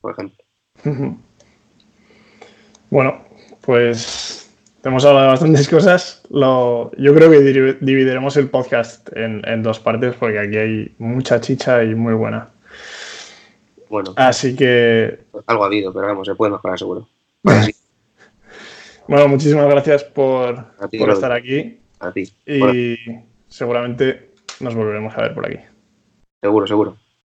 Por 0.00 0.12
ejemplo. 0.12 0.44
Bueno, 2.92 3.24
pues 3.60 4.50
hemos 4.82 5.04
hablado 5.04 5.26
de 5.26 5.30
bastantes 5.30 5.68
cosas. 5.68 6.22
Lo, 6.28 6.90
yo 6.96 7.14
creo 7.14 7.30
que 7.30 7.38
dividiremos 7.80 8.36
el 8.36 8.50
podcast 8.50 9.08
en, 9.16 9.46
en, 9.46 9.62
dos 9.62 9.78
partes 9.78 10.16
porque 10.16 10.40
aquí 10.40 10.56
hay 10.56 10.94
mucha 10.98 11.40
chicha 11.40 11.84
y 11.84 11.94
muy 11.94 12.14
buena. 12.14 12.50
Bueno. 13.90 14.14
Así 14.16 14.54
que... 14.54 15.18
Algo 15.46 15.64
ha 15.64 15.66
habido, 15.66 15.92
pero 15.92 16.06
vamos, 16.06 16.26
se 16.26 16.36
puede 16.36 16.52
mejorar 16.52 16.78
seguro. 16.78 17.08
Bueno, 17.42 17.68
muchísimas 19.28 19.66
gracias 19.68 20.04
por, 20.04 20.64
por 20.76 21.10
estar 21.10 21.32
aquí. 21.32 21.80
A 21.98 22.12
ti. 22.12 22.32
Y 22.46 22.96
seguramente 23.48 24.30
nos 24.60 24.76
volveremos 24.76 25.12
a 25.16 25.22
ver 25.22 25.34
por 25.34 25.44
aquí. 25.44 25.58
Seguro, 26.40 26.66
seguro. 26.68 26.96